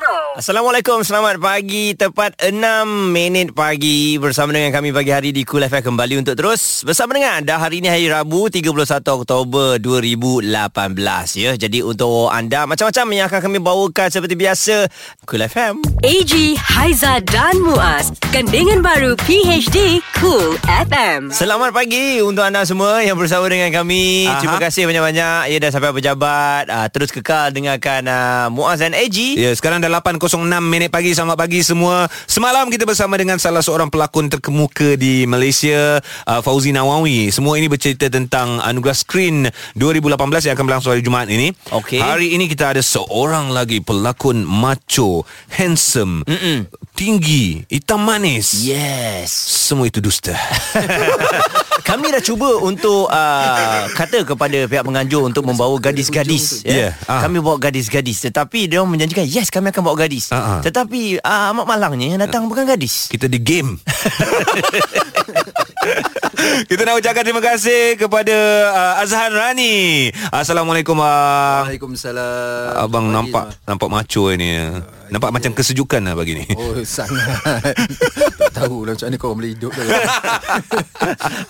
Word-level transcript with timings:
Assalamualaikum, 0.00 1.04
selamat 1.04 1.36
pagi 1.36 1.92
Tepat 1.92 2.32
6 2.40 2.56
minit 3.12 3.52
pagi 3.52 4.16
Bersama 4.16 4.48
dengan 4.48 4.72
kami 4.72 4.96
pagi 4.96 5.12
hari 5.12 5.28
di 5.28 5.44
Cool 5.44 5.68
FM 5.68 5.92
Kembali 5.92 6.24
untuk 6.24 6.40
terus 6.40 6.80
bersama 6.88 7.12
dengan 7.12 7.44
anda 7.44 7.60
Hari 7.60 7.84
ini 7.84 7.88
hari 7.92 8.08
Rabu 8.08 8.48
31 8.48 8.72
Oktober 8.96 9.76
2018 9.76 10.48
ya. 11.36 11.52
Jadi 11.52 11.84
untuk 11.84 12.32
anda 12.32 12.64
Macam-macam 12.64 13.06
yang 13.12 13.26
akan 13.28 13.40
kami 13.44 13.58
bawakan 13.60 14.08
Seperti 14.08 14.40
biasa 14.40 14.88
Cool 15.28 15.44
FM 15.44 15.90
AG 16.00 16.56
Haiza 16.56 17.20
dan 17.28 17.60
Muaz, 17.60 18.08
gandingan 18.32 18.80
baru 18.80 19.12
PHD 19.20 20.00
Cool 20.16 20.56
FM. 20.64 21.28
Selamat 21.28 21.76
pagi 21.76 22.24
untuk 22.24 22.40
anda 22.40 22.64
semua 22.64 23.04
yang 23.04 23.20
bersama 23.20 23.44
dengan 23.52 23.68
kami. 23.68 24.24
Aha. 24.24 24.40
Terima 24.40 24.56
kasih 24.56 24.88
banyak-banyak. 24.88 25.52
Ya 25.52 25.56
dah 25.60 25.68
sampai 25.68 25.92
pejabat. 25.92 26.72
Uh, 26.72 26.88
terus 26.88 27.12
kekal 27.12 27.52
dengarkan 27.52 28.08
uh, 28.08 28.48
Muaz 28.48 28.80
dan 28.80 28.96
AG. 28.96 29.12
Ya, 29.12 29.52
sekarang 29.52 29.84
dah 29.84 29.89
8.06 29.90 30.46
minit 30.62 30.88
pagi. 30.94 31.10
Selamat 31.10 31.34
pagi 31.34 31.66
semua. 31.66 32.06
Semalam 32.30 32.70
kita 32.70 32.86
bersama 32.86 33.18
dengan 33.18 33.42
salah 33.42 33.58
seorang 33.58 33.90
pelakon 33.90 34.30
terkemuka 34.30 34.94
di 34.94 35.26
Malaysia, 35.26 35.98
uh, 36.30 36.40
Fauzi 36.40 36.70
Nawawi. 36.70 37.34
Semua 37.34 37.58
ini 37.58 37.66
bercerita 37.66 38.06
tentang 38.06 38.62
Anugerah 38.62 38.94
Screen 38.94 39.50
2018 39.74 40.46
yang 40.46 40.54
akan 40.54 40.66
berlangsung 40.70 40.94
hari 40.94 41.02
Jumaat 41.02 41.26
ini. 41.26 41.50
Okey. 41.74 41.98
Hari 41.98 42.38
ini 42.38 42.46
kita 42.46 42.70
ada 42.70 42.82
seorang 42.82 43.50
lagi 43.50 43.82
pelakon 43.82 44.46
macho, 44.46 45.26
handsome, 45.50 46.22
Mm-mm. 46.30 46.70
Tinggi, 46.94 47.64
hitam 47.70 48.02
manis. 48.04 48.64
Yes. 48.64 49.32
Semua 49.70 49.88
itu 49.88 50.02
dusta. 50.02 50.36
Kami 51.88 52.12
dah 52.12 52.22
cuba 52.22 52.60
untuk 52.60 53.08
uh, 53.08 53.88
kata 53.96 54.22
kepada 54.22 54.68
pihak 54.68 54.84
penganjur 54.84 55.26
untuk 55.26 55.42
membawa 55.48 55.74
gadis-gadis. 55.80 56.62
Ya, 56.62 56.94
ah. 57.10 57.24
Kami 57.24 57.40
bawa 57.42 57.58
gadis-gadis. 57.58 58.22
Tetapi 58.30 58.70
dia 58.70 58.78
orang 58.78 58.94
menjanjikan, 58.94 59.26
yes 59.26 59.50
kami 59.50 59.72
akan 59.74 59.82
bawa 59.82 60.06
gadis. 60.06 60.30
Ah. 60.30 60.60
Tetapi 60.62 61.18
uh, 61.18 61.50
amat 61.56 61.66
malangnya 61.66 62.06
yang 62.14 62.20
datang 62.20 62.46
bukan 62.46 62.68
gadis. 62.68 63.08
Kita 63.10 63.26
di 63.26 63.40
game 63.40 63.80
Kita 66.40 66.84
nak 66.84 67.00
ucapkan 67.00 67.24
terima 67.24 67.40
kasih 67.40 67.96
kepada 67.96 68.36
uh, 68.72 69.02
Azhan 69.02 69.32
Rani 69.32 70.08
Assalamualaikum 70.28 70.96
bang 70.96 71.72
Waalaikumsalam. 71.72 72.76
Abang 72.76 73.08
nampak 73.08 73.56
nampak 73.64 73.88
macho 73.88 74.28
ni 74.36 74.60
Nampak 75.08 75.32
macam 75.32 75.52
kesejukan 75.56 76.00
lah 76.04 76.14
pagi 76.16 76.36
ni 76.36 76.44
Oh 76.56 76.79
sangat 76.82 77.74
Tak 78.40 78.66
tahu 78.66 78.82
lah 78.82 78.92
macam 78.92 79.06
mana 79.06 79.16
kau 79.16 79.32
boleh 79.32 79.50
hidup. 79.52 79.70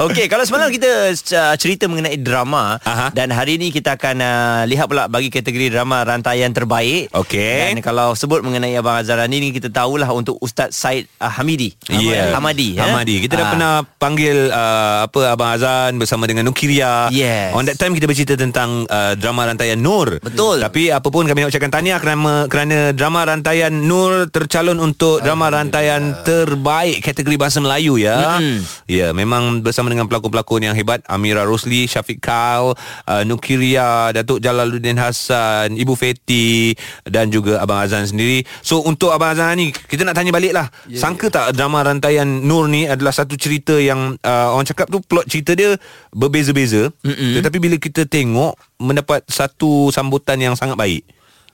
Okey, 0.01 0.27
kalau 0.27 0.45
semalam 0.45 0.69
kita 0.69 0.91
uh, 1.13 1.55
cerita 1.55 1.87
mengenai 1.87 2.17
drama 2.17 2.77
Aha. 2.79 3.09
dan 3.11 3.31
hari 3.31 3.57
ini 3.57 3.71
kita 3.71 3.95
akan 3.95 4.17
uh, 4.19 4.63
lihat 4.65 4.85
pula 4.85 5.07
bagi 5.07 5.29
kategori 5.29 5.71
drama 5.71 6.03
rantaian 6.03 6.51
terbaik. 6.51 7.09
Okey. 7.13 7.73
Dan 7.73 7.81
kalau 7.81 8.13
sebut 8.13 8.41
mengenai 8.41 8.75
Abang 8.75 8.99
Azharani 8.99 9.41
ni 9.41 9.49
kita 9.51 9.69
tahulah 9.69 10.09
untuk 10.11 10.37
Ustaz 10.39 10.73
Said 10.73 11.09
uh, 11.17 11.31
Hamidi. 11.31 11.73
Ya. 11.89 12.33
Hamadi. 12.33 12.75
eh? 12.75 12.81
Hamadi. 12.81 13.17
Kita 13.21 13.35
dah 13.35 13.43
Ah. 13.43 13.51
pernah 13.51 13.73
panggil 13.97 14.37
uh, 14.47 15.09
apa 15.09 15.21
Abang 15.31 15.51
Azan 15.51 15.97
bersama 15.97 16.25
dengan 16.25 16.45
Nukiria. 16.45 17.09
Yes. 17.11 17.51
On 17.53 17.65
that 17.65 17.77
time 17.77 17.93
kita 17.93 18.05
bercerita 18.05 18.37
tentang 18.37 18.85
uh, 18.87 19.15
drama 19.15 19.47
rantaian 19.47 19.75
Nur. 19.75 20.21
Betul. 20.21 20.61
Tapi 20.61 20.89
apa 20.89 21.07
pun 21.07 21.25
kami 21.25 21.41
nak 21.41 21.51
ucapkan 21.51 21.73
tahniah 21.73 21.97
kerana 21.97 22.45
kerana 22.47 22.93
drama 22.93 23.25
rantaian 23.25 23.73
Nur 23.73 24.29
tercalon 24.29 24.79
untuk 24.79 25.20
drama 25.21 25.53
rantaian 25.53 26.17
terbaik 26.25 27.05
kategori 27.05 27.37
bahasa 27.37 27.61
Melayu 27.61 28.01
ya. 28.01 28.41
Mm-mm. 28.41 28.65
Ya, 28.89 29.13
memang 29.13 29.61
bersama 29.61 29.93
dengan 29.93 30.09
pelakon-pelakon 30.09 30.67
yang 30.67 30.75
hebat 30.75 31.05
Amira 31.07 31.45
Rosli, 31.45 31.87
Syafiq 31.87 32.19
Kal, 32.19 32.75
uh, 33.07 33.23
Nukiria, 33.29 34.11
Datuk 34.17 34.41
Jalaluddin 34.41 34.97
Hassan, 34.97 35.77
Ibu 35.77 35.95
Feti 35.95 36.75
dan 37.07 37.29
juga 37.29 37.61
Abang 37.61 37.85
Azan 37.85 38.09
sendiri. 38.09 38.43
So 38.65 38.83
untuk 38.83 39.13
Abang 39.13 39.37
Azan 39.37 39.61
ni 39.61 39.71
kita 39.71 40.03
nak 40.03 40.17
tanya 40.17 40.33
balik 40.33 40.57
lah. 40.57 40.67
Ya, 40.89 40.99
Sangka 40.99 41.29
tak 41.29 41.53
drama 41.55 41.85
rantaian 41.85 42.27
Nur 42.27 42.67
ni 42.67 42.89
adalah 42.89 43.13
satu 43.13 43.37
cerita 43.37 43.77
yang 43.77 44.17
uh, 44.25 44.49
orang 44.57 44.67
cakap 44.67 44.89
tu 44.89 44.99
plot 45.05 45.29
cerita 45.29 45.53
dia 45.53 45.77
berbeza-beza. 46.11 46.91
Mm-mm. 47.05 47.39
Tetapi 47.39 47.57
bila 47.61 47.77
kita 47.77 48.09
tengok 48.09 48.57
mendapat 48.81 49.21
satu 49.29 49.93
sambutan 49.93 50.41
yang 50.41 50.57
sangat 50.57 50.75
baik. 50.75 51.05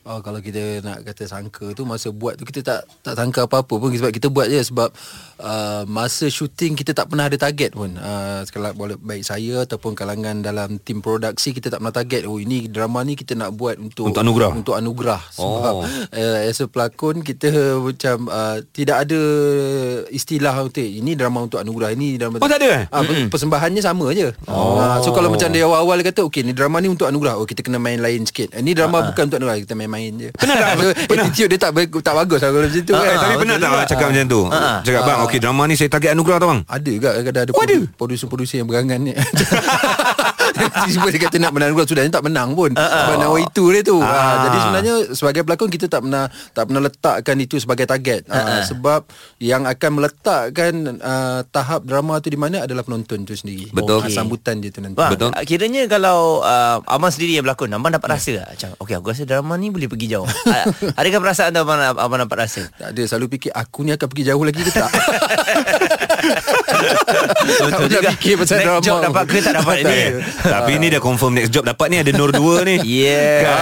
Oh, 0.07 0.23
kalau 0.23 0.39
kita 0.39 0.87
nak 0.87 1.03
kata 1.03 1.27
sangka 1.27 1.75
tu 1.75 1.83
masa 1.83 2.15
buat 2.15 2.39
tu 2.39 2.47
kita 2.47 2.63
tak 2.63 2.87
tak 3.03 3.19
sangka 3.19 3.51
apa-apa 3.51 3.75
pun 3.75 3.91
sebab 3.91 4.15
kita 4.15 4.31
buat 4.31 4.47
je 4.47 4.63
sebab 4.63 4.95
uh, 5.43 5.83
masa 5.91 6.31
syuting 6.31 6.79
kita 6.79 6.95
tak 6.95 7.11
pernah 7.11 7.27
ada 7.27 7.35
target 7.35 7.75
pun. 7.75 7.91
Uh, 7.99 8.47
kalau 8.55 8.71
boleh 8.71 8.95
baik 8.95 9.27
saya 9.27 9.67
ataupun 9.67 9.99
kalangan 9.99 10.47
dalam 10.47 10.79
tim 10.79 11.03
produksi 11.03 11.51
kita 11.51 11.75
tak 11.75 11.83
pernah 11.83 11.91
target 11.91 12.23
oh 12.23 12.39
ini 12.39 12.71
drama 12.71 13.03
ni 13.03 13.19
kita 13.19 13.35
nak 13.35 13.59
buat 13.59 13.83
untuk 13.83 14.07
Untuk 14.07 14.23
anugerah. 14.23 14.55
Untuk 14.55 14.79
anugerah 14.79 15.19
sebab 15.35 15.75
Oh. 15.75 15.83
uh, 15.83 16.39
as 16.47 16.63
a 16.63 16.71
pelakon 16.71 17.27
kita 17.27 17.51
macam 17.75 18.31
uh, 18.31 18.63
tidak 18.71 19.11
ada 19.11 19.21
istilah 20.09 20.55
untuk 20.63 20.87
ini 20.87 21.19
drama 21.19 21.43
untuk 21.43 21.59
anugerah 21.59 21.91
ini 21.93 22.15
drama 22.15 22.39
Oh, 22.39 22.47
tak 22.47 22.63
ada, 22.63 22.69
eh? 22.71 22.85
Ah, 22.95 23.03
mm 23.03 23.27
persembahannya 23.27 23.83
sama 23.83 24.15
je. 24.15 24.31
Oh. 24.47 24.79
Uh, 24.79 25.03
so 25.03 25.11
kalau 25.11 25.35
macam 25.35 25.51
dia 25.51 25.67
awal-awal 25.67 25.99
kata 25.99 26.23
okey 26.31 26.47
ni 26.47 26.55
drama 26.55 26.79
ni 26.79 26.87
untuk 26.87 27.11
anugerah. 27.11 27.43
Oh 27.43 27.47
kita 27.49 27.67
kena 27.67 27.83
main 27.83 27.99
lain 27.99 28.23
sikit. 28.23 28.55
Eh, 28.55 28.63
ni 28.63 28.71
drama 28.71 29.03
Ah, 29.03 29.11
bukan 29.11 29.27
untuk 29.27 29.43
anugerah 29.43 29.59
kita 29.67 29.75
main-main 29.97 30.13
je. 30.19 30.31
Pernah 30.33 30.57
tak? 30.57 30.73
so, 30.79 30.89
attitude 30.93 31.49
dia 31.49 31.59
tak 31.59 31.71
tak 31.73 32.15
bagus 32.15 32.39
lah 32.39 32.51
kalau 32.53 32.63
macam 32.63 32.83
tu. 32.83 32.93
Ah, 32.93 33.01
kan. 33.01 33.09
ah, 33.09 33.19
Tapi 33.19 33.35
pernah 33.39 33.57
tak 33.57 33.71
juga. 33.71 33.85
cakap 33.87 34.07
macam 34.07 34.27
tu? 34.29 34.41
Ah. 34.49 34.77
Cakap 34.81 35.03
bang, 35.03 35.19
okey 35.25 35.39
drama 35.41 35.63
ni 35.65 35.75
saya 35.75 35.89
target 35.89 36.11
anugerah 36.13 36.39
tau 36.39 36.49
bang. 36.49 36.61
Ada 36.67 36.91
juga 36.91 37.09
kadang-kadang 37.11 37.43
ada 37.43 37.53
Oh, 37.53 37.57
ada? 37.57 37.67
produ- 37.67 37.89
producer-producer 37.97 38.57
yang 38.61 38.69
berangan 38.69 38.99
ni. 39.01 39.13
Tiba 40.57 41.09
dia 41.13 41.21
kata 41.29 41.37
nak 41.39 41.53
menang 41.53 41.69
anugerah 41.73 41.89
sudah 41.89 42.03
tak 42.09 42.25
menang 42.25 42.57
pun. 42.57 42.71
Sebab 42.73 43.15
nak 43.21 43.31
itu 43.41 43.65
dia 43.73 43.83
tu. 43.85 43.99
Ah. 44.01 44.15
Ah. 44.17 44.35
jadi 44.49 44.59
sebenarnya 44.63 44.95
sebagai 45.13 45.43
pelakon 45.45 45.69
kita 45.71 45.87
tak 45.87 46.01
pernah 46.05 46.25
tak 46.53 46.65
pernah 46.69 46.81
letakkan 46.83 47.37
itu 47.39 47.57
sebagai 47.61 47.85
target. 47.85 48.27
Ah, 48.33 48.65
sebab 48.65 49.07
yang 49.39 49.69
akan 49.69 49.91
meletakkan 50.01 50.73
ah, 51.01 51.41
tahap 51.49 51.85
drama 51.85 52.19
tu 52.19 52.33
di 52.33 52.39
mana 52.39 52.65
adalah 52.65 52.83
penonton 52.83 53.29
tu 53.29 53.37
sendiri. 53.37 53.71
Betul. 53.71 54.03
Ah, 54.03 54.11
sambutan 54.11 54.59
dia 54.59 54.73
tu 54.73 54.81
nanti. 54.81 54.97
Bang, 54.97 55.13
Betul. 55.13 55.31
Kiranya 55.45 55.85
kalau 55.87 56.41
uh, 56.41 56.81
abang 56.89 57.13
sendiri 57.13 57.37
yang 57.37 57.45
berlakon, 57.45 57.71
abang 57.71 57.93
dapat 57.93 58.17
rasa 58.17 58.43
tak? 58.43 58.49
Macam, 58.57 58.71
okey 58.83 58.95
aku 58.97 59.09
rasa 59.13 59.23
drama 59.29 59.53
ni 59.61 59.69
boleh 59.69 59.89
pergi 59.91 60.09
jauh. 60.17 60.27
Ah, 60.47 60.63
Adakah 61.03 61.21
perasaan 61.21 61.51
tu 61.53 61.61
abang, 61.61 61.77
abang 61.77 62.23
dapat 62.23 62.47
rasa? 62.49 62.63
Tak 62.79 62.95
ada 62.95 63.03
selalu 63.05 63.37
fikir 63.37 63.51
aku 63.53 63.83
ni 63.83 63.93
akan 63.93 64.07
pergi 64.09 64.25
jauh 64.31 64.41
lagi 64.47 64.63
ke 64.63 64.73
tak? 64.73 64.89
Betul 67.67 67.87
pernah 67.87 68.03
juga. 68.03 68.11
fikir 68.17 68.35
pasal 68.41 68.57
Next 68.59 68.67
drama. 68.67 68.85
job 68.85 68.99
dapat 69.03 69.25
ke 69.29 69.39
tak 69.43 69.55
dapat 69.63 69.77
ni? 69.87 70.01
Tapi 70.43 70.73
ni 70.83 70.87
dah 70.91 71.01
confirm 71.01 71.33
next 71.39 71.51
job 71.55 71.65
dapat 71.65 71.87
ni 71.93 71.97
ada 72.03 72.11
Nur 72.15 72.31
2 72.35 72.69
ni. 72.69 72.77
Yeah. 72.83 73.47
Kan? 73.47 73.59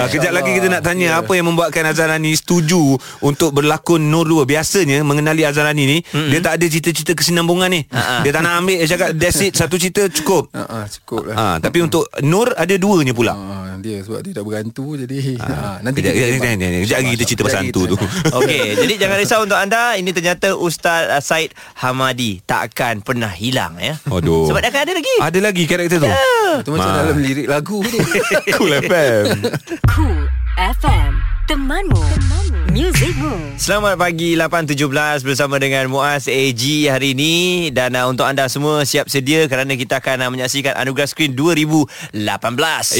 Ah, 0.00 0.08
kejap 0.10 0.32
lagi 0.34 0.50
kita 0.56 0.66
nak 0.66 0.82
tanya 0.82 1.22
apa 1.22 1.32
yang 1.36 1.46
membuatkan 1.50 1.86
Azharani 1.86 2.32
setuju 2.34 2.98
untuk 3.22 3.54
berlakon 3.54 4.10
Nur 4.10 4.26
2. 4.26 4.46
Biasanya 4.48 5.02
mengenali 5.06 5.46
Azharani 5.46 5.84
ni, 5.86 5.98
mm-hmm. 6.02 6.30
dia 6.30 6.40
tak 6.42 6.52
ada 6.58 6.64
cerita-cerita 6.66 7.12
kesinambungan 7.14 7.68
ni. 7.70 7.80
Dia 8.26 8.30
tak 8.34 8.42
nak 8.42 8.52
ambil 8.64 8.76
dia 8.82 8.88
cakap 8.90 9.08
that's 9.14 9.40
it 9.44 9.52
satu 9.54 9.76
cerita 9.76 10.08
cukup. 10.10 10.50
Cukup 11.00 11.30
lah. 11.30 11.36
Ah, 11.36 11.56
tapi 11.62 11.84
untuk 11.84 12.08
Nur 12.26 12.50
ada 12.56 12.74
duanya 12.76 13.14
pula. 13.14 13.34
Ah, 13.36 13.76
dia 13.80 14.02
sebab 14.04 14.20
dia 14.20 14.32
tak 14.36 14.44
berhantu 14.44 14.98
jadi 14.98 15.40
ah, 15.40 15.80
nanti 15.80 16.00
Kejap, 16.00 16.12
kita 16.16 16.24
kejap, 16.24 16.40
kejap, 16.40 16.56
kejap, 16.56 16.80
kejap 16.80 16.98
lagi 16.98 17.10
kita 17.12 17.24
cerita 17.28 17.42
pasal 17.44 17.60
Kejap 17.60 17.68
hantu 17.76 17.82
tu. 17.84 17.96
Okey, 18.40 18.64
jadi 18.80 18.94
jangan 18.96 19.16
risau 19.20 19.40
untuk 19.44 19.58
anda. 19.60 19.82
Ini 20.00 20.10
ternyata 20.16 20.48
Ustaz 20.56 21.28
Said 21.28 21.52
Hamadi 21.76 21.99
tak 22.48 22.72
akan 22.72 23.04
pernah 23.04 23.28
hilang 23.28 23.76
ya. 23.76 23.94
Aduh. 24.08 24.48
Sebab 24.48 24.60
dia 24.64 24.70
akan 24.72 24.82
ada 24.88 24.92
lagi. 24.96 25.14
Ada 25.20 25.38
lagi 25.44 25.62
karakter 25.68 25.98
tu. 26.00 26.10
Itu 26.64 26.70
macam 26.72 26.90
Ma. 26.90 26.98
dalam 27.04 27.16
lirik 27.20 27.46
lagu 27.46 27.84
tu. 27.84 27.98
Cool 28.56 28.72
FM. 28.80 29.24
Cool 29.88 30.20
FM, 30.60 31.12
temanmu, 31.50 31.98
temanmu, 31.98 32.62
muzikmu. 32.70 33.34
Selamat 33.58 33.98
pagi 33.98 34.38
8.17 34.38 35.26
bersama 35.26 35.58
dengan 35.58 35.90
Muaz 35.90 36.30
AG 36.30 36.62
hari 36.86 37.10
ini 37.10 37.34
dan 37.74 37.90
uh, 37.98 38.06
untuk 38.06 38.22
anda 38.22 38.46
semua 38.46 38.86
siap 38.86 39.10
sedia 39.10 39.50
kerana 39.50 39.74
kita 39.74 39.98
akan 39.98 40.22
uh, 40.22 40.30
menyaksikan 40.30 40.78
Anugerah 40.78 41.10
Screen 41.10 41.34
2018. 41.34 41.90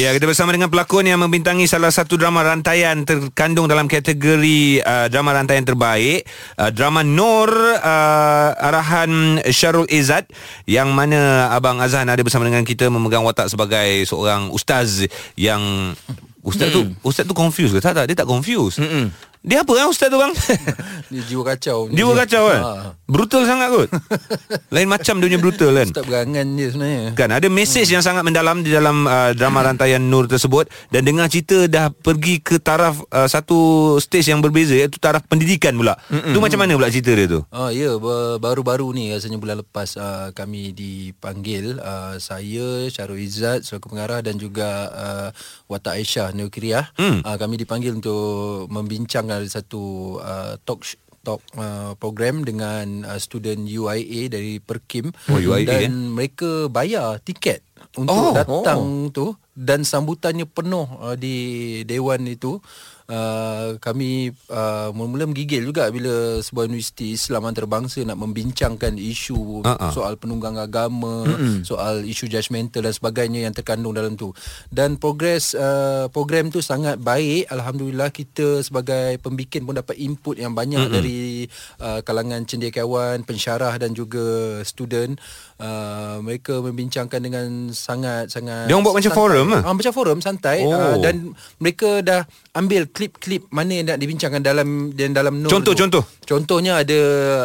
Ya, 0.03 0.11
kita 0.11 0.27
bersama 0.27 0.51
dengan 0.51 0.67
pelakon 0.67 1.07
yang 1.07 1.23
membintangi 1.23 1.63
salah 1.63 1.95
satu 1.95 2.19
drama 2.19 2.43
rantaian 2.43 3.07
terkandung 3.07 3.71
dalam 3.71 3.87
kategori 3.87 4.83
uh, 4.83 5.07
drama 5.07 5.31
rantaian 5.31 5.63
terbaik. 5.63 6.27
Uh, 6.59 6.75
drama 6.75 7.07
Nur 7.07 7.55
uh, 7.55 8.51
arahan 8.67 9.39
Syarul 9.47 9.87
Izzat 9.87 10.27
yang 10.67 10.91
mana 10.91 11.55
Abang 11.55 11.79
Azhan 11.79 12.11
ada 12.11 12.19
bersama 12.19 12.51
dengan 12.51 12.67
kita 12.67 12.91
memegang 12.91 13.23
watak 13.23 13.47
sebagai 13.47 14.03
seorang 14.03 14.51
ustaz 14.51 15.07
yang 15.39 15.95
Ustaz 16.41 16.73
tu 16.73 16.81
Ustaz 17.05 17.25
tu 17.25 17.33
confused 17.37 17.77
ke? 17.77 17.79
Tak 17.81 17.93
tak 17.93 18.05
Dia 18.09 18.17
tak 18.17 18.27
confused 18.29 18.81
Mm-mm. 18.81 19.13
Dia 19.41 19.65
apa 19.65 19.73
kan 19.73 19.89
ustaz 19.89 20.13
tu 20.13 20.21
bang? 20.21 20.29
Dia 21.11 21.21
jiwa 21.25 21.43
kacau 21.43 21.89
Jiwa 21.89 22.13
kacau 22.13 22.43
kan? 22.45 22.61
ha. 22.61 22.71
Brutal 23.09 23.43
sangat 23.43 23.73
kot. 23.73 23.89
Lain 24.73 24.87
macam 24.87 25.17
dia 25.17 25.27
punya 25.27 25.39
brutal 25.41 25.73
kan? 25.73 25.87
Ustaz 25.89 26.05
berangan 26.05 26.45
je 26.55 26.67
sebenarnya 26.71 27.03
Kan 27.17 27.29
ada 27.33 27.47
mesej 27.49 27.89
yang 27.89 27.99
sangat 27.99 28.21
mendalam 28.21 28.61
di 28.61 28.69
dalam 28.69 29.03
uh, 29.03 29.33
drama 29.33 29.65
rantaian 29.65 29.99
Nur 29.99 30.29
tersebut 30.29 30.69
dan 30.93 31.03
dengar 31.03 31.25
cerita 31.25 31.65
dah 31.65 31.89
pergi 31.89 32.37
ke 32.37 32.61
taraf 32.61 33.01
uh, 33.09 33.25
satu 33.25 33.57
stage 33.97 34.29
yang 34.29 34.39
berbeza 34.39 34.77
iaitu 34.77 35.01
taraf 35.01 35.25
pendidikan 35.25 35.73
pula. 35.73 35.97
Tu 36.07 36.37
macam 36.37 36.61
mana 36.61 36.77
pula 36.77 36.93
cerita 36.93 37.11
dia 37.11 37.25
tu? 37.25 37.41
Oh 37.49 37.67
ya, 37.67 37.97
ba- 37.97 38.37
baru-baru 38.37 38.93
ni 38.93 39.09
rasanya 39.09 39.41
bulan 39.41 39.59
lepas 39.59 39.97
uh, 39.97 40.29
kami 40.31 40.69
dipanggil 40.71 41.81
uh, 41.81 42.15
saya 42.21 42.85
Syarul 42.87 43.19
Izzat 43.19 43.65
selaku 43.65 43.91
pengarah 43.91 44.21
dan 44.21 44.37
juga 44.37 44.69
uh, 44.87 45.29
Watak 45.65 45.97
Aisyah 45.97 46.31
Nukriah. 46.31 46.93
Hmm. 46.95 47.25
Uh, 47.25 47.35
kami 47.35 47.57
dipanggil 47.57 47.97
untuk 47.97 48.69
membincangkan 48.69 49.30
ada 49.39 49.47
satu 49.47 50.15
uh, 50.19 50.59
talk 50.67 50.83
sh- 50.83 50.99
talk 51.21 51.39
uh, 51.53 51.93
program 52.01 52.41
dengan 52.41 53.05
uh, 53.05 53.21
student 53.21 53.63
UIA 53.63 54.27
dari 54.27 54.57
Perkim 54.57 55.13
Oh, 55.29 55.37
UIA, 55.37 55.69
dan 55.69 55.91
eh? 55.93 56.09
mereka 56.09 56.67
bayar 56.67 57.21
tiket 57.21 57.61
Oh, 57.97 58.07
untuk 58.07 58.33
datang 58.37 59.11
tu 59.11 59.35
dan 59.51 59.83
sambutannya 59.83 60.47
penuh 60.47 60.87
uh, 61.03 61.19
di 61.19 61.81
dewan 61.83 62.23
itu 62.23 62.63
uh, 63.11 63.75
kami 63.83 64.31
uh, 64.47 64.89
mula-mula 64.95 65.27
menggigil 65.27 65.67
juga 65.67 65.91
bila 65.91 66.39
sebuah 66.39 66.71
universiti 66.71 67.13
Islam 67.13 67.51
antarabangsa 67.51 67.99
nak 68.07 68.15
membincangkan 68.15 68.95
isu 68.95 69.67
ah. 69.67 69.91
soal 69.91 70.15
penunggang 70.15 70.55
agama, 70.55 71.27
mm-hmm. 71.27 71.67
soal 71.67 72.07
isu 72.07 72.31
judgemental 72.31 72.87
dan 72.87 72.95
sebagainya 72.95 73.43
yang 73.43 73.53
terkandung 73.53 73.91
dalam 73.91 74.15
tu. 74.15 74.31
Dan 74.71 74.95
progres 74.95 75.51
uh, 75.53 76.07
program 76.09 76.47
tu 76.47 76.63
sangat 76.63 76.95
baik. 76.97 77.51
Alhamdulillah 77.51 78.09
kita 78.09 78.63
sebagai 78.63 79.19
pembikin 79.19 79.67
pun 79.67 79.75
dapat 79.75 79.99
input 79.99 80.39
yang 80.39 80.55
banyak 80.55 80.87
mm-hmm. 80.87 80.95
dari 80.95 81.45
uh, 81.83 81.99
kalangan 82.01 82.47
cendekiawan, 82.47 83.27
pensyarah 83.27 83.75
dan 83.75 83.91
juga 83.91 84.59
student. 84.63 85.19
Uh, 85.61 86.17
mereka 86.21 86.57
membincangkan 86.57 87.21
dengan 87.21 87.45
sangat-sangat 87.69 88.65
Dia 88.65 88.73
orang 88.73 88.81
buat 88.81 88.97
macam 88.97 89.07
santai. 89.07 89.21
forum 89.21 89.47
ah? 89.47 89.61
Ah, 89.61 89.73
macam 89.73 89.93
forum 89.93 90.17
santai 90.17 90.57
Oh. 90.61 90.73
uh, 90.73 90.97
dan 90.97 91.15
mereka 91.57 92.01
dah 92.01 92.25
ambil 92.51 92.83
klip-klip 92.87 93.45
mana 93.47 93.71
yang 93.71 93.85
nak 93.85 93.95
dibincangkan 93.95 94.41
dalam 94.41 94.67
dan 94.91 95.13
dalam 95.13 95.37
note 95.37 95.53
Contoh, 95.53 95.71
tu. 95.71 95.85
contoh. 95.85 96.03
Contohnya 96.23 96.81
ada 96.81 96.99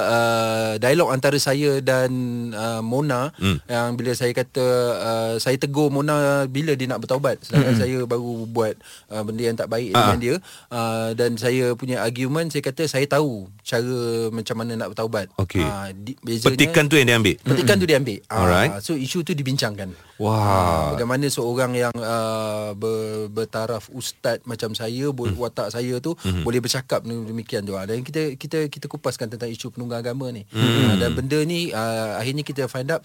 uh, 0.07 0.73
dialog 0.79 1.11
antara 1.11 1.37
saya 1.37 1.79
dan 1.81 2.09
uh, 2.53 2.81
Mona 2.81 3.29
Hmm. 3.35 3.57
hmm. 3.57 3.59
yang 3.67 3.89
bila 3.93 4.13
saya 4.13 4.33
kata 4.33 4.65
uh, 4.97 5.35
saya 5.37 5.57
tegur 5.57 5.89
Mona 5.89 6.17
bila 6.47 6.73
dia 6.73 6.87
nak 6.87 7.03
bertaubat 7.03 7.37
sedangkan 7.43 7.75
hmm. 7.75 7.83
saya 7.83 7.97
baru 8.03 8.33
buat 8.47 8.75
uh, 9.09 9.23
benda 9.23 9.43
yang 9.45 9.57
tak 9.57 9.69
baik 9.69 9.93
Ah. 9.93 10.01
dengan 10.09 10.19
dia 10.19 10.35
uh, 10.71 11.11
dan 11.13 11.37
saya 11.37 11.75
punya 11.75 12.01
argument 12.01 12.49
saya 12.49 12.63
kata 12.63 12.87
saya 12.87 13.05
tahu 13.05 13.45
cara 13.61 13.99
macam 14.31 14.57
mana 14.57 14.73
nak 14.75 14.89
bertaubat. 14.91 15.27
Okey. 15.37 15.61
Ah, 15.61 15.91
di, 15.91 16.17
bezanya- 16.19 16.55
Petikan 16.55 16.87
tu 16.87 16.95
yang 16.95 17.05
dia 17.05 17.17
ambil. 17.17 17.35
Petikan 17.37 17.77
tu 17.77 17.85
dia 17.85 17.97
ambil. 17.97 18.06
Ah, 18.31 18.47
Alright. 18.47 18.71
so 18.79 18.95
isu 18.95 19.27
tu 19.27 19.35
dibincangkan. 19.35 19.91
Wah. 20.23 20.33
Ah, 20.33 20.85
bagaimana 20.95 21.27
seorang 21.27 21.75
yang 21.75 21.95
uh, 21.99 22.73
ber, 22.73 23.29
bertaraf 23.29 23.91
ustaz 23.93 24.41
macam 24.47 24.73
saya, 24.73 25.11
hmm. 25.11 25.37
watak 25.37 25.75
saya 25.75 25.99
tu 25.99 26.15
hmm. 26.15 26.47
boleh 26.47 26.63
bercakap 26.63 27.03
demikian 27.03 27.67
tu. 27.67 27.75
Dan 27.75 28.01
kita 28.07 28.39
kita 28.39 28.59
kita 28.71 28.87
kupaskan 28.87 29.29
tentang 29.29 29.51
isu 29.51 29.75
penunggang 29.75 30.01
agama 30.01 30.31
ni. 30.31 30.47
Hmm. 30.55 30.97
dan 31.03 31.13
benda 31.13 31.39
ni 31.43 31.75
uh, 31.75 32.17
akhirnya 32.17 32.47
kita 32.47 32.71
find 32.71 32.89
up 32.95 33.03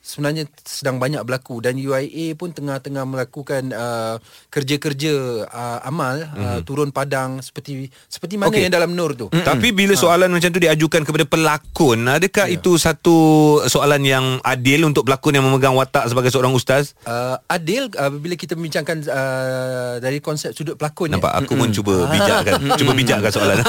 sebenarnya 0.00 0.48
sedang 0.64 0.96
banyak 0.96 1.20
berlaku 1.22 1.60
dan 1.60 1.76
UIA 1.76 2.32
pun 2.32 2.50
tengah-tengah 2.50 3.04
melakukan 3.04 3.68
uh, 3.70 4.16
kerja-kerja 4.48 5.12
uh, 5.44 5.78
amal 5.84 6.24
uh, 6.34 6.58
turun 6.64 6.88
padang 6.88 7.38
seperti 7.38 7.84
seperti 8.08 8.34
mana 8.34 8.48
okay. 8.48 8.64
yang 8.64 8.72
dalam 8.72 8.96
nur 8.96 9.12
tu. 9.12 9.28
Tapi 9.28 9.70
bila 9.70 9.92
soalan 9.92 10.32
macam 10.32 10.48
tu 10.48 10.58
diajukan 10.58 11.04
kepada 11.04 11.24
pelakon, 11.24 12.08
adakah 12.08 12.48
Ya. 12.48 12.56
itu 12.56 12.74
satu 12.74 13.16
soalan 13.64 14.00
yang 14.00 14.24
adil 14.40 14.82
untuk 14.82 15.04
pelakon 15.04 15.36
yang 15.36 15.44
memegang 15.44 15.76
watak 15.76 16.08
sebagai 16.08 16.32
seorang 16.32 16.50
ustaz? 16.50 16.96
Uh, 17.04 17.36
adil 17.46 17.92
uh, 17.94 18.08
bila 18.08 18.34
kita 18.34 18.56
membincangkan 18.56 19.04
uh, 19.04 19.94
dari 19.98 20.18
konsep 20.18 20.50
sudut 20.50 20.74
pelakon 20.74 21.12
Nampak 21.12 21.44
aku 21.44 21.52
pun 21.54 21.68
cuba 21.70 22.04
bijakkan, 22.14 22.56
cuba 22.74 22.92
bijakkan 22.94 23.30
soalan. 23.30 23.58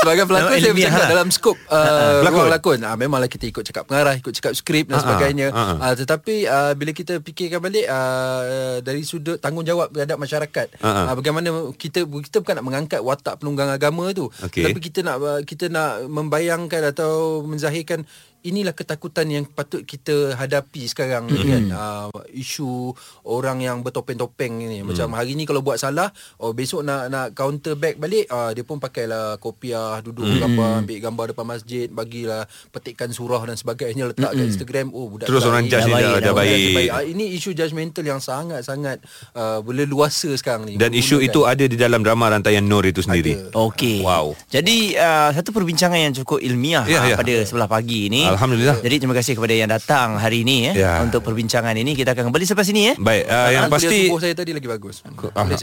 Sebagai 0.00 0.24
pelakon 0.24 0.48
Dalam 0.48 0.58
saya 0.58 0.70
ilmiah 0.72 0.88
bercakap 0.88 1.02
lah. 1.02 1.10
dalam 1.10 1.28
skop 1.30 1.56
uh, 1.68 2.22
Pelakon. 2.24 2.46
pelakon. 2.48 2.48
pelakon. 2.48 2.78
Ah 3.02 3.10
memanglah 3.10 3.26
kita 3.26 3.50
ikut 3.50 3.66
cakap 3.66 3.90
pengarah, 3.90 4.14
ikut 4.14 4.30
cakap 4.30 4.54
skrip 4.54 4.86
dan 4.86 4.98
ah, 4.98 5.02
sebagainya. 5.02 5.46
ah. 5.50 5.90
Uh, 5.90 5.94
tetapi 5.98 6.46
uh, 6.46 6.72
bila 6.78 6.94
kita 6.94 7.18
fikirkan 7.18 7.58
balik 7.58 7.86
uh, 7.90 8.78
dari 8.80 9.02
sudut 9.02 9.42
tanggungjawab 9.42 9.90
terhadap 9.90 10.16
masyarakat. 10.16 10.66
Ah. 10.80 11.10
Uh, 11.10 11.14
bagaimana 11.18 11.48
kita 11.74 12.06
kita 12.06 12.40
bukan 12.40 12.54
nak 12.62 12.66
mengangkat 12.66 13.00
watak 13.02 13.42
penunggang 13.42 13.68
agama 13.68 14.14
tu. 14.14 14.30
Okey. 14.46 14.64
Tapi 14.64 14.78
kita 14.78 15.02
nak 15.02 15.44
kita 15.44 15.66
nak 15.66 16.06
membayangkan 16.06 16.94
atau 16.94 17.42
menzahirkan 17.42 18.06
inilah 18.42 18.74
ketakutan 18.74 19.26
yang 19.30 19.44
patut 19.46 19.86
kita 19.86 20.34
hadapi 20.34 20.86
sekarang 20.90 21.30
ni 21.30 21.38
kan 21.46 21.64
uh, 21.70 22.08
isu 22.34 22.92
orang 23.26 23.62
yang 23.62 23.80
bertopeng-topeng 23.86 24.66
ni 24.66 24.82
macam 24.82 25.14
hari 25.14 25.38
ni 25.38 25.46
kalau 25.46 25.62
buat 25.62 25.78
salah 25.78 26.10
oh 26.42 26.50
besok 26.50 26.82
nak 26.82 27.08
nak 27.08 27.26
counter 27.38 27.78
back 27.78 27.98
balik 27.98 28.26
uh, 28.28 28.50
dia 28.50 28.66
pun 28.66 28.82
pakailah 28.82 29.38
kopiah 29.38 30.02
duduk 30.02 30.26
gambar 30.26 30.82
ambil 30.82 30.98
gambar 30.98 31.24
depan 31.34 31.46
masjid 31.46 31.86
bagilah 31.86 32.44
petikan 32.74 33.10
surah 33.14 33.42
dan 33.46 33.54
sebagainya 33.54 34.10
letak 34.10 34.34
kat 34.34 34.46
Instagram 34.46 34.90
oh 34.90 35.06
budak 35.06 35.26
Terus 35.30 35.44
orang 35.46 35.64
judge 35.70 35.86
dia 35.86 35.94
dah 35.94 36.20
dah, 36.20 36.34
baik, 36.34 36.58
dah 36.58 36.74
baik. 36.76 36.90
Ah, 36.90 37.04
ini 37.04 37.24
isu 37.36 37.54
judgemental 37.54 38.04
yang 38.04 38.20
sangat-sangat 38.20 39.00
uh, 39.36 39.60
berleluasa 39.62 40.34
sekarang 40.34 40.66
ni 40.66 40.74
Dan 40.80 40.90
isu 40.92 41.22
itu 41.22 41.44
ada 41.46 41.64
di 41.64 41.76
dalam 41.78 42.02
drama 42.02 42.32
rantaian 42.32 42.64
Nur 42.64 42.84
itu 42.88 43.04
sendiri. 43.04 43.52
Okey. 43.52 44.02
Wow. 44.02 44.34
Jadi 44.48 44.96
uh, 44.96 45.30
satu 45.30 45.52
perbincangan 45.52 45.98
yang 45.98 46.14
cukup 46.16 46.42
ilmiah 46.42 46.84
Ya, 46.88 47.04
ya, 47.04 47.14
ya. 47.14 47.16
pada 47.20 47.34
sebelah 47.46 47.68
pagi 47.68 48.08
ini. 48.10 48.31
Alhamdulillah. 48.34 48.76
Jadi 48.80 48.96
terima 48.98 49.14
kasih 49.14 49.32
kepada 49.36 49.54
yang 49.54 49.70
datang 49.70 50.16
hari 50.16 50.42
ini 50.42 50.72
eh 50.72 50.74
Ya. 50.82 50.98
untuk 51.00 51.20
perbincangan 51.22 51.76
ini. 51.76 51.92
Kita 51.92 52.16
akan 52.16 52.28
kembali 52.28 52.44
selepas 52.44 52.66
ini 52.68 52.82
eh. 52.90 52.96
Baik, 52.96 53.24
uh, 53.28 53.48
yang 53.50 53.64
pasti 53.68 54.08
subuh 54.08 54.18
saya 54.18 54.34
tadi 54.34 54.50
lagi 54.50 54.66
bagus 54.66 55.04
Ah, 55.04 55.12
ah, 55.32 55.44
balik? 55.44 55.60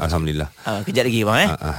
Alhamdulillah. 0.00 0.48
Uh, 0.62 0.80
kejap 0.84 1.04
lagi 1.06 1.20
bang 1.24 1.38
eh. 1.40 1.48
Ah, 1.50 1.58
ah. 1.64 1.76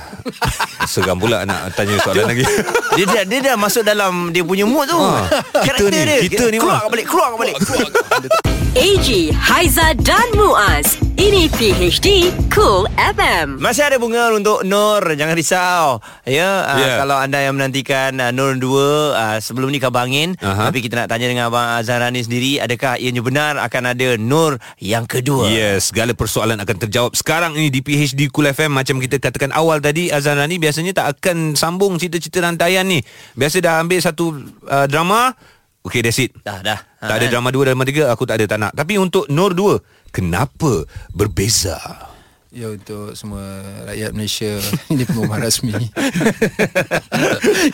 Seram 0.84 1.18
pula 1.18 1.46
nak 1.46 1.72
tanya 1.74 1.96
soalan 2.02 2.26
lagi. 2.28 2.44
Dia 2.98 3.06
dah 3.08 3.24
dia 3.24 3.40
dah 3.40 3.56
masuk 3.56 3.88
dalam 3.88 4.36
dia 4.36 4.44
punya 4.44 4.68
mood 4.68 4.84
tu. 4.84 5.00
Ah, 5.00 5.24
Karakter 5.66 5.88
kita 5.88 5.96
ni, 5.96 6.04
dia. 6.04 6.20
kita 6.28 6.44
ni, 6.52 6.58
keluar 6.60 6.84
balik, 6.92 7.06
keluar 7.08 7.30
balik. 7.40 7.56
AG, 8.76 9.08
Haiza 9.48 9.96
dan 9.96 10.28
Muaz. 10.36 11.11
Ini 11.20 11.52
PHD 11.52 12.32
Cool 12.52 12.88
FM. 12.96 13.60
Masih 13.60 13.84
ada 13.88 14.00
bunga 14.00 14.32
untuk 14.32 14.64
Nur 14.64 15.04
Jangan 15.04 15.36
risau 15.36 16.00
Ya 16.24 16.64
uh, 16.64 16.80
Ya. 16.80 17.04
Kalau 17.04 17.20
anda 17.20 17.40
yang 17.44 17.60
menantikan 17.60 18.16
uh, 18.20 18.32
Nur 18.32 18.56
2 18.56 18.62
uh, 18.64 19.38
Sebelum 19.40 19.72
ni 19.72 19.80
khabar 19.80 20.08
angin 20.08 20.40
Aha. 20.40 20.72
Tapi 20.72 20.80
kita 20.80 21.04
nak 21.04 21.08
tanya 21.12 21.28
dengan 21.28 21.52
Abang 21.52 21.80
Azharani 21.80 22.24
sendiri 22.24 22.60
Adakah 22.64 22.96
ianya 23.00 23.20
benar 23.20 23.60
Akan 23.60 23.88
ada 23.88 24.16
Nur 24.16 24.62
yang 24.80 25.04
kedua 25.04 25.52
Yes, 25.52 25.92
segala 25.92 26.16
persoalan 26.16 26.60
akan 26.64 26.78
terjawab 26.88 27.12
sekarang 27.18 27.58
ini 27.60 27.68
di 27.68 27.84
PHD 27.84 28.32
Cool 28.32 28.52
FM 28.52 28.72
macam 28.72 29.00
kita 29.00 29.20
katakan 29.20 29.52
awal 29.52 29.84
tadi 29.84 30.10
Azan 30.12 30.40
Rani 30.40 30.58
biasanya 30.58 30.92
tak 30.96 31.20
akan 31.20 31.54
sambung 31.54 32.00
cerita-cerita 32.00 32.44
rantaian 32.44 32.86
ni. 32.88 33.04
Biasa 33.36 33.60
dah 33.60 33.84
ambil 33.84 34.00
satu 34.00 34.38
uh, 34.66 34.88
drama, 34.88 35.36
okay 35.84 36.02
that's 36.02 36.18
it. 36.22 36.32
Dah 36.42 36.62
dah 36.62 36.80
Tak 37.02 37.18
ada 37.18 37.26
drama 37.30 37.50
2 37.50 37.68
drama 37.74 37.84
3 37.86 38.14
aku 38.14 38.24
tak 38.26 38.42
ada 38.42 38.46
tak 38.46 38.60
nak. 38.62 38.72
Tapi 38.74 38.98
untuk 38.98 39.26
Nur 39.30 39.54
2, 39.54 39.82
kenapa 40.12 40.86
berbeza? 41.16 42.12
Ya 42.52 42.68
untuk 42.68 43.16
semua 43.16 43.64
rakyat 43.88 44.12
Malaysia 44.12 44.60
Ini 44.92 45.08
pengumuman 45.08 45.40
rasmi 45.40 45.72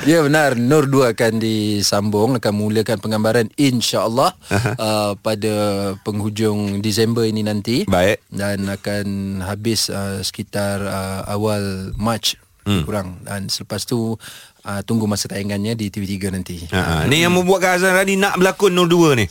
Ya 0.09 0.21
benar 0.21 0.53
Nur 0.53 0.85
2 0.85 1.17
akan 1.17 1.41
disambung 1.41 2.37
Akan 2.37 2.53
mulakan 2.53 3.01
penggambaran 3.01 3.49
InsyaAllah 3.57 4.37
uh, 4.53 5.17
Pada 5.17 5.53
penghujung 6.05 6.85
Disember 6.85 7.25
ini 7.25 7.41
nanti 7.41 7.89
Baik. 7.89 8.21
Dan 8.29 8.69
akan 8.69 9.05
habis 9.41 9.89
uh, 9.89 10.21
sekitar 10.21 10.85
uh, 10.85 11.25
awal 11.25 11.97
Mac 11.97 12.37
hmm. 12.69 12.85
Kurang 12.85 13.25
Dan 13.25 13.49
selepas 13.49 13.81
tu 13.81 14.13
uh, 14.13 14.81
Tunggu 14.85 15.09
masa 15.09 15.25
tayangannya 15.25 15.73
di 15.73 15.89
TV3 15.89 16.13
nanti 16.29 16.69
Ha, 16.69 16.81
ha. 16.85 16.95
Ni 17.09 17.25
yang 17.25 17.33
membuatkan 17.33 17.81
Azan 17.81 17.97
Rani 17.97 18.13
nak 18.13 18.37
berlakon 18.37 18.77
Nur 18.77 18.85
2 18.85 19.17
ni. 19.17 19.25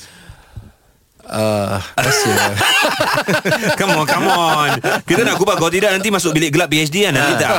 Uh, 1.30 1.78
come 3.78 3.92
on, 3.99 4.06
come 4.06 4.28
on. 4.30 4.71
Kita 5.02 5.26
nak 5.26 5.37
kubah 5.38 5.59
kau 5.59 5.71
tidak 5.71 5.95
nanti 5.95 6.09
masuk 6.11 6.35
bilik 6.35 6.54
gelap 6.54 6.71
PhD 6.71 7.11
kan. 7.11 7.12
Nanti 7.14 7.35
tak. 7.42 7.54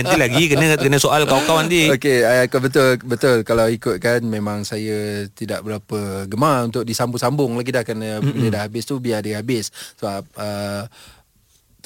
Nanti 0.00 0.14
lagi 0.16 0.42
kena 0.52 0.76
kena 0.76 0.98
soal 1.00 1.24
kawan-kawan 1.24 1.66
nanti. 1.66 1.88
Okey, 1.92 2.22
uh, 2.22 2.60
betul 2.60 3.00
betul 3.02 3.36
kalau 3.42 3.66
ikutkan 3.68 4.22
memang 4.24 4.62
saya 4.62 5.28
tidak 5.32 5.64
berapa 5.64 6.28
gemar 6.28 6.68
untuk 6.68 6.84
disambung-sambung 6.84 7.56
lagi 7.56 7.72
dah 7.72 7.84
mm-hmm. 7.84 8.32
bila 8.32 8.48
dah 8.52 8.62
habis 8.68 8.84
tu 8.84 9.00
biar 9.00 9.24
dia 9.24 9.40
habis. 9.40 9.72
Sebab 9.98 10.22
uh, 10.36 10.84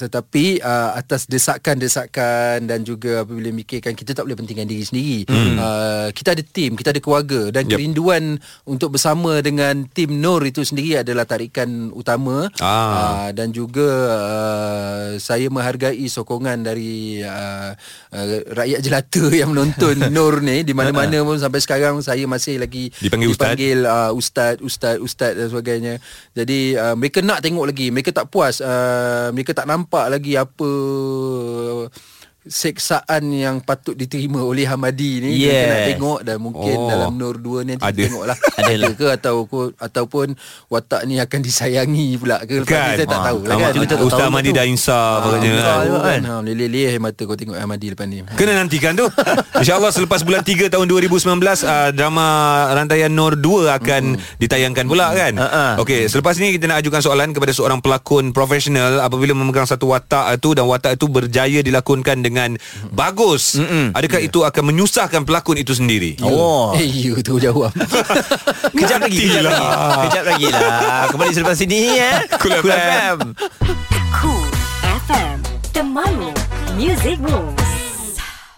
tetapi 0.01 0.59
uh, 0.59 0.97
atas 0.97 1.29
desakan-desakan 1.29 2.65
dan 2.65 2.81
juga 2.81 3.21
apabila 3.21 3.53
mikirkan 3.53 3.93
kita 3.93 4.17
tak 4.17 4.25
boleh 4.25 4.37
pentingkan 4.37 4.65
diri 4.65 4.81
sendiri. 4.81 5.19
Mm. 5.29 5.55
Uh, 5.61 6.07
kita 6.11 6.33
ada 6.33 6.41
tim, 6.41 6.73
kita 6.73 6.89
ada 6.93 7.01
keluarga 7.03 7.53
dan 7.53 7.69
Yep. 7.69 7.77
kerinduan 7.77 8.23
untuk 8.65 8.97
bersama 8.97 9.37
dengan 9.45 9.85
tim 9.85 10.17
Nur 10.17 10.41
itu 10.43 10.65
sendiri 10.65 11.05
adalah 11.05 11.29
tarikan 11.29 11.93
utama. 11.93 12.49
Ah. 12.57 12.71
Uh, 12.71 13.29
dan 13.37 13.53
juga 13.53 13.87
uh, 14.09 15.07
saya 15.21 15.47
menghargai 15.51 16.01
sokongan 16.09 16.63
dari 16.65 17.21
uh, 17.21 17.71
uh, 18.11 18.25
rakyat 18.55 18.79
jelata 18.81 19.23
yang 19.39 19.53
menonton 19.53 19.99
Nur 20.15 20.41
ni 20.41 20.65
di 20.65 20.73
mana-mana 20.73 21.21
pun 21.21 21.37
sampai 21.37 21.61
sekarang 21.61 22.01
saya 22.01 22.23
masih 22.25 22.57
lagi 22.57 22.89
Dipanggil 22.97 23.29
ustaz? 23.29 23.53
dipanggil 23.53 23.77
uh, 23.85 24.11
ustaz, 24.15 24.55
ustaz, 24.63 24.97
ustaz 24.97 25.37
dan 25.37 25.47
sebagainya. 25.51 25.93
Jadi 26.33 26.73
uh, 26.75 26.95
mereka 26.95 27.19
nak 27.19 27.43
tengok 27.43 27.67
lagi, 27.67 27.91
mereka 27.91 28.15
tak 28.15 28.31
puas, 28.31 28.63
uh, 28.63 29.29
mereka 29.35 29.51
tak 29.51 29.67
nampak 29.67 29.90
lagi 30.07 30.39
apa 30.39 30.71
seksaan 32.43 33.21
yang 33.29 33.59
patut 33.59 33.93
diterima 33.93 34.41
oleh 34.41 34.65
Hamadi 34.65 35.21
ni 35.21 35.37
Yes. 35.37 35.45
mereka 35.45 35.67
nak 35.67 35.81
tengok 35.87 36.19
dan 36.23 36.37
mungkin 36.37 36.73
Oh. 36.73 36.89
dalam 36.89 37.11
Nur 37.13 37.35
2 37.35 37.61
ni 37.61 37.71
nanti 37.71 37.83
Ada. 37.83 37.93
kita 37.93 38.05
tengoklah 38.07 38.37
Ada 38.59 38.73
lah. 38.73 38.91
ke 38.91 39.07
atau 39.11 39.35
ataupun 39.77 40.27
watak 40.67 41.01
ni 41.03 41.15
akan 41.15 41.39
disayangi 41.39 42.07
pula 42.15 42.41
ke 42.41 42.59
lepas 42.59 42.67
Kan? 42.67 42.81
ni 42.83 42.97
saya 42.97 43.07
tak 43.07 43.19
Ah, 43.19 43.25
tahu 43.27 43.39
lah 43.43 43.55
kan. 43.55 43.71
Kita 43.71 43.85
tak 43.87 43.99
Ustaz 44.01 44.25
tu. 44.25 44.51
dah 44.51 44.65
insaf 44.65 45.19
agaknya 45.23 45.49
insaf. 45.51 45.77
kan. 45.77 46.01
kan? 46.01 46.21
Ha, 46.23 46.33
leleh-leleh 46.41 46.93
mata 46.97 47.21
kau 47.21 47.35
tengok 47.35 47.53
Ahmadi 47.55 47.87
lepas 47.89 48.05
ni. 48.05 48.17
Kena 48.31 48.51
nantikan 48.55 48.93
tu 48.95 49.05
InsyaAllah 49.61 49.91
selepas 49.91 50.19
bulan 50.21 50.41
3 50.41 50.67
tahun 50.67 50.85
2019 50.87 51.21
uh, 51.61 51.89
Drama 51.91 52.25
Rantaian 52.71 53.11
Nur 53.11 53.35
2 53.35 53.69
akan 53.71 54.03
ditayangkan 54.37 54.85
pula 54.85 55.11
kan 55.11 55.33
Ha, 55.33 55.45
ha. 55.45 55.65
Okey 55.77 56.07
Selepas 56.07 56.35
ni 56.35 56.55
kita 56.55 56.65
nak 56.65 56.79
ajukan 56.79 56.99
soalan 56.99 57.29
Kepada 57.29 57.51
seorang 57.51 57.77
pelakon 57.77 58.31
profesional 58.31 58.97
Apabila 58.99 59.31
memegang 59.31 59.63
satu 59.63 59.85
watak 59.87 60.33
itu 60.33 60.51
Dan 60.51 60.65
watak 60.65 60.95
itu 60.95 61.05
berjaya 61.05 61.59
dilakonkan 61.59 62.17
dengan 62.17 62.29
Bagus 62.89 63.59
Adakah 63.91 64.19
itu 64.23 64.41
akan 64.41 64.63
menyusahkan 64.71 65.21
pelakon 65.27 65.59
itu 65.59 65.75
sendiri 65.75 66.15
Oh. 66.21 66.71
Eh, 66.77 66.85
you 66.85 67.19
tu 67.19 67.37
jawab. 67.41 67.73
Kejap 68.77 69.03
lagi, 69.03 69.27
kejap 69.27 69.43
lagi. 69.51 69.67
Kejap 70.07 70.23
lagi 70.25 70.47
lah. 70.53 71.09
Kembali 71.11 71.31
selepas 71.33 71.57
ini 71.61 71.79
eh. 71.97 72.15
Cool 72.39 72.53
FM. 72.61 73.17
Cool 74.15 74.47
FM 75.07 75.37
Temanmu 75.73 76.31
Music 76.77 77.17
Rules 77.19 77.80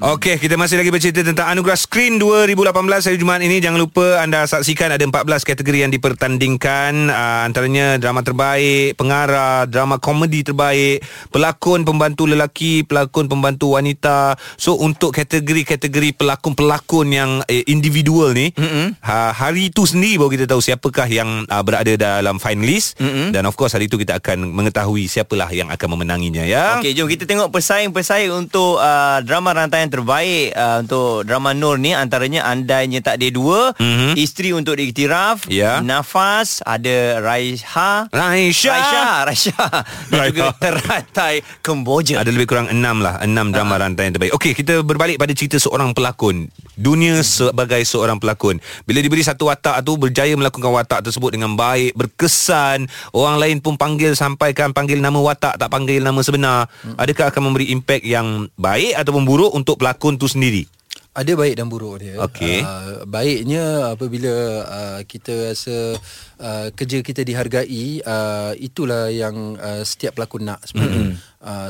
Okey, 0.02 0.42
kita 0.42 0.58
masih 0.58 0.82
lagi 0.82 0.90
bercerita 0.90 1.22
tentang 1.22 1.54
Anugerah 1.54 1.78
Screen 1.78 2.18
2018 2.18 2.66
hari 3.06 3.18
Jumaat 3.22 3.46
ini. 3.46 3.62
Jangan 3.62 3.78
lupa 3.78 4.26
anda 4.26 4.42
saksikan 4.50 4.90
ada 4.90 5.06
14 5.06 5.46
kategori 5.46 5.86
yang 5.86 5.94
dipertandingkan. 5.94 7.14
Uh, 7.14 7.46
antaranya 7.46 8.02
drama 8.02 8.26
terbaik, 8.26 8.98
pengarah, 8.98 9.70
drama 9.70 10.02
komedi 10.02 10.42
terbaik, 10.42 11.06
pelakon 11.30 11.86
pembantu 11.86 12.26
lelaki, 12.26 12.82
pelakon 12.82 13.30
pembantu 13.30 13.78
wanita. 13.78 14.34
So 14.58 14.82
untuk 14.82 15.14
kategori-kategori 15.14 16.18
pelakon-pelakon 16.18 17.08
yang 17.14 17.32
eh, 17.46 17.62
individual 17.70 18.34
ni, 18.34 18.50
mm-hmm. 18.50 18.98
ha, 18.98 19.30
hari 19.30 19.70
itu 19.70 19.86
sendiri 19.86 20.18
baru 20.18 20.34
kita 20.34 20.46
tahu 20.50 20.62
siapakah 20.66 21.06
yang 21.06 21.46
uh, 21.46 21.62
berada 21.62 21.94
dalam 21.94 22.42
finalis 22.42 22.98
mm-hmm. 22.98 23.30
dan 23.30 23.46
of 23.46 23.54
course 23.54 23.78
hari 23.78 23.86
itu 23.86 24.02
kita 24.02 24.18
akan 24.18 24.58
mengetahui 24.58 25.06
siapalah 25.06 25.54
yang 25.54 25.70
akan 25.70 25.88
memenanginya 25.94 26.42
ya. 26.42 26.82
Okey, 26.82 26.98
jom 26.98 27.06
kita 27.06 27.30
tengok 27.30 27.54
pesaing-pesaing 27.54 28.34
untuk 28.34 28.82
uh, 28.82 29.22
drama 29.22 29.54
rantaian 29.54 29.93
terbaik 29.94 30.52
uh, 30.52 30.82
untuk 30.82 31.22
drama 31.24 31.54
Nur 31.54 31.78
ni 31.78 31.94
antaranya 31.94 32.44
Andainya 32.44 33.00
Tak 33.00 33.16
Ada 33.16 33.30
Dua, 33.30 33.70
Mhm. 33.74 34.18
Isteri 34.18 34.50
Untuk 34.52 34.74
Diiktiraf, 34.74 35.46
Ya. 35.46 35.78
Nafas, 35.80 36.60
ada 36.60 37.20
Raiha, 37.20 38.10
Raisha. 38.10 38.74
Raisha, 38.74 39.04
Raisha. 39.24 39.64
Dan 40.10 40.18
Raiha. 40.20 40.32
juga 40.32 40.46
Teratai 40.56 41.36
Kemboja. 41.62 42.18
Ada 42.18 42.30
lebih 42.30 42.48
kurang 42.48 42.68
enam 42.68 43.00
lah. 43.00 43.22
Enam 43.22 43.50
drama 43.50 43.78
rantai 43.78 44.08
yang 44.08 44.16
terbaik. 44.16 44.34
Okey 44.34 44.54
kita 44.54 44.82
berbalik 44.82 45.16
pada 45.16 45.32
cerita 45.32 45.56
seorang 45.56 45.94
pelakon. 45.94 46.50
Dunia 46.74 47.22
sebagai 47.22 47.84
seorang 47.84 48.18
pelakon. 48.18 48.58
Bila 48.84 48.98
diberi 48.98 49.22
satu 49.22 49.46
watak 49.46 49.84
tu 49.84 49.94
Berjaya 49.94 50.34
melakukan 50.34 50.74
watak 50.74 51.04
tersebut 51.04 51.30
dengan 51.30 51.54
baik 51.54 51.94
Berkesan. 51.94 52.86
Orang 53.12 53.38
lain 53.38 53.60
pun 53.60 53.76
panggil 53.76 54.14
Sampaikan 54.14 54.72
panggil 54.72 54.98
nama 54.98 55.16
watak 55.16 55.56
Tak 55.56 55.70
panggil 55.70 56.02
nama 56.02 56.18
sebenar. 56.20 56.66
Adakah 56.96 57.30
akan 57.30 57.42
memberi 57.46 57.70
impak 57.70 58.02
yang 58.02 58.50
baik 58.56 58.96
Ataupun 58.96 59.22
buruk 59.22 59.52
Untuk 59.52 59.73
pelakon 59.80 60.18
tu 60.18 60.28
sendiri 60.30 60.66
Ada 61.14 61.38
baik 61.38 61.62
dan 61.62 61.70
buruk 61.70 62.02
dia. 62.02 62.18
Okey. 62.18 62.66
Uh, 62.66 63.06
baiknya 63.06 63.94
apabila 63.94 64.34
uh, 64.66 65.00
kita 65.06 65.54
rasa 65.54 65.94
uh, 66.42 66.68
kerja 66.74 67.06
kita 67.06 67.22
dihargai, 67.22 68.02
uh, 68.02 68.58
itulah 68.58 69.14
yang 69.14 69.54
uh, 69.62 69.86
setiap 69.86 70.18
pelakon 70.18 70.50
nak 70.50 70.66
sebenarnya. 70.66 71.14
Mm-hmm. 71.14 71.38
Uh, 71.38 71.70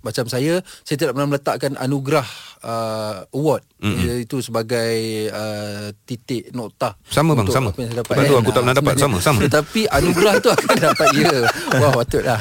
macam 0.00 0.24
saya, 0.28 0.64
saya 0.84 0.96
tidak 0.96 1.12
pernah 1.12 1.28
meletakkan 1.28 1.72
anugerah 1.76 2.24
uh, 2.64 3.24
award 3.36 3.62
mm-hmm. 3.80 4.24
itu 4.24 4.40
sebagai 4.40 4.94
uh, 5.32 5.92
titik 6.04 6.52
nokta. 6.56 6.96
Sama, 7.08 7.36
bang, 7.36 7.48
sama. 7.52 7.70
apa 7.72 7.80
yang 7.80 7.90
saya 7.92 8.00
dapat. 8.00 8.14
Lepas 8.16 8.28
tu 8.28 8.36
aku 8.36 8.50
tak 8.50 8.62
pernah 8.64 8.76
dapat. 8.76 8.94
Sama, 8.96 9.16
sama. 9.20 9.38
Tetapi 9.44 9.80
anugerah 9.92 10.34
tu 10.40 10.48
akan 10.48 10.76
dapat 10.80 11.08
ya. 11.16 11.34
Wah, 11.80 11.90
patutlah. 11.94 12.38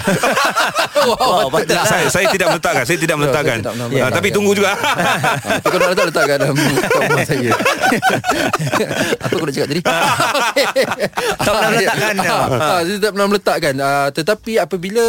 Wah, 1.04 1.18
Wah, 1.20 1.48
patutlah. 1.52 1.86
saya, 1.88 2.06
saya 2.12 2.26
tidak 2.32 2.48
meletakkan 2.52 2.84
Saya 2.84 2.98
tidak 3.00 3.16
meletakkan 3.20 3.58
saya 3.64 3.70
Ah, 3.70 3.88
meletakkan. 3.88 4.12
Tapi 4.20 4.28
tunggu 4.34 4.52
juga 4.56 4.72
Ah, 4.76 5.60
Kalau 5.64 5.78
nak 5.80 5.90
letak 5.96 6.06
letak 6.12 6.24
kat 6.26 6.38
dalam 6.42 6.56
rumah 6.56 7.26
saya. 7.28 7.52
Apa 9.24 9.34
aku 9.36 9.46
nak 9.46 9.54
cakap 9.56 9.70
tadi? 9.70 9.82
Tak 9.84 11.52
pernah 11.52 11.70
meletakkan. 11.72 12.16
Ah, 12.60 12.82
Saya 12.84 12.98
tak 13.02 13.12
pernah 13.16 13.28
meletakkan. 13.28 13.74
Tetapi 14.14 14.52
apabila 14.60 15.04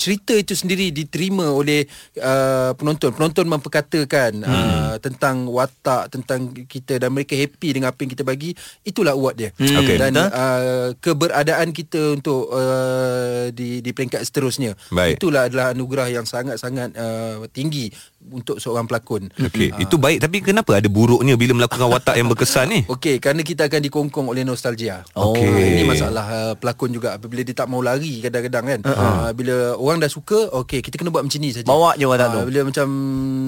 cerita 0.00 0.32
itu 0.32 0.56
sendiri 0.56 0.88
diterima 0.88 1.52
oleh 1.52 1.84
uh, 2.16 2.72
penonton 2.72 3.12
penonton 3.12 3.44
memperkatakan 3.44 4.40
hmm. 4.40 4.48
uh, 4.48 4.96
tentang 4.96 5.44
watak 5.44 6.08
tentang 6.08 6.56
kita 6.64 6.96
dan 6.96 7.12
mereka 7.12 7.36
happy 7.36 7.76
dengan 7.76 7.92
apa 7.92 8.00
yang 8.00 8.10
kita 8.16 8.24
bagi 8.24 8.56
itulah 8.80 9.12
award 9.12 9.36
dia 9.36 9.50
Hmm. 9.60 9.82
Okey. 9.82 9.98
dan 10.00 10.14
Betul. 10.16 10.30
uh, 10.32 10.88
keberadaan 11.04 11.68
kita 11.76 12.16
untuk 12.16 12.48
uh, 12.48 13.52
di 13.52 13.84
di 13.84 13.90
peringkat 13.92 14.24
seterusnya 14.24 14.72
Baik. 14.88 15.20
itulah 15.20 15.50
adalah 15.50 15.76
anugerah 15.76 16.08
yang 16.08 16.24
sangat-sangat 16.24 16.96
uh, 16.96 17.44
tinggi 17.52 17.92
untuk 18.22 18.60
seorang 18.60 18.84
pelakon 18.84 19.32
Okey, 19.32 19.72
itu 19.80 19.96
baik 19.96 20.20
tapi 20.20 20.44
kenapa 20.44 20.76
ada 20.76 20.86
buruknya 20.86 21.34
bila 21.34 21.56
melakukan 21.56 21.88
watak 21.88 22.14
yang 22.14 22.28
berkesan 22.28 22.68
ni? 22.68 22.80
Okey, 22.92 23.16
kerana 23.16 23.40
kita 23.40 23.64
akan 23.64 23.80
dikongkong 23.80 24.28
oleh 24.28 24.44
nostalgia. 24.44 25.02
Oh. 25.14 25.32
Okey. 25.32 25.48
Ah, 25.48 25.68
Ini 25.72 25.82
masalah 25.84 26.24
uh, 26.26 26.52
pelakon 26.54 26.90
juga 26.90 27.16
apabila 27.16 27.40
dia 27.40 27.56
tak 27.56 27.66
mau 27.66 27.80
lari 27.80 28.20
kadang-kadang 28.20 28.64
kan. 28.66 28.80
Uh-huh. 28.82 29.00
Uh, 29.00 29.30
bila 29.32 29.54
orang 29.74 29.98
dah 29.98 30.10
suka, 30.10 30.52
okey, 30.58 30.80
kita 30.80 30.94
kena 30.94 31.08
buat 31.08 31.24
macam 31.24 31.40
ni 31.40 31.50
saja. 31.50 31.64
Bawa 31.64 31.96
je 31.96 32.04
watak 32.04 32.28
tu. 32.30 32.40
Bila 32.46 32.60
macam 32.66 32.86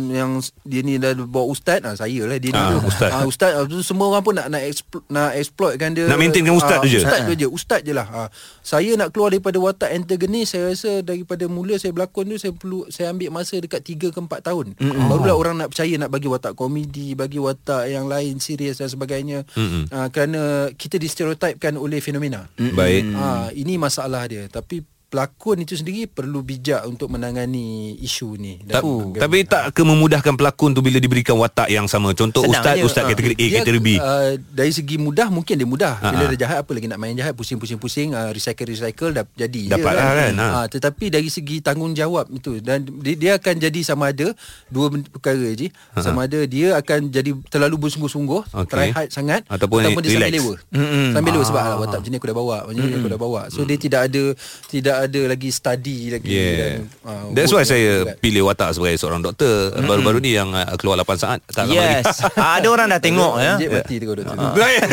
yang 0.09 0.31
dia 0.64 0.81
ni 0.81 0.97
dah 0.97 1.12
bawa 1.17 1.47
ustaz, 1.47 1.81
ah 1.83 1.95
saya 1.95 2.23
lah 2.25 2.38
dia 2.38 2.50
ni. 2.50 2.62
Tu. 2.62 2.79
ustaz. 2.87 3.11
Ah, 3.12 3.25
ustaz 3.25 3.52
tu 3.67 3.79
semua 3.83 4.09
orang 4.09 4.23
pun 4.23 4.35
nak 4.35 4.49
nak 4.49 4.62
explo- 4.62 5.05
nak 5.07 5.37
exploitkan 5.37 5.93
dia. 5.93 6.09
Nak 6.09 6.17
maintainkan 6.17 6.55
ustaz 6.55 6.71
Ah, 6.73 6.83
tu 6.83 6.88
je? 6.88 6.99
Ustaz 6.99 7.21
tu 7.23 7.35
je, 7.35 7.47
ustaz 7.47 7.81
je 7.83 7.93
lah. 7.93 8.07
Ah, 8.07 8.29
saya 8.62 8.97
nak 8.97 9.12
keluar 9.12 9.29
daripada 9.29 9.59
watak 9.59 9.91
antagonis, 9.91 10.49
saya 10.49 10.73
rasa 10.73 11.02
daripada 11.02 11.45
mula 11.45 11.76
saya 11.76 11.93
berlakon 11.93 12.25
tu 12.26 12.38
saya 12.38 12.52
perlu 12.52 12.88
saya 12.88 13.11
ambil 13.11 13.29
masa 13.29 13.59
dekat 13.59 13.85
3 13.85 14.09
ke 14.09 14.19
4 14.19 14.41
tahun. 14.43 14.62
Mm-hmm. 14.66 15.09
Barulah 15.11 15.35
orang 15.35 15.54
nak 15.59 15.69
percaya 15.75 15.95
nak 15.99 16.11
bagi 16.12 16.28
watak 16.31 16.54
komedi, 16.54 17.19
bagi 17.19 17.42
watak 17.42 17.90
yang 17.90 18.07
lain 18.07 18.38
serius 18.38 18.78
dan 18.78 18.87
sebagainya. 18.87 19.42
Mm-mm. 19.59 19.90
Uh, 19.90 20.09
kerana 20.14 20.71
kita 20.76 21.00
distereotipkan 21.00 21.75
oleh 21.75 21.99
fenomena. 21.99 22.47
Baik. 22.54 23.02
Ah, 23.16 23.49
ini 23.57 23.81
masalah 23.81 24.28
dia. 24.28 24.47
Tapi 24.47 24.85
pelakon 25.12 25.61
itu 25.61 25.76
sendiri 25.76 26.09
perlu 26.09 26.40
bijak 26.40 26.88
untuk 26.88 27.12
menangani 27.12 27.92
isu 28.00 28.40
ni. 28.40 28.57
Ta- 28.64 28.81
tapi 29.21 29.45
tak 29.45 29.76
ke 29.76 29.85
memudahkan 29.85 30.33
pelakon 30.33 30.73
tu 30.73 30.81
bila 30.81 30.97
diberikan 30.97 31.37
watak 31.37 31.69
yang 31.69 31.85
sama. 31.85 32.16
Contoh 32.16 32.40
Senang 32.40 32.64
ustaz, 32.64 32.75
je. 32.75 32.85
ustaz 32.88 33.04
kategori 33.04 33.37
A, 33.37 33.45
Dia, 33.45 33.57
kategori 33.61 33.81
B. 33.83 33.88
Uh, 33.95 34.40
dari 34.49 34.73
segi 34.73 34.97
mudah 34.97 35.28
mungkin 35.28 35.52
dia 35.52 35.69
mudah. 35.69 36.00
Ha, 36.00 36.09
Bila 36.09 36.25
ha. 36.25 36.31
dia 36.33 36.38
jahat 36.40 36.64
apa 36.64 36.71
lagi 36.73 36.88
nak 36.88 36.97
main 36.97 37.12
jahat 37.12 37.37
pusing-pusing-pusing 37.37 38.16
uh, 38.16 38.33
recycle-recycle 38.33 39.12
dah 39.12 39.28
jadi. 39.37 39.62
Dapat 39.69 39.92
lah 39.92 40.09
kan, 40.16 40.33
ha. 40.35 40.47
Ah, 40.54 40.66
tetapi 40.66 41.12
dari 41.12 41.28
segi 41.28 41.61
tanggungjawab 41.61 42.33
itu 42.33 42.64
dan 42.64 42.81
dia, 43.04 43.12
dia 43.12 43.33
akan 43.37 43.54
jadi 43.61 43.81
sama 43.85 44.09
ada 44.09 44.33
dua 44.66 44.88
perkara 44.88 45.52
je. 45.52 45.69
Sama 45.95 46.25
ada 46.25 46.40
dia 46.45 46.73
akan 46.75 47.12
jadi 47.12 47.37
terlalu 47.47 47.76
bersungguh-sungguh, 47.78 48.49
Okey. 48.49 48.71
try 48.71 48.88
hard 48.90 49.12
sangat 49.12 49.45
Ataupun 49.45 49.85
dia 49.85 49.92
sambil 49.92 50.09
relax. 50.09 50.31
lewa. 50.33 50.54
Mm-mm. 50.73 51.07
Sambil 51.12 51.31
lewa 51.37 51.45
sebab 51.45 51.61
Ah. 51.61 51.69
ah. 51.69 51.76
watak 51.78 51.99
macam 52.00 52.09
ni 52.09 52.16
aku 52.16 52.26
dah 52.26 52.38
bawa, 52.38 52.57
macam 52.64 52.81
ni 52.81 52.95
aku 52.95 53.09
dah 53.09 53.21
bawa. 53.21 53.40
So 53.52 53.61
dia 53.62 53.76
tidak 53.76 54.00
ada 54.09 54.23
tidak 54.66 54.97
ada 55.02 55.21
lagi 55.26 55.49
study 55.49 55.99
lagi 56.11 56.28
Yeah. 56.28 56.87
ah, 57.02 57.28
That's 57.30 57.50
why 57.50 57.62
saya 57.62 58.02
dengan- 58.04 58.18
pilih 58.18 58.42
watak 58.44 58.73
sebagai 58.73 58.97
seorang 58.97 59.21
doktor. 59.21 59.75
Baru-baru 59.76 60.18
ni 60.18 60.32
yang 60.32 60.49
uh, 60.49 60.64
keluar 60.75 60.97
8 60.97 61.12
saat. 61.16 61.38
Tak 61.44 61.64
lama 61.64 61.75
lagi. 61.75 61.99
Yes. 62.00 62.23
Ah, 62.37 62.56
Ada 62.56 62.68
orang 62.68 62.87
dah 62.88 62.99
tengok 62.99 63.32
ya. 63.37 63.54
Mati 63.59 63.94
tu 63.97 64.04
kau 64.04 64.14
doktor. 64.14 64.37
Baik. 64.56 64.80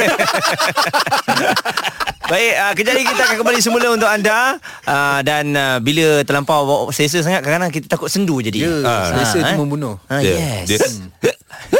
Baik, 2.29 2.53
uh, 2.55 2.73
kejap 2.73 2.93
lagi 2.93 3.05
kita 3.07 3.21
akan 3.23 3.37
kembali 3.39 3.59
semula 3.59 3.87
untuk 3.89 4.05
anda 4.05 4.61
uh, 4.85 5.19
dan 5.23 5.49
uh, 5.49 5.77
bila 5.79 6.21
terlampau 6.21 6.61
bawa 6.61 6.81
selesa 6.89 7.25
sangat 7.25 7.41
kadang-kadang 7.41 7.73
kita 7.73 7.89
takut 7.89 8.05
sendu 8.05 8.37
jadi. 8.39 8.59
Ya, 8.59 8.73
Ah. 8.81 9.01
selesa 9.09 9.37
Ah, 9.39 9.43
tu 9.43 9.49
eh? 9.49 9.57
membunuh. 9.57 9.95
Ah, 10.05 10.21
Dia- 10.21 10.61
yes. 10.63 11.01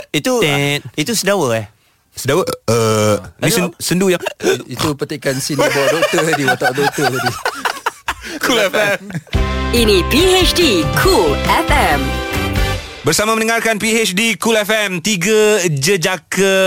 itu 0.10 0.34
uh, 0.36 0.78
itu 0.96 1.12
sedawa 1.14 1.54
eh. 1.56 1.70
Sedawa 2.10 2.42
uh, 2.44 3.16
Ni 3.40 3.48
sen, 3.48 3.70
sendu 3.78 4.10
yang 4.10 4.20
Itu 4.66 4.92
petikan 4.94 5.38
scene 5.38 5.56
bawa 5.56 5.88
doktor 5.88 6.20
tadi 6.26 6.44
Watak 6.44 6.72
doktor 6.74 7.06
tadi 7.08 7.30
Cool 8.44 8.60
FM. 8.68 9.00
Ini 9.72 10.04
PHD 10.12 10.84
Cool 11.00 11.40
FM. 11.48 12.29
Bersama 13.00 13.32
mendengarkan 13.32 13.80
PHD 13.80 14.36
Cool 14.36 14.60
FM 14.60 15.00
Tiga 15.00 15.64
jejaka 15.66 16.60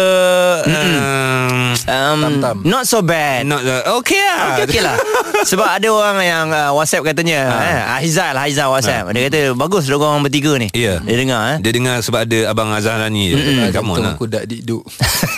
um, 0.65 1.61
Um, 1.83 2.21
Tam-tam. 2.39 2.57
not 2.63 2.85
so 2.87 3.03
bad. 3.03 3.43
Not, 3.43 3.65
uh, 3.65 3.99
Okay 3.99 4.21
lah. 4.21 4.55
Okey 4.55 4.65
okay 4.71 4.81
lah. 4.85 4.95
Sebab 5.51 5.67
ada 5.67 5.89
orang 5.91 6.19
yang 6.23 6.47
uh, 6.49 6.71
WhatsApp 6.77 7.11
katanya 7.11 7.49
ha. 7.49 7.59
eh, 7.59 7.81
Haizal 7.99 8.35
Haizal 8.39 8.69
WhatsApp. 8.71 9.09
Ha. 9.09 9.11
Dia 9.11 9.27
kata 9.27 9.41
Bagus 9.59 9.91
dia 9.91 9.99
orang 9.99 10.23
bertiga 10.23 10.55
ni. 10.63 10.71
Ya. 10.71 11.03
Dia 11.03 11.17
dengar 11.19 11.41
eh. 11.51 11.59
Dia 11.59 11.73
dengar 11.75 11.97
sebab 11.99 12.23
ada 12.23 12.39
Abang 12.47 12.71
Azhar 12.71 13.03
Rani 13.03 13.25
je 13.25 13.35
Ah, 13.35 13.69
Come 13.75 13.89
on 13.89 13.99
lah. 13.99 14.15
aku 14.15 14.31
dak 14.31 14.47
dikduk. 14.47 14.85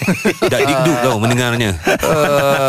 Dak 0.53 0.63
dikduk 0.63 0.97
tau 1.01 1.17
mendengarnya. 1.17 1.81
Uh, 2.05 2.69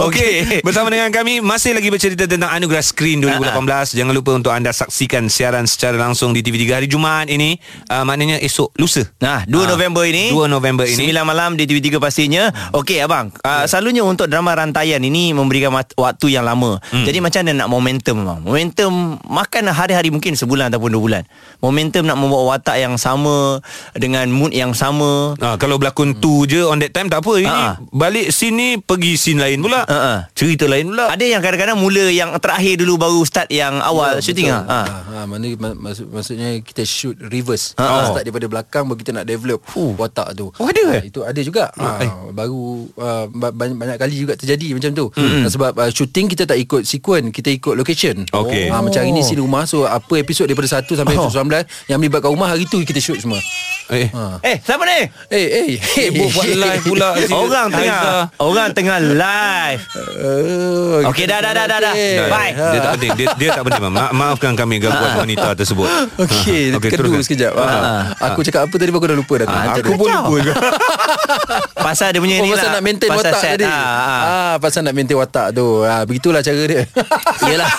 Okey 0.08 0.64
Bersama 0.64 0.88
dengan 0.88 1.12
kami 1.12 1.44
Masih 1.44 1.76
lagi 1.76 1.92
bercerita 1.92 2.24
tentang 2.24 2.48
Anugerah 2.48 2.80
Screen 2.80 3.20
2018 3.20 4.00
Jangan 4.00 4.14
lupa 4.16 4.32
untuk 4.32 4.48
anda 4.48 4.72
saksikan 4.72 5.28
Siaran 5.28 5.68
secara 5.68 6.00
langsung 6.00 6.32
Di 6.32 6.40
TV3 6.40 6.64
hari 6.72 6.88
Jumaat 6.88 7.28
ini 7.28 7.59
uh, 7.86 8.02
Maknanya 8.02 8.38
esok 8.38 8.72
Lusa 8.74 9.04
Nah, 9.18 9.44
2 9.44 9.54
Ah, 9.56 9.66
November 9.68 10.04
ini 10.04 10.30
2 10.30 10.46
November 10.46 10.84
ini 10.84 11.08
9 11.08 11.22
malam 11.22 11.54
di 11.54 11.64
TV3 11.64 11.96
pastinya 11.96 12.48
Okey 12.72 12.98
abang 12.98 13.30
uh, 13.40 13.64
Selalunya 13.64 14.02
untuk 14.02 14.26
drama 14.26 14.52
rantaian 14.52 14.98
ini 14.98 15.30
Memberikan 15.30 15.70
mat- 15.70 15.94
waktu 15.94 16.32
yang 16.32 16.42
lama 16.42 16.78
hmm. 16.86 17.04
Jadi 17.04 17.18
macam 17.18 17.40
mana 17.42 17.52
nak 17.56 17.68
momentum 17.68 18.16
abang 18.20 18.40
Momentum 18.40 18.92
Makan 19.22 19.68
hari-hari 19.68 20.08
mungkin 20.08 20.34
sebulan 20.34 20.68
ataupun 20.68 20.90
dua 20.90 21.02
bulan 21.02 21.22
Momentum 21.58 22.02
nak 22.02 22.16
membawa 22.16 22.54
watak 22.54 22.76
yang 22.76 22.94
sama 22.94 23.58
Dengan 23.92 24.30
mood 24.30 24.50
yang 24.50 24.72
sama 24.72 25.34
Ah, 25.36 25.56
kalau 25.56 25.76
berlakon 25.76 26.14
tu 26.14 26.44
je 26.44 26.62
on 26.62 26.78
that 26.78 26.92
time 26.92 27.08
tak 27.08 27.20
apa. 27.20 27.32
Ini 27.34 27.50
Ah. 27.50 27.74
balik 27.90 28.30
sini 28.30 28.78
pergi 28.78 29.16
scene 29.16 29.40
lain 29.40 29.58
pula. 29.58 29.82
Ah, 29.82 29.92
ah. 29.92 30.18
Cerita 30.32 30.64
lain 30.64 30.86
pula. 30.86 31.08
Ada 31.08 31.24
yang 31.26 31.40
kadang-kadang 31.40 31.74
mula 31.74 32.06
yang 32.06 32.30
terakhir 32.36 32.78
dulu 32.78 32.94
Baru 32.96 33.20
start 33.22 33.48
yang 33.48 33.80
awal 33.80 34.18
Ya, 34.18 34.22
syuting 34.22 34.46
ah. 34.46 34.62
Ha, 34.62 34.78
ha, 34.86 35.16
mana 35.24 35.50
mak, 35.56 35.74
maksud, 35.74 36.06
maksudnya 36.06 36.54
kita 36.60 36.84
shoot 36.84 37.18
reverse. 37.18 37.49
Ha, 37.52 37.80
Ha, 37.80 37.84
ha. 37.92 38.06
Start 38.06 38.22
daripada 38.22 38.46
belakang 38.46 38.84
baru 38.84 38.98
kita 38.98 39.10
nak 39.12 39.24
develop 39.24 39.60
Uh. 39.72 39.92
watak 39.94 40.34
tu. 40.34 40.50
Oh, 40.52 40.66
ada 40.66 40.82
Ha, 40.82 40.92
eh? 40.96 41.02
itu 41.06 41.20
ada 41.20 41.40
juga. 41.40 41.64
Ha, 41.72 42.02
baru 42.30 42.60
uh, 42.92 43.24
ba- 43.28 43.50
banyak, 43.50 43.76
banyak 43.76 43.96
kali 43.96 44.14
juga 44.16 44.34
terjadi 44.34 44.72
macam 44.72 44.90
tu. 44.90 45.06
Hmm. 45.12 45.44
Sebab 45.44 45.72
uh, 45.74 45.88
shooting 45.88 46.26
kita 46.26 46.44
tak 46.44 46.56
ikut 46.56 46.82
sequence, 46.82 47.30
kita 47.30 47.48
ikut 47.48 47.74
location. 47.74 48.22
Okey. 48.26 48.68
Ha, 48.68 48.78
macam 48.78 48.98
hari 48.98 49.10
ni 49.10 49.20
scene 49.20 49.38
rumah 49.38 49.64
so 49.64 49.82
apa 49.82 50.16
episod 50.16 50.44
daripada 50.44 50.68
1 50.70 50.86
sampai 50.88 51.12
Oh. 51.12 51.26
episod 51.26 51.40
19 51.40 51.64
yang 51.86 51.98
melibatkan 51.98 52.30
rumah 52.30 52.48
hari 52.48 52.64
tu 52.64 52.78
kita 52.80 52.98
shoot 52.98 53.18
semua. 53.18 53.40
Eh. 53.88 54.06
Ha. 54.08 54.38
Eh, 54.40 54.56
siapa 54.60 54.82
ni? 54.84 54.98
Eh, 55.28 55.46
eh, 55.50 55.64
eh. 55.74 56.08
Ibu 56.08 56.24
buat 56.30 56.46
live 56.62 56.82
pula. 56.84 57.08
Orang 57.42 57.68
tengah. 57.68 58.30
Orang 58.36 58.68
tengah 58.70 58.98
live 59.00 59.82
Uh, 60.20 61.08
Okey, 61.08 61.24
dah, 61.24 61.40
dah, 61.40 61.50
dah, 61.50 61.64
dah, 61.64 61.78
dah. 61.80 61.94
Bye. 62.28 62.52
Dia 62.52 62.78
tak 62.78 62.90
penting 62.94 63.10
Dia, 63.16 63.26
dia 63.34 63.48
tak 63.50 63.62
penting 63.64 63.82
Ma- 63.88 64.12
Maafkan 64.12 64.52
kami 64.52 64.76
Gangguan 64.78 65.16
wanita 65.22 65.54
tersebut 65.54 65.88
Okey, 66.18 66.70
Ha, 66.70 66.76
okay, 66.76 66.90
kedu 66.92 67.08
teruskan. 67.10 67.24
Sekejap. 67.40 67.52
Ha. 67.56 68.28
Aku 68.28 68.40
cakap 68.42 68.60
apa 68.62 68.74
tadi 68.76 68.90
aku 68.90 69.06
dah 69.06 69.16
lupa 69.16 69.34
dah. 69.36 69.46
Ah, 69.46 69.62
Macam 69.66 69.82
Aku 69.82 69.92
pun 69.96 70.08
lupa 70.08 70.34
juga 70.38 70.54
Pasal 71.86 72.12
dia 72.12 72.20
punya 72.20 72.36
Oh 72.36 72.44
ni 72.44 72.50
pasal 72.50 72.60
lah 72.62 72.72
nak 72.72 72.82
maintain 72.82 73.08
pasal 73.08 73.22
watak 73.24 73.40
set. 73.40 73.50
tadi 73.56 73.64
Ah, 73.64 73.72
ah. 73.72 74.20
ah, 74.20 74.54
Pasal 74.58 74.80
nak 74.84 74.92
maintain 74.92 75.16
watak 75.16 75.46
tu 75.50 75.66
ah, 75.82 76.02
Begitulah 76.04 76.40
cara 76.40 76.62
dia 76.62 76.82
Yelah 77.48 77.70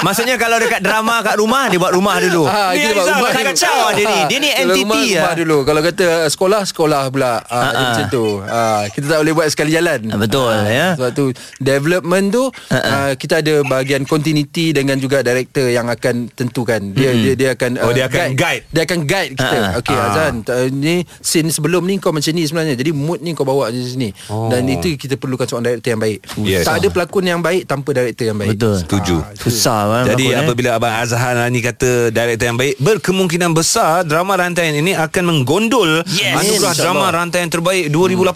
Maksudnya 0.00 0.36
kalau 0.36 0.56
dekat 0.56 0.80
drama 0.80 1.20
kat 1.20 1.36
rumah 1.36 1.66
Dia 1.66 1.78
buat 1.78 1.92
rumah 1.92 2.16
dulu 2.18 2.46
ah, 2.46 2.70
Ni 2.70 2.80
kita 2.80 2.94
buat 2.94 3.06
rumah 3.08 3.30
dulu. 3.30 3.46
kacau 3.50 3.78
dia 3.92 4.04
ni. 4.04 4.18
Dia 4.24 4.38
ni 4.38 4.50
entity 4.52 4.80
rumah, 4.80 4.96
lah. 4.96 5.10
rumah 5.18 5.34
dulu 5.34 5.56
Kalau 5.64 5.80
kata 5.82 6.06
sekolah 6.28 6.62
Sekolah 6.64 7.02
pula 7.08 7.32
ah, 7.42 7.50
Ah, 7.52 7.60
dia 7.68 7.76
ah. 7.76 7.82
Macam 7.84 8.04
tu 8.08 8.24
ah, 8.40 8.82
Kita 8.88 9.06
tak 9.08 9.18
boleh 9.18 9.32
buat 9.34 9.48
sekali 9.48 9.70
jalan 9.72 10.00
Ah, 10.08 10.18
betul, 10.18 10.52
ya. 10.64 10.86
Sebab 10.94 11.10
tu 11.12 11.24
Development 11.58 12.24
tu 12.30 12.44
ah, 12.70 13.12
Kita 13.14 13.34
ada 13.36 13.54
bahagian 13.62 14.02
continuity 14.04 14.70
Dengan 14.70 14.96
juga 14.96 15.20
director 15.20 15.66
Yang 15.66 15.86
akan 15.92 16.14
tentukan 16.30 16.80
Dia 16.92 17.10
dia, 17.12 17.32
dia 17.34 17.48
akan 17.52 17.70
Oh, 17.82 17.90
dia 17.90 18.06
akan 18.06 18.34
guide. 18.34 18.62
Dia 18.70 18.82
akan 18.84 18.91
guide 19.02 19.32
kita 19.32 19.48
Ah, 19.54 19.68
ah. 19.68 19.78
Okay 19.78 19.92
Ah. 19.92 20.06
Azan 20.08 20.34
t- 20.40 20.52
Ni 20.70 20.94
scene 21.18 21.48
sebelum 21.48 21.82
ni 21.82 21.96
Kau 21.96 22.10
macam 22.10 22.28
ni 22.28 22.42
sebenarnya 22.42 22.74
Jadi 22.74 22.90
mood 22.90 23.18
ni 23.18 23.32
kau 23.32 23.42
bawa 23.42 23.68
di 23.68 23.80
sini 23.80 24.08
Oh. 24.26 24.48
Dan 24.48 24.64
itu 24.66 24.94
kita 24.94 25.14
perlukan 25.14 25.44
seorang 25.44 25.66
director 25.66 25.90
yang 25.90 26.00
baik 26.00 26.18
Yes. 26.38 26.64
Tak 26.64 26.74
ada 26.76 26.88
pelakon 26.88 27.24
yang 27.24 27.40
baik 27.40 27.64
Tanpa 27.64 27.90
director 27.92 28.24
yang 28.24 28.36
baik 28.36 28.54
Betul. 28.54 28.76
Setuju. 28.78 29.16
Ah. 29.18 29.32
Susah 29.34 29.80
kan 29.84 30.04
Jadi 30.08 30.24
berlakon, 30.26 30.36
eh. 30.36 30.44
apabila 30.44 30.68
Abang 30.74 30.94
Azhar 30.96 31.36
ni 31.46 31.60
kata 31.60 31.90
Director 32.08 32.46
yang 32.46 32.56
baik 32.56 32.74
Berkemungkinan 32.76 33.50
besar 33.52 34.02
Drama 34.02 34.36
rantaian 34.36 34.74
ini 34.74 34.92
Akan 34.92 35.24
menggondol 35.24 36.04
Yes. 36.06 36.36
Anugerah. 36.36 36.74
Drama 36.74 37.06
Rantaian 37.08 37.48
Terbaik 37.48 37.88
2018 37.88 38.28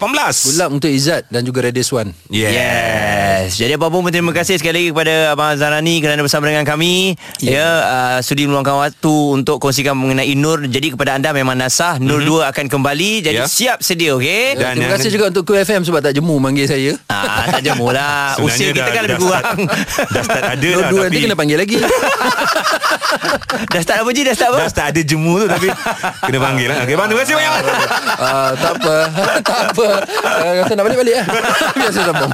Good 0.45 0.57
luck 0.57 0.69
untuk 0.73 0.89
Izzat 0.89 1.27
Dan 1.27 1.41
juga 1.41 1.61
Radius 1.61 1.89
One 1.89 2.11
Yes, 2.27 2.51
Yes. 2.51 3.49
Jadi 3.55 3.73
apa 3.73 3.87
pun 3.87 4.03
terima 4.07 4.31
kasih 4.31 4.57
sekali 4.57 4.75
lagi 4.77 4.89
kepada 4.89 5.13
Abang 5.31 5.55
Zarani 5.55 5.99
kerana 5.99 6.19
bersama 6.19 6.45
dengan 6.45 6.63
kami. 6.63 7.13
Ya, 7.37 7.53
yeah. 7.53 7.73
uh, 7.85 8.19
sudi 8.19 8.43
meluangkan 8.43 8.75
waktu 8.77 9.13
untuk 9.31 9.57
kongsikan 9.57 9.93
mengenai 9.93 10.33
Nur. 10.47 10.63
Jadi 10.63 10.87
kepada 10.89 11.11
anda 11.13 11.29
memang 11.29 11.53
nasah 11.53 11.99
Nur 11.99 12.23
mm-hmm. 12.23 12.39
2 12.39 12.51
akan 12.51 12.65
kembali. 12.69 13.11
Jadi 13.21 13.35
Ya. 13.35 13.45
siap 13.45 13.79
sedia 13.79 14.15
okey? 14.15 14.55
Dan- 14.55 14.79
Terima 14.79 14.95
kasih 14.95 15.11
juga 15.11 15.25
untuk 15.27 15.43
QFM 15.45 15.83
Sebab 15.83 15.99
tak 15.99 16.13
jemu 16.13 16.35
manggil 16.37 16.63
saya 16.63 16.95
Ah, 17.05 17.45
tak 17.49 17.61
jemu 17.61 17.87
lah. 17.89 18.33
Sebenarnya 18.33 18.55
Usia 18.55 18.67
kita 18.69 18.79
dah- 18.81 18.87
kan 18.87 19.01
lebih 19.03 19.11
dah 19.11 19.21
kurang. 19.21 19.43
start- 19.43 20.09
Dah 20.09 20.23
start 20.23 20.43
ada 20.45 20.55
lah 20.55 20.57
Dua-dua 20.57 20.87
tapi 20.97 21.03
nanti 21.05 21.19
kena 21.21 21.35
panggil 21.35 21.57
lagi 21.57 21.75
dah 23.73 23.81
start 23.81 23.99
apa 23.99 24.09
Ji? 24.09 24.21
Dah 24.23 24.33
start 24.33 24.49
apa? 24.49 24.59
Dah 24.59 24.69
start 24.69 24.87
ada 24.89 25.01
jemu 25.01 25.33
tu 25.35 25.45
Tapi 25.47 25.67
Kena 26.23 26.39
panggil 26.39 26.67
lah 26.67 26.77
Okay 26.81 26.95
bang 26.95 27.07
terima 27.07 27.21
kasih 27.21 27.35
banyak 27.35 27.53
uh, 28.17 28.49
Tak 28.55 28.71
apa 28.73 28.95
Tak 29.45 29.59
apa 29.69 29.87
uh, 30.23 30.51
Rasa 30.57 30.71
nak 30.73 30.83
balik-balik 30.85 31.13
lah 31.13 31.25
Biasa 31.77 31.99
sambung 32.01 32.31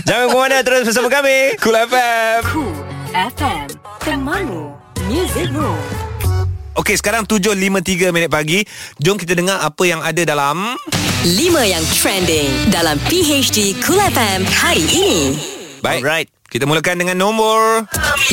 Jangan 0.00 0.26
ke 0.26 0.36
mana 0.36 0.56
terus 0.60 0.82
bersama 0.84 1.08
kami. 1.08 1.58
Cool 1.58 1.76
FM 1.76 2.38
Cool 2.46 2.72
FM. 3.10 3.66
Temanmu. 3.98 4.62
Music 5.04 5.48
Room. 5.50 6.07
Okey 6.78 6.94
sekarang 6.94 7.26
7.53 7.26 8.14
minit 8.14 8.30
pagi 8.30 8.62
Jom 9.02 9.18
kita 9.18 9.34
dengar 9.34 9.58
apa 9.66 9.82
yang 9.82 9.98
ada 9.98 10.22
dalam 10.22 10.78
5 11.26 11.34
yang 11.66 11.82
trending 11.98 12.70
dalam 12.70 12.94
PHD 13.10 13.74
Cool 13.82 13.98
FM 13.98 14.46
hari 14.46 14.86
ini. 14.86 15.34
Baik 15.82 16.06
Alright. 16.06 16.37
Kita 16.48 16.64
mulakan 16.64 16.96
dengan 16.96 17.20
nombor 17.20 17.84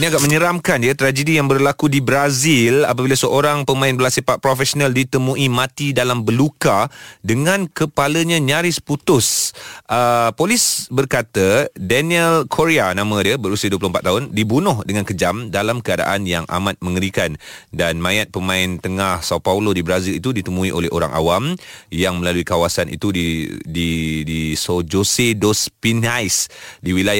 Ini 0.00 0.04
agak 0.08 0.24
menyeramkan 0.24 0.80
ya 0.80 0.96
tragedi 0.96 1.36
yang 1.36 1.44
berlaku 1.44 1.84
di 1.84 2.00
Brazil 2.00 2.88
apabila 2.88 3.12
seorang 3.12 3.68
pemain 3.68 3.92
bola 3.92 4.08
sepak 4.08 4.40
profesional 4.40 4.96
ditemui 4.96 5.44
mati 5.52 5.92
dalam 5.92 6.24
beluka 6.24 6.88
dengan 7.20 7.68
kepalanya 7.68 8.40
nyaris 8.40 8.80
putus. 8.80 9.52
Uh, 9.92 10.32
polis 10.40 10.88
berkata 10.88 11.68
Daniel 11.76 12.48
Correa 12.48 12.96
nama 12.96 13.20
dia 13.20 13.36
berusia 13.36 13.68
24 13.68 14.08
tahun 14.08 14.22
dibunuh 14.32 14.80
dengan 14.88 15.04
kejam 15.04 15.52
dalam 15.52 15.84
keadaan 15.84 16.24
yang 16.24 16.48
amat 16.48 16.80
mengerikan 16.80 17.36
dan 17.76 18.00
mayat 18.00 18.32
pemain 18.32 18.80
tengah 18.80 19.20
Sao 19.20 19.36
Paulo 19.36 19.76
di 19.76 19.84
Brazil 19.84 20.16
itu 20.16 20.32
ditemui 20.32 20.72
oleh 20.72 20.88
orang 20.88 21.12
awam 21.12 21.52
yang 21.92 22.24
melalui 22.24 22.48
kawasan 22.48 22.88
itu 22.88 23.12
di 23.12 23.52
di 23.68 24.24
di 24.24 24.40
São 24.56 24.80
José 24.80 25.36
dos 25.36 25.68
Pinhais 25.68 26.48
di 26.80 26.96
wilayah 26.96 27.17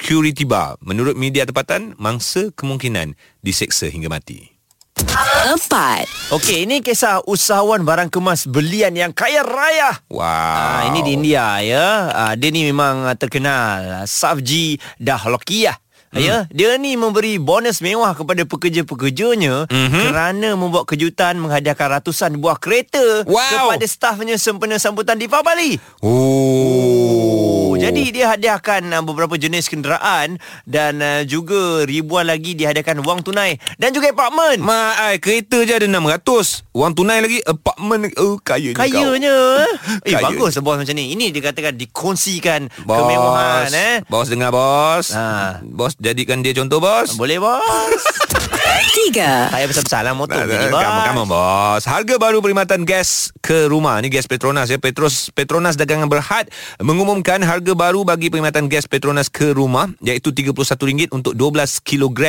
Curitiba. 0.00 0.80
Menurut 0.80 1.12
media 1.14 1.44
tempatan, 1.44 1.92
mangsa 2.00 2.48
kemungkinan 2.56 3.14
diseksa 3.44 3.92
hingga 3.92 4.08
mati. 4.08 4.60
4. 5.00 6.32
Okey, 6.36 6.68
ini 6.68 6.84
kisah 6.84 7.24
usahawan 7.24 7.82
barang 7.82 8.12
kemas 8.12 8.44
belian 8.44 8.92
yang 8.92 9.12
kaya 9.16 9.40
raya. 9.40 9.96
Wow. 10.12 10.24
Ah, 10.24 10.80
ini 10.92 11.00
di 11.04 11.10
India 11.16 11.60
ya. 11.64 11.86
Ah, 12.12 12.32
dia 12.36 12.52
ni 12.52 12.68
memang 12.68 13.08
ah, 13.08 13.16
terkenal. 13.16 14.04
Savji 14.04 14.76
Dahlokia. 15.00 15.76
Hmm. 16.10 16.18
Ya, 16.18 16.36
dia 16.50 16.74
ni 16.74 16.98
memberi 16.98 17.38
bonus 17.38 17.78
mewah 17.78 18.18
kepada 18.18 18.42
pekerja-pekerjanya 18.42 19.70
mm-hmm. 19.70 20.04
kerana 20.10 20.58
membuat 20.58 20.90
kejutan 20.90 21.38
menghadiahkan 21.38 22.02
ratusan 22.02 22.34
buah 22.42 22.58
kereta 22.58 23.22
Wow. 23.30 23.38
kepada 23.70 23.86
stafnya 23.86 24.34
sempena 24.34 24.82
sambutan 24.82 25.14
di 25.14 25.30
Bali. 25.30 25.78
Oh. 26.02 27.39
Jadi 27.80 28.02
dia 28.12 28.26
hadiahkan 28.30 28.82
uh, 28.92 29.02
beberapa 29.02 29.34
jenis 29.34 29.66
kenderaan 29.66 30.36
dan 30.64 31.00
uh, 31.00 31.22
juga 31.24 31.82
ribuan 31.82 32.28
lagi 32.28 32.52
dihadiahkan 32.52 33.00
wang 33.00 33.24
tunai 33.24 33.56
dan 33.76 33.90
juga 33.90 34.12
apartmen. 34.12 34.60
Mak 34.60 34.92
ai 35.00 35.16
kereta 35.16 35.64
je 35.64 35.72
ada 35.72 35.86
600. 35.88 36.68
Wang 36.70 36.92
tunai 36.92 37.18
lagi 37.18 37.38
apartmen 37.42 38.12
oh 38.16 38.36
kaya 38.38 38.70
Kayanya 38.70 39.66
Eh 40.06 40.12
Kaya. 40.12 40.30
bagus 40.30 40.54
bos 40.60 40.76
macam 40.76 40.94
ni 40.94 41.12
Ini 41.12 41.30
dikatakan 41.30 41.74
dikongsikan 41.74 42.68
Bos. 42.84 42.96
Kemewahan 42.96 43.70
eh 43.72 43.96
Bos 44.06 44.28
dengar 44.28 44.52
bos. 44.52 45.10
Ha. 45.10 45.58
Bos 45.64 45.96
jadikan 45.96 46.44
dia 46.44 46.52
contoh 46.52 46.78
bos. 46.78 47.16
Boleh 47.16 47.40
bos 47.40 48.00
Tiga. 48.88 49.52
Saya 49.52 49.66
besar-besar 49.68 50.00
lah 50.06 50.14
motor 50.16 50.40
Nah, 50.40 50.46
ni, 50.46 50.66
bos. 50.72 50.82
Come 50.82 51.20
on, 51.22 51.28
bos. 51.28 51.82
Harga 51.84 52.14
baru 52.16 52.40
perkhidmatan 52.40 52.88
gas 52.88 53.34
ke 53.44 53.68
rumah. 53.68 54.00
Ni 54.00 54.08
gas 54.08 54.24
Petronas 54.24 54.70
ya. 54.72 54.78
Petros 54.80 55.28
Petronas 55.34 55.76
Dagangan 55.76 56.08
Berhad 56.08 56.48
mengumumkan 56.80 57.42
harga 57.44 57.72
baru 57.76 58.06
bagi 58.06 58.32
perkhidmatan 58.32 58.70
gas 58.70 58.88
Petronas 58.88 59.28
ke 59.28 59.52
rumah 59.52 59.90
iaitu 60.00 60.32
RM31 60.32 61.12
untuk 61.12 61.34
12 61.36 61.82
kg 61.82 62.20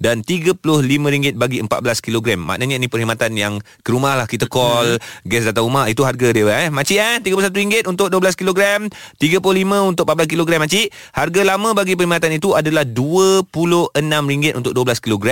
dan 0.00 0.24
RM35 0.24 1.36
bagi 1.38 1.58
14 1.62 1.70
kg. 2.00 2.26
Maknanya 2.40 2.76
ni 2.80 2.88
perkhidmatan 2.88 3.36
yang 3.36 3.60
ke 3.84 3.90
rumah 3.92 4.16
lah 4.18 4.26
kita 4.26 4.48
call 4.50 4.98
gas 5.28 5.44
datang 5.46 5.68
rumah 5.68 5.86
itu 5.86 6.02
harga 6.02 6.28
dia 6.32 6.48
eh. 6.66 6.68
Makcik 6.72 6.98
eh 6.98 7.16
RM31 7.20 7.86
untuk 7.86 8.08
12 8.08 8.34
kg, 8.40 8.88
35 9.20 9.90
untuk 9.90 10.04
14 10.08 10.32
kg 10.32 10.50
makcik. 10.56 10.88
Harga 11.12 11.40
lama 11.44 11.76
bagi 11.76 11.94
perkhidmatan 11.94 12.32
itu 12.34 12.56
adalah 12.56 12.82
RM26 12.88 14.56
untuk 14.56 14.72
12 14.72 15.04
kg 15.04 15.26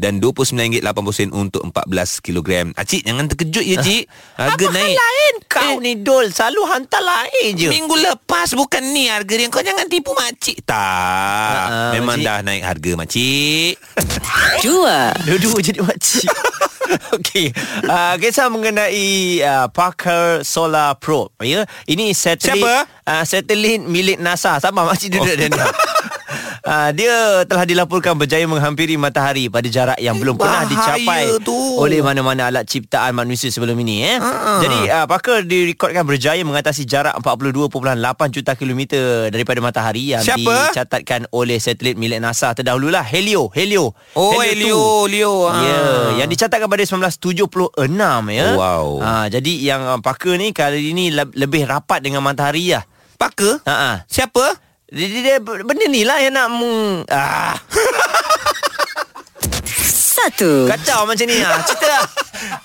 dan 0.00 0.16
RM29.80 0.16 1.28
untuk 1.36 1.60
14 1.68 2.24
kg. 2.24 2.72
Acik 2.72 3.04
jangan 3.04 3.28
terkejut 3.28 3.64
ya 3.68 3.76
cik. 3.84 4.04
Harga 4.40 4.64
Apa 4.64 4.72
naik. 4.72 4.80
hal 4.80 4.96
lain? 4.96 5.34
Kau 5.44 5.74
ni 5.84 5.92
Dol 6.00 6.32
selalu 6.32 6.62
hantar 6.64 7.04
lain 7.04 7.52
je. 7.52 7.68
Minggu 7.68 7.94
lepas 8.00 8.56
bukan 8.56 8.80
ni 8.96 9.12
harga 9.12 9.34
dia. 9.36 9.52
Kau 9.52 9.60
jangan 9.60 9.84
tipu 9.92 10.16
makcik. 10.16 10.64
Tak. 10.64 11.66
Ah, 11.68 11.92
Memang 11.92 12.16
makcik. 12.16 12.26
dah 12.32 12.38
naik 12.40 12.62
harga 12.64 12.90
makcik. 12.96 13.74
Dua. 14.64 15.12
Dua-dua 15.28 15.58
jadi 15.60 15.80
makcik. 15.84 16.32
Okey, 17.14 17.54
uh, 17.86 18.18
kisah 18.18 18.50
mengenai 18.50 19.38
uh, 19.46 19.66
Parker 19.70 20.42
Solar 20.42 20.98
Probe. 20.98 21.30
Ya, 21.46 21.62
ini 21.86 22.10
satelit 22.10 22.58
Siapa? 22.58 22.74
Uh, 23.06 23.22
satelit 23.22 23.78
milik 23.86 24.18
NASA. 24.18 24.58
Sama 24.58 24.82
makcik 24.82 25.14
duduk 25.14 25.30
oh. 25.30 25.38
dia 25.38 25.46
ni. 25.46 25.54
Uh, 26.60 26.90
dia 26.92 27.44
telah 27.48 27.64
dilaporkan 27.64 28.16
berjaya 28.20 28.44
menghampiri 28.44 29.00
matahari 29.00 29.48
pada 29.48 29.64
jarak 29.64 29.96
yang 29.96 30.20
belum 30.20 30.36
pernah 30.36 30.68
dicapai 30.68 31.40
tu. 31.40 31.56
oleh 31.80 32.04
mana-mana 32.04 32.52
alat 32.52 32.68
ciptaan 32.68 33.16
manusia 33.16 33.48
sebelum 33.48 33.76
ini 33.80 34.04
eh. 34.04 34.18
Ha. 34.20 34.60
Jadi 34.60 34.78
uh, 34.92 35.06
Parker 35.08 35.40
direkodkan 35.48 36.04
berjaya 36.04 36.44
mengatasi 36.44 36.84
jarak 36.84 37.16
42.8 37.24 37.72
juta 38.28 38.52
kilometer 38.56 39.32
daripada 39.32 39.58
matahari 39.64 40.12
yang 40.12 40.20
Siapa? 40.20 40.72
dicatatkan 40.72 41.24
oleh 41.32 41.56
satelit 41.56 41.96
milik 41.96 42.20
NASA 42.20 42.52
terdahululah 42.52 43.04
Helio, 43.08 43.48
Helio. 43.56 43.96
Oh, 44.12 44.36
2. 44.36 44.52
Leo, 44.60 45.08
Leo. 45.08 45.34
Ya, 45.48 45.64
yeah, 45.64 46.04
yang 46.20 46.28
dicatatkan 46.28 46.68
pada 46.68 46.84
1976 46.84 47.72
ya. 48.36 48.46
Oh, 48.52 48.60
wow. 48.60 48.86
Ha, 49.00 49.10
jadi 49.32 49.52
yang 49.64 49.82
uh, 49.84 50.00
Parker 50.04 50.36
ni 50.36 50.52
kali 50.52 50.92
ini 50.92 51.08
le- 51.08 51.32
lebih 51.32 51.64
rapat 51.64 52.04
dengan 52.04 52.20
matahari 52.20 52.76
lah. 52.76 52.84
Parker? 53.16 53.60
Ha 53.68 53.72
ah. 53.72 53.96
Siapa? 54.08 54.69
Dia, 54.90 55.06
dia, 55.06 55.34
benda 55.38 55.86
ni 55.86 56.02
lah 56.02 56.18
yang 56.18 56.34
nak 56.34 56.50
meng, 56.50 57.06
ah 57.14 57.54
Satu. 60.20 60.66
kacau 60.66 61.06
macam 61.06 61.30
ni 61.30 61.38
ah. 61.38 61.62
Cerita 61.62 61.86
lah. 61.86 62.04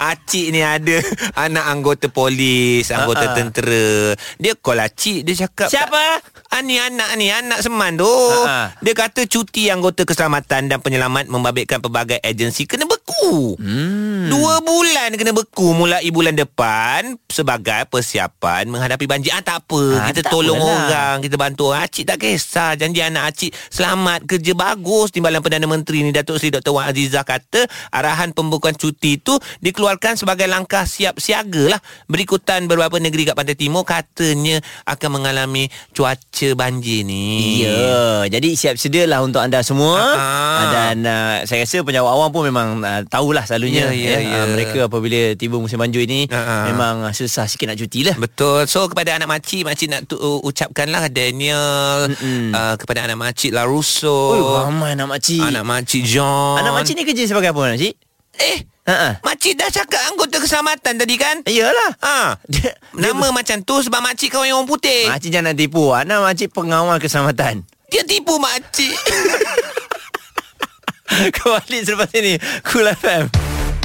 Acik 0.10 0.50
ni 0.50 0.66
ada 0.66 1.06
anak 1.38 1.66
anggota 1.70 2.10
polis, 2.10 2.90
anggota 2.90 3.30
ha. 3.30 3.36
tentera. 3.38 4.18
Dia 4.42 4.58
call 4.58 4.82
acik, 4.82 5.22
dia 5.22 5.46
cakap 5.46 5.70
Siapa? 5.70 6.02
Ah, 6.50 6.66
ni 6.66 6.80
anak 6.80 7.14
ni 7.20 7.28
Anak 7.30 7.60
Seman 7.62 8.00
tu 8.00 8.08
ha. 8.08 8.72
Dia 8.80 8.94
kata 8.96 9.28
cuti 9.28 9.68
anggota 9.68 10.08
keselamatan 10.08 10.72
Dan 10.72 10.80
penyelamat 10.80 11.28
Membabitkan 11.28 11.84
pelbagai 11.84 12.22
agensi 12.24 12.64
Kena 12.64 12.88
beku 13.16 13.56
hmm. 13.56 14.28
Dua 14.28 14.58
bulan 14.60 15.14
kena 15.16 15.32
beku 15.32 15.72
Mulai 15.72 16.10
bulan 16.10 16.34
depan 16.34 17.16
Sebagai 17.30 17.86
persiapan 17.88 18.68
Menghadapi 18.68 19.06
banjir 19.06 19.32
ah, 19.32 19.40
Tak 19.40 19.64
apa 19.64 19.84
Ah, 19.96 20.06
Kita 20.10 20.26
tak 20.26 20.32
tolong 20.34 20.58
apalah. 20.58 20.76
orang 20.82 21.16
Kita 21.22 21.36
bantu 21.38 21.62
orang 21.70 21.86
Acik 21.86 22.04
tak 22.04 22.18
kisah 22.20 22.74
Janji 22.74 23.00
anak 23.00 23.30
acik 23.30 23.54
Selamat 23.70 24.26
Kerja 24.26 24.52
bagus 24.52 25.14
Timbalan 25.14 25.40
Perdana 25.40 25.70
Menteri 25.70 26.02
ni 26.02 26.10
Datuk 26.10 26.42
Seri 26.42 26.52
Dr. 26.52 26.74
Wan 26.74 26.90
Azizah 26.90 27.22
kata 27.22 27.70
Arahan 27.92 28.34
pembukaan 28.34 28.74
cuti 28.74 29.22
tu 29.22 29.38
Dikeluarkan 29.62 30.18
sebagai 30.18 30.50
langkah 30.50 30.84
siap 30.84 31.22
siaga 31.22 31.78
lah 31.78 31.82
Berikutan 32.10 32.66
beberapa 32.66 32.98
negeri 32.98 33.30
kat 33.30 33.38
Pantai 33.38 33.56
Timur 33.56 33.86
Katanya 33.86 34.58
Akan 34.84 35.14
mengalami 35.14 35.70
cuaca 35.94 36.50
banjir 36.58 37.06
ni 37.06 37.62
Ya, 37.62 38.26
jadi 38.28 38.58
siap 38.58 38.76
sedialah 38.76 39.22
untuk 39.22 39.40
anda 39.40 39.62
semua. 39.62 39.98
Ah. 39.98 40.70
Dan 40.70 40.96
uh, 41.02 41.36
saya 41.44 41.64
rasa 41.64 41.82
penjawat 41.82 42.10
awam 42.10 42.30
pun 42.30 42.44
memang 42.46 42.68
uh, 42.82 43.02
tahulah 43.06 43.44
selalunya 43.44 43.88
Ya, 43.88 44.18
ya, 44.18 44.20
ya. 44.20 44.38
Uh, 44.42 44.48
mereka 44.52 44.80
apabila 44.86 45.34
tiba 45.34 45.56
musim 45.56 45.76
banjir 45.76 46.04
ini 46.04 46.26
Ah, 46.28 46.38
ah. 46.38 46.64
memang 46.68 46.96
uh, 47.02 47.12
susah 47.12 47.46
sikit 47.46 47.66
nak 47.66 47.78
cuti 47.78 48.04
lah. 48.04 48.16
Betul 48.16 48.66
So 48.66 48.86
kepada 48.86 49.14
anak 49.14 49.28
makcik 49.28 49.64
Makcik 49.64 49.88
nak 49.88 50.02
tu, 50.06 50.16
uh, 50.16 50.42
ucapkanlah 50.42 51.08
Daniel 51.08 52.10
uh, 52.52 52.76
Kepada 52.76 53.04
anak 53.04 53.16
makcik 53.16 53.50
Larusso 53.50 54.10
Oh, 54.10 54.62
ramai 54.62 54.94
anak 54.94 55.08
makcik. 55.08 55.42
Anak 55.42 55.64
makcik 55.64 56.04
John 56.04 56.58
Anak 56.58 56.74
makcik 56.74 56.94
ni 56.94 57.04
kerja 57.04 57.24
sebagai 57.26 57.50
apa 57.50 57.62
makcik? 57.72 57.94
Eh 58.36 58.60
Ha 58.86 59.18
Makcik 59.20 59.58
dah 59.58 59.66
cakap 59.68 59.98
anggota 60.06 60.38
keselamatan 60.38 60.94
tadi 60.96 61.16
kan 61.16 61.42
Iyalah. 61.42 61.92
Ha. 62.00 62.38
Dia, 62.46 62.70
Nama 62.94 63.34
macam 63.34 63.58
tu 63.60 63.82
sebab 63.82 63.98
makcik 63.98 64.30
kawan 64.30 64.46
yang 64.46 64.58
orang 64.60 64.70
putih. 64.70 65.10
Makcik 65.10 65.32
jangan 65.32 65.58
tipu. 65.58 65.90
Anak 65.90 66.22
makcik 66.22 66.54
pengawal 66.54 67.02
keselamatan. 67.02 67.66
Dia 67.90 68.06
tipu 68.06 68.38
makcik. 68.38 68.94
Kembali 71.38 71.86
selepas 71.86 72.10
ini 72.18 72.34
Cool 72.66 72.90
FM 72.90 73.30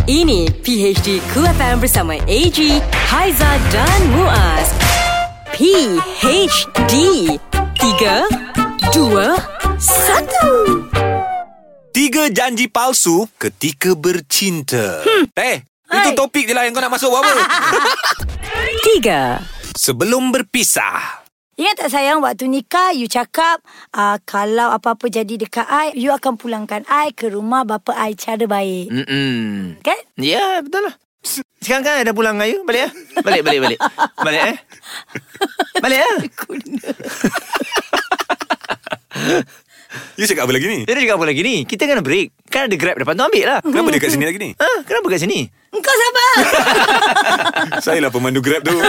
Ini 0.09 0.48
PHD 0.64 1.20
Cool 1.30 1.46
FM 1.52 1.76
bersama 1.78 2.16
AG, 2.16 2.59
Haiza 3.12 3.52
dan 3.68 4.00
Muaz. 4.16 4.72
PHD 5.52 6.94
3 7.37 8.96
2 8.96 8.96
1 8.96 10.88
Tiga 11.90 12.22
janji 12.33 12.70
palsu 12.70 13.26
ketika 13.37 13.92
bercinta. 13.92 15.04
Hmm. 15.04 15.28
Eh, 15.37 15.61
itu 15.90 16.11
Hai. 16.11 16.16
topik 16.16 16.48
je 16.48 16.54
lah 16.56 16.64
yang 16.64 16.72
kau 16.72 16.80
nak 16.80 16.96
masuk 16.96 17.12
buat 17.12 17.20
apa? 17.20 17.33
3 19.76 19.76
Sebelum 19.76 20.33
berpisah. 20.33 21.20
Ingat 21.61 21.77
tak 21.77 21.92
sayang 21.92 22.25
waktu 22.25 22.49
nikah 22.49 22.96
you 22.96 23.05
cakap 23.05 23.61
uh, 23.92 24.16
kalau 24.25 24.73
apa-apa 24.73 25.12
jadi 25.12 25.37
dekat 25.37 25.68
I 25.68 25.92
you 25.92 26.09
akan 26.09 26.40
pulangkan 26.40 26.88
I 26.88 27.12
ke 27.12 27.29
rumah 27.29 27.68
bapa 27.68 27.92
I 28.01 28.16
cara 28.16 28.49
baik. 28.49 28.88
Mm-mm. 28.88 29.77
Kan? 29.85 30.01
Ya 30.16 30.64
betul 30.64 30.88
lah 30.88 30.96
Sekarang 31.61 31.85
kan 31.85 32.01
dah 32.01 32.16
pulang 32.16 32.40
dengan 32.40 32.49
you 32.49 32.64
Balik 32.64 32.88
ya 32.88 32.90
Balik 33.20 33.44
balik 33.44 33.61
balik 33.61 33.79
Balik 34.25 34.40
eh 34.40 34.57
Balik 35.85 35.99
ya 36.01 36.11
You 40.16 40.25
cakap 40.25 40.49
apa 40.49 40.57
lagi 40.57 40.64
ni? 40.64 40.88
Dia 40.88 40.96
cakap 40.96 41.20
apa 41.20 41.27
lagi 41.29 41.40
ni 41.44 41.68
Kita 41.68 41.85
kena 41.85 42.01
break 42.01 42.33
Kan 42.49 42.73
ada 42.73 42.77
grab 42.81 42.96
depan 42.96 43.20
tu 43.20 43.25
ambil 43.29 43.44
lah 43.44 43.61
Kenapa 43.61 43.92
dia 43.92 44.01
kat 44.01 44.16
sini 44.16 44.25
lagi 44.25 44.40
ni? 44.40 44.57
Ha, 44.57 44.81
kenapa 44.88 45.12
kat 45.12 45.20
sini? 45.20 45.44
Engkau 45.77 45.92
sabar. 45.92 46.33
Saya 47.85 48.01
lah 48.01 48.09
pemandu 48.09 48.40
Grab 48.40 48.64
tu. 48.64 48.73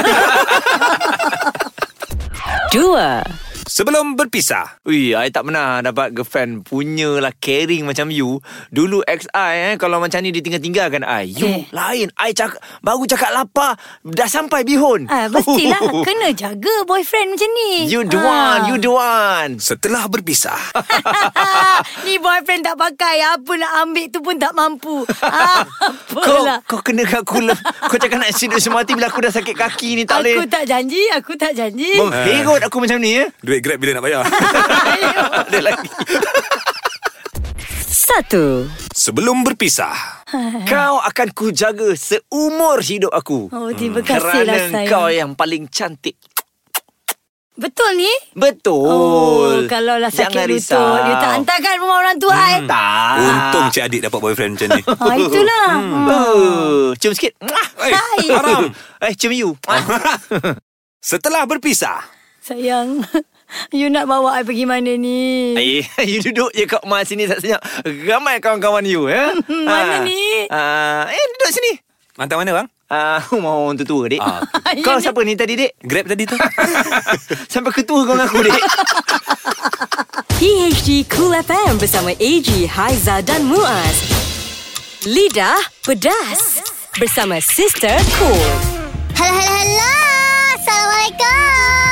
2 2.72 2.96
Sebelum 3.82 4.14
berpisah. 4.14 4.78
Ui, 4.86 5.18
I 5.18 5.34
tak 5.34 5.42
pernah 5.42 5.82
dapat 5.82 6.14
girlfriend 6.14 6.62
punya 6.62 7.18
lah 7.18 7.34
caring 7.34 7.82
macam 7.82 8.14
you. 8.14 8.38
Dulu 8.70 9.02
ex 9.02 9.26
I 9.34 9.74
eh, 9.74 9.76
kalau 9.76 9.98
macam 9.98 10.22
ni 10.22 10.30
dia 10.30 10.38
tinggal-tinggalkan 10.40 11.02
I. 11.02 11.26
You 11.26 11.50
Eh. 11.50 11.62
lain. 11.74 12.14
I 12.14 12.30
cakap, 12.30 12.62
baru 12.80 13.10
cakap 13.10 13.34
lapar, 13.34 13.74
dah 14.06 14.30
sampai 14.30 14.62
bihun. 14.62 15.10
ah, 15.10 15.26
mestilah 15.28 15.82
kena 16.06 16.30
jaga 16.30 16.86
boyfriend 16.86 17.34
macam 17.34 17.50
ni. 17.50 17.90
You 17.90 18.06
the 18.06 18.22
Ah. 18.22 18.30
one, 18.62 18.62
you 18.70 18.78
the 18.78 18.94
one. 18.94 19.58
Setelah 19.58 20.06
berpisah. 20.06 20.62
ni 22.06 22.22
boyfriend 22.22 22.62
tak 22.62 22.78
pakai 22.78 23.18
Apa 23.24 23.50
nak 23.56 23.72
ambil 23.82 24.06
tu 24.08 24.22
pun 24.22 24.38
tak 24.38 24.54
mampu 24.54 25.02
ah, 25.22 25.66
Kau, 26.14 26.22
Apalah 26.38 26.62
kau 26.64 26.86
kena 26.86 27.02
kat 27.02 27.26
aku 27.26 27.42
lah. 27.42 27.58
Kau 27.82 27.98
cakap 27.98 28.22
nak 28.22 28.30
siduk 28.30 28.62
semati 28.62 28.94
bila 28.94 29.10
aku 29.10 29.26
dah 29.26 29.34
sakit 29.34 29.58
kaki 29.58 29.98
ni 29.98 30.04
tak 30.04 30.22
Aku 30.22 30.38
boleh. 30.38 30.46
tak 30.46 30.70
janji 30.70 31.02
Aku 31.12 31.34
tak 31.34 31.58
janji 31.58 31.98
Mengherut 31.98 32.62
aku 32.62 32.78
macam 32.78 33.02
ni 33.02 33.18
ya. 33.18 33.26
Duit 33.42 33.71
Grab 33.72 33.88
bila 33.88 33.92
nak 33.96 34.04
bayar? 34.04 34.28
Ada 35.48 35.60
lagi. 35.64 35.88
1 37.88 38.92
Sebelum 38.92 39.48
berpisah. 39.48 39.96
Kau 40.68 41.00
akan 41.00 41.28
ku 41.32 41.56
jaga 41.56 41.96
seumur 41.96 42.84
hidup 42.84 43.16
aku. 43.16 43.48
Oh 43.48 43.72
terima 43.72 44.04
kasih 44.04 44.44
lah 44.44 44.68
Kerana 44.68 44.76
sayang 44.76 44.92
kau 44.92 45.08
yang 45.08 45.32
paling 45.40 45.72
cantik. 45.72 46.20
Betul 47.56 47.96
ni 47.96 48.12
Betul. 48.36 48.92
Oh 48.92 49.64
kalau 49.72 49.96
lah 49.96 50.12
sakit 50.12 50.36
Jangan 50.36 50.52
lutut 50.52 50.60
risau. 50.60 50.84
You 51.08 51.16
tak 51.16 51.32
hantarkan 51.32 51.74
rumah 51.80 51.98
orang 52.04 52.18
tua 52.20 52.36
hmm. 52.36 52.68
Tak. 52.68 53.14
Untung 53.24 53.66
cik 53.72 53.84
adik 53.88 54.02
dapat 54.04 54.20
boyfriend 54.20 54.52
macam 54.60 54.68
ni. 54.76 54.82
ah, 54.84 55.16
Itulah 55.16 55.68
hmm. 55.80 56.08
Oh, 56.12 56.84
cium 57.00 57.16
sikit. 57.16 57.40
Eh, 57.40 57.68
Hai. 57.88 58.28
haram. 58.36 58.68
Eh, 59.00 59.16
cium 59.16 59.32
you. 59.32 59.56
Setelah 61.16 61.48
berpisah. 61.48 62.04
Sayang 62.44 63.08
You 63.72 63.92
nak 63.92 64.08
bawa 64.08 64.40
I 64.40 64.44
pergi 64.44 64.64
mana 64.64 64.96
ni 64.96 65.54
Eh, 65.62 65.84
you 66.08 66.24
duduk 66.24 66.52
je 66.52 66.64
kat 66.66 66.82
rumah 66.84 67.04
sini 67.04 67.28
tak 67.28 67.44
senyap. 67.44 67.60
Ramai 67.84 68.40
kawan-kawan 68.40 68.84
you, 68.88 69.12
ya? 69.12 69.36
Mana 69.68 70.04
ni? 70.04 70.48
Ah, 70.48 71.08
eh, 71.08 71.26
duduk 71.36 71.52
sini. 71.52 71.72
Hantar 72.16 72.38
mana 72.38 72.52
bang? 72.54 72.68
Ah, 72.92 73.24
rumah 73.32 73.56
orang 73.56 73.80
tua, 73.80 74.04
dek. 74.08 74.20
Ah, 74.20 74.44
Kau 74.84 75.00
Ya, 75.00 75.10
siapa 75.10 75.24
ni 75.24 75.36
tadi, 75.36 75.56
dek? 75.56 75.80
Grab 75.80 76.12
tadi 76.12 76.28
tu. 76.28 76.36
Sampai 77.52 77.72
ketua 77.72 78.04
kau 78.04 78.20
mengaku, 78.20 78.44
dek. 78.44 78.60
PHD 80.36 81.08
Cool 81.08 81.32
FM 81.40 81.80
bersama 81.80 82.12
AG, 82.12 82.50
Haiza 82.68 83.24
dan 83.24 83.48
Muaz. 83.48 83.96
Lidah 85.08 85.56
pedas 85.82 86.60
bersama 87.00 87.40
Sister 87.40 87.96
Cool. 88.20 88.52
Hello, 89.16 89.40
hello, 89.40 89.56
hello. 89.56 89.92
Assalamualaikum. 90.60 91.91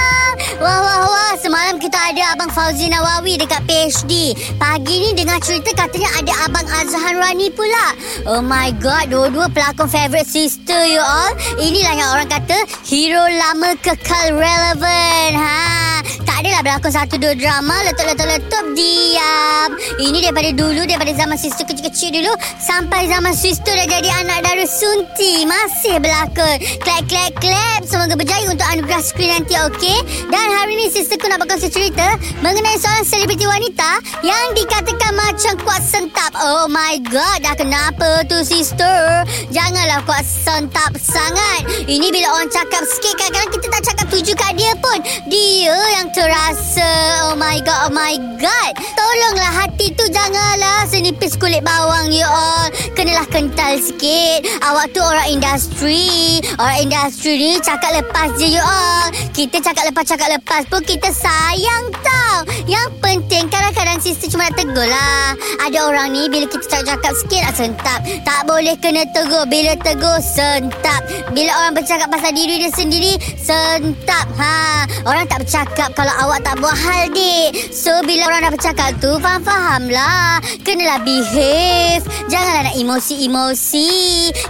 Wah, 0.59 0.79
wah, 0.83 1.07
wah. 1.07 1.33
Semalam 1.39 1.79
kita 1.79 1.95
ada 1.95 2.35
Abang 2.35 2.51
Fauzi 2.51 2.91
Nawawi 2.91 3.39
dekat 3.39 3.63
PhD. 3.63 4.35
Pagi 4.59 4.95
ni 5.07 5.09
dengar 5.15 5.39
cerita 5.39 5.71
katanya 5.71 6.11
ada 6.19 6.33
Abang 6.51 6.67
Azhan 6.67 7.15
Rani 7.15 7.47
pula. 7.47 7.95
Oh 8.27 8.43
my 8.43 8.75
god, 8.83 9.07
dua-dua 9.07 9.47
pelakon 9.47 9.87
favourite 9.87 10.27
sister 10.27 10.83
you 10.83 10.99
all. 10.99 11.31
Inilah 11.63 11.95
yang 11.95 12.11
orang 12.11 12.27
kata 12.27 12.59
hero 12.83 13.23
lama 13.23 13.71
kekal 13.79 14.35
relevan. 14.35 15.31
Ha, 15.39 16.03
tak 16.27 16.43
adalah 16.43 16.59
berlakon 16.59 16.91
satu 16.91 17.15
dua 17.15 17.39
drama 17.39 17.79
letup-letup-letup 17.87 18.65
diam. 18.75 19.69
Ini 19.95 20.27
daripada 20.27 20.51
dulu, 20.51 20.83
daripada 20.83 21.15
zaman 21.15 21.39
sister 21.39 21.63
kecil-kecil 21.63 22.19
dulu 22.19 22.35
sampai 22.59 23.07
zaman 23.07 23.31
sister 23.31 23.71
dah 23.79 23.87
jadi 23.87 24.11
anak 24.27 24.43
dara 24.43 24.67
sunti. 24.67 25.47
Masih 25.47 26.03
berlakon. 26.03 26.59
Clap, 26.83 27.07
clap, 27.07 27.31
clap. 27.39 27.81
Semoga 27.87 28.19
berjaya 28.19 28.43
untuk 28.51 28.67
anugerah 28.67 28.99
skrin 28.99 29.39
nanti, 29.39 29.55
okey? 29.55 30.03
Dan 30.27 30.48
hari 30.55 30.73
ni 30.75 30.87
sisterku 30.91 31.25
nak 31.29 31.41
berkongsi 31.41 31.69
cerita 31.69 32.17
mengenai 32.43 32.77
seorang 32.77 33.05
selebriti 33.05 33.45
wanita 33.45 34.01
yang 34.21 34.53
dikatakan 34.57 35.13
macam 35.13 35.53
kuat 35.61 35.81
sentap. 35.85 36.31
Oh 36.39 36.65
my 36.69 37.01
god, 37.09 37.45
dah 37.45 37.55
kenapa 37.57 38.23
tu 38.25 38.41
sister? 38.41 39.25
Janganlah 39.53 40.01
kuat 40.05 40.25
sentap 40.25 40.95
sangat. 40.99 41.65
Ini 41.85 42.09
bila 42.09 42.35
orang 42.35 42.49
cakap 42.51 42.83
sikit 42.85 43.13
kadang-kadang 43.19 43.51
kita 43.55 43.67
tak 43.69 43.83
cakap 43.93 44.05
tuju 44.09 44.33
kat 44.35 44.53
dia 44.55 44.73
pun. 44.79 44.99
Dia 45.29 45.77
yang 45.99 46.07
terasa. 46.11 46.91
Oh 47.29 47.35
my 47.37 47.57
god, 47.61 47.89
oh 47.89 47.93
my 47.93 48.15
god. 48.39 48.71
Tolonglah 48.97 49.51
hati 49.65 49.93
tu 49.95 50.05
janganlah 50.09 50.85
senipis 50.89 51.35
kulit 51.37 51.61
bawang 51.61 52.09
you 52.09 52.25
all. 52.25 52.67
Kenalah 52.97 53.27
kental 53.29 53.77
sikit. 53.77 54.45
Awak 54.65 54.91
tu 54.91 55.01
orang 55.01 55.29
industri. 55.29 56.39
Orang 56.57 56.89
industri 56.89 57.37
ni 57.37 57.51
cakap 57.61 57.95
lepas 57.95 58.33
je 58.37 58.57
you 58.57 58.63
all. 58.63 59.07
Kita 59.35 59.59
cakap 59.63 59.87
lepas 59.87 60.03
cakap 60.03 60.27
lepas 60.31 60.38
pun 60.45 60.81
kita 60.85 61.09
sayang 61.11 61.85
tau. 61.99 62.39
Yang 62.69 62.89
penting 63.03 63.45
kadang-kadang 63.51 63.99
sister 63.99 64.29
cuma 64.31 64.47
nak 64.47 64.55
tegur 64.55 64.87
lah. 64.87 65.35
Ada 65.65 65.77
orang 65.89 66.15
ni 66.15 66.27
bila 66.31 66.45
kita 66.47 66.65
cakap-cakap 66.65 67.13
sikit 67.17 67.41
nak 67.43 67.55
sentap. 67.55 67.99
Tak 68.23 68.41
boleh 68.47 68.75
kena 68.79 69.03
tegur. 69.11 69.43
Bila 69.49 69.73
tegur 69.81 70.17
sentap. 70.23 71.01
Bila 71.35 71.51
orang 71.63 71.73
bercakap 71.75 72.07
pasal 72.07 72.31
diri 72.33 72.61
dia 72.61 72.71
sendiri 72.71 73.13
sentap. 73.37 74.25
Ha, 74.39 74.87
orang 75.05 75.25
tak 75.27 75.43
bercakap 75.43 75.89
kalau 75.97 76.13
awak 76.27 76.39
tak 76.45 76.55
buat 76.59 76.75
hal 76.75 77.11
dik. 77.11 77.73
So 77.73 77.91
bila 78.05 78.31
orang 78.31 78.49
dah 78.49 78.53
bercakap 78.53 78.89
tu 79.03 79.19
faham-faham 79.19 79.91
lah. 79.91 80.39
Kenalah 80.63 81.01
behave. 81.03 82.03
Janganlah 82.31 82.71
nak 82.71 82.75
emosi-emosi. 82.77 83.91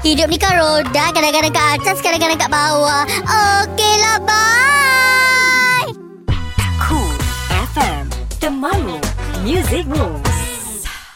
Hidup 0.06 0.28
ni 0.30 0.38
kan 0.38 0.60
roda. 0.60 1.12
Kadang-kadang 1.16 1.54
kat 1.54 1.66
atas, 1.80 1.98
kadang-kadang 2.04 2.38
kat 2.38 2.52
bawah. 2.52 3.04
Okey 3.64 3.94
lah, 4.04 4.18
bye. 4.24 5.49
Cool 8.40 8.52
FM. 8.52 8.62
Temanmu. 8.62 9.00
Music 9.44 9.86
Rules. 9.88 10.29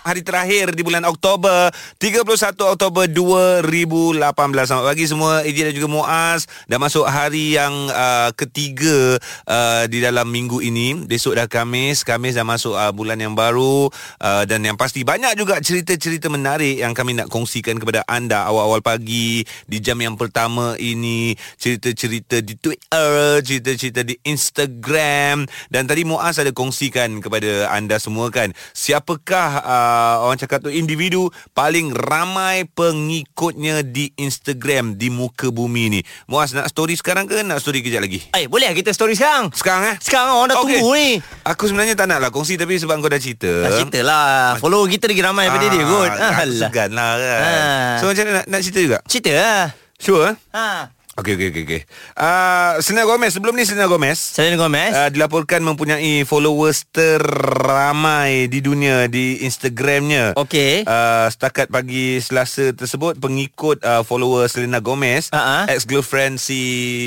Hari 0.03 0.19
terakhir 0.19 0.75
di 0.75 0.83
bulan 0.83 1.07
Oktober 1.07 1.71
31 1.97 2.75
Oktober 2.75 3.07
2018 3.07 4.19
Selamat 4.67 4.85
pagi 4.91 5.05
semua 5.07 5.33
Eji 5.47 5.63
dan 5.63 5.73
juga 5.73 5.87
Muaz. 5.87 6.45
Dah 6.67 6.75
masuk 6.75 7.07
hari 7.07 7.55
yang 7.55 7.71
uh, 7.87 8.35
ketiga 8.35 9.15
uh, 9.47 9.87
Di 9.87 10.03
dalam 10.03 10.27
minggu 10.27 10.59
ini. 10.59 11.07
Besok 11.07 11.39
dah 11.39 11.47
Kamis. 11.47 12.03
Kamis 12.03 12.35
dah 12.35 12.43
masuk 12.43 12.75
uh, 12.75 12.91
bulan 12.91 13.15
yang 13.15 13.31
baru. 13.31 13.87
Uh, 14.19 14.43
Dan 14.43 14.67
yang 14.67 14.75
pasti 14.75 15.07
banyak 15.07 15.39
juga 15.39 15.63
cerita-cerita 15.63 16.27
menarik 16.27 16.83
Yang 16.83 16.93
kami 16.99 17.15
nak 17.15 17.31
kongsikan 17.31 17.79
kepada 17.79 18.03
anda 18.11 18.43
Awal-awal 18.43 18.83
pagi 18.83 19.47
Di 19.63 19.77
jam 19.79 19.95
yang 20.03 20.19
pertama 20.19 20.75
ini. 20.83 21.31
Cerita-cerita 21.55 22.43
di 22.43 22.59
Twitter 22.59 23.39
Cerita-cerita 23.39 24.03
di 24.03 24.19
Instagram. 24.27 25.47
Dan 25.71 25.87
tadi 25.87 26.03
Muaz 26.03 26.35
ada 26.43 26.51
kongsikan 26.51 27.23
kepada 27.23 27.71
anda 27.71 27.95
semua 27.95 28.27
kan 28.27 28.51
Siapakah 28.75 29.49
uh, 29.63 29.92
orang 30.21 30.37
cakap 30.37 30.63
tu 30.63 30.69
individu 30.69 31.27
paling 31.51 31.93
ramai 31.93 32.65
pengikutnya 32.67 33.81
di 33.81 34.11
Instagram 34.15 34.97
di 34.97 35.07
muka 35.07 35.49
bumi 35.49 35.83
ni. 35.87 35.99
Muaz 36.25 36.51
nak 36.51 36.69
story 36.69 36.97
sekarang 36.97 37.29
ke 37.29 37.41
nak 37.41 37.59
story 37.59 37.79
kejap 37.79 38.03
lagi? 38.03 38.23
Eh, 38.33 38.45
boleh 38.45 38.69
lah 38.69 38.75
kita 38.75 38.91
story 38.91 39.13
sekarang? 39.13 39.53
Sekarang 39.53 39.83
eh? 39.93 39.95
Sekarang 40.01 40.37
orang 40.37 40.49
dah 40.53 40.57
Okey. 40.61 40.79
tunggu 40.79 40.91
ni. 40.95 41.09
Aku 41.45 41.63
sebenarnya 41.67 41.93
tak 41.93 42.07
nak 42.09 42.19
lah 42.19 42.29
kongsi 42.33 42.57
tapi 42.57 42.77
sebab 42.77 42.97
kau 42.97 43.11
dah 43.11 43.21
cerita. 43.21 43.51
Dah 43.63 43.71
cerita 43.77 43.99
lah. 44.01 44.57
Follow 44.57 44.85
kita 44.87 45.05
lagi 45.05 45.21
ramai 45.21 45.47
daripada 45.47 45.67
dia 45.69 45.85
kot. 45.85 46.11
Ah, 46.13 46.41
Alah. 46.41 46.69
segan 46.69 46.89
lah 46.95 47.11
kan. 47.19 47.41
Ah. 47.43 47.93
So 48.01 48.03
macam 48.09 48.23
mana 48.25 48.33
nak, 48.41 48.45
nak 48.49 48.61
cerita 48.63 48.79
juga? 48.81 48.97
Cerita 49.05 49.31
lah. 49.35 49.63
Sure? 50.01 50.31
Ha. 50.51 50.65
Okey 51.13 51.37
okey 51.37 51.47
okey 51.53 51.63
okey. 51.69 51.81
Uh, 52.17 52.81
Selena 52.81 53.05
Gomez 53.05 53.37
sebelum 53.37 53.53
ni 53.53 53.69
Selena 53.69 53.85
Gomez 53.85 54.17
Selena 54.17 54.57
Gomez. 54.57 54.97
Uh, 54.97 55.13
dilaporkan 55.13 55.61
mempunyai 55.61 56.25
followers 56.25 56.89
teramai 56.89 58.49
di 58.49 58.65
dunia 58.65 59.05
di 59.05 59.45
Instagramnya. 59.45 60.33
Okey. 60.33 60.89
Uh, 60.89 61.29
setakat 61.29 61.69
pagi 61.69 62.17
Selasa 62.17 62.73
tersebut 62.73 63.21
pengikut 63.21 63.77
uh, 63.85 64.01
follower 64.01 64.49
Selena 64.49 64.81
Gomez, 64.81 65.29
Ha-ha. 65.29 65.69
ex-girlfriend 65.69 66.41
si 66.41 66.59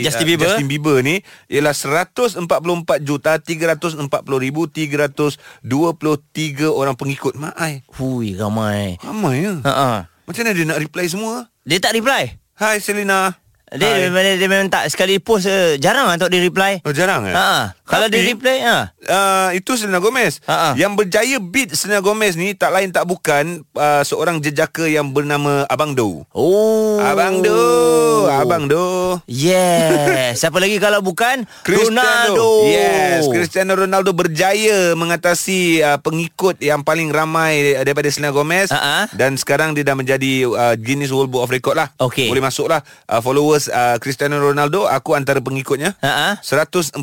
Justin 0.06 0.22
uh, 0.22 0.30
Bieber. 0.30 0.54
Justin 0.54 0.70
Bieber 0.70 1.02
ni 1.02 1.26
ialah 1.50 1.74
144 1.74 2.46
juta 3.02 3.42
340 3.42 4.06
ribu 4.38 4.70
323 4.70 5.66
orang 6.70 6.94
pengikut. 6.94 7.34
Mai. 7.34 7.82
Hui, 7.98 8.38
ramai. 8.38 9.02
Ramai 9.02 9.50
ya. 9.50 9.54
Ha 9.66 9.72
ah. 9.74 9.98
Macam 10.30 10.46
mana 10.46 10.54
dia 10.54 10.62
nak 10.62 10.78
reply 10.78 11.10
semua? 11.10 11.50
Dia 11.66 11.82
tak 11.82 11.98
reply. 11.98 12.38
Hai 12.54 12.78
Selena. 12.78 13.45
Dia, 13.66 14.06
dia, 14.14 14.38
dia 14.38 14.46
memang 14.46 14.70
tak 14.70 14.86
sekali 14.94 15.18
post 15.18 15.50
uh, 15.50 15.74
jarang 15.82 16.06
lah 16.06 16.14
untuk 16.14 16.30
dia 16.30 16.38
reply. 16.38 16.78
Oh 16.86 16.94
jarang 16.94 17.26
eh? 17.26 17.34
Ha. 17.34 17.74
Kalau 17.82 18.06
dia 18.06 18.22
Tapi- 18.22 18.30
reply 18.38 18.56
ha. 18.62 18.94
uh, 19.10 19.50
itu 19.58 19.74
Selena 19.74 19.98
Gomez. 19.98 20.38
Ha-ha. 20.46 20.78
Yang 20.78 20.92
berjaya 21.02 21.36
beat 21.42 21.74
Selena 21.74 21.98
Gomez 21.98 22.38
ni 22.38 22.54
tak 22.54 22.70
lain 22.70 22.94
tak 22.94 23.10
bukan 23.10 23.66
uh, 23.74 24.06
seorang 24.06 24.38
jejaka 24.38 24.86
yang 24.86 25.10
bernama 25.10 25.66
Abang 25.66 25.98
Do. 25.98 26.22
Oh. 26.30 27.02
Abang 27.02 27.42
Do, 27.42 27.58
Abang 28.30 28.70
Do. 28.70 29.18
Yes. 29.26 30.38
Siapa 30.46 30.62
lagi 30.62 30.78
kalau 30.78 31.02
bukan 31.02 31.42
Ronaldo. 31.66 32.70
Yes, 32.70 33.26
Cristiano 33.26 33.74
Ronaldo 33.74 34.14
berjaya 34.14 34.94
mengatasi 34.94 35.82
uh, 35.82 35.98
pengikut 35.98 36.62
yang 36.62 36.86
paling 36.86 37.10
ramai 37.10 37.74
daripada 37.82 38.06
Selena 38.14 38.30
Gomez 38.30 38.70
Ha-ha. 38.70 39.10
dan 39.10 39.34
sekarang 39.34 39.74
dia 39.74 39.82
dah 39.82 39.98
menjadi 39.98 40.46
uh, 40.46 40.74
Guinness 40.78 41.10
World 41.10 41.34
Book 41.34 41.42
of 41.42 41.50
Record 41.50 41.82
lah. 41.82 41.90
Okey. 41.98 42.30
Boleh 42.30 42.46
masuk 42.46 42.70
lah 42.70 42.86
uh, 43.10 43.18
followers 43.56 43.72
uh, 43.72 43.96
Cristiano 43.98 44.36
Ronaldo 44.38 44.84
aku 44.84 45.16
antara 45.16 45.40
pengikutnya. 45.40 45.96
Ha-ha. 46.04 46.38
144 46.44 47.02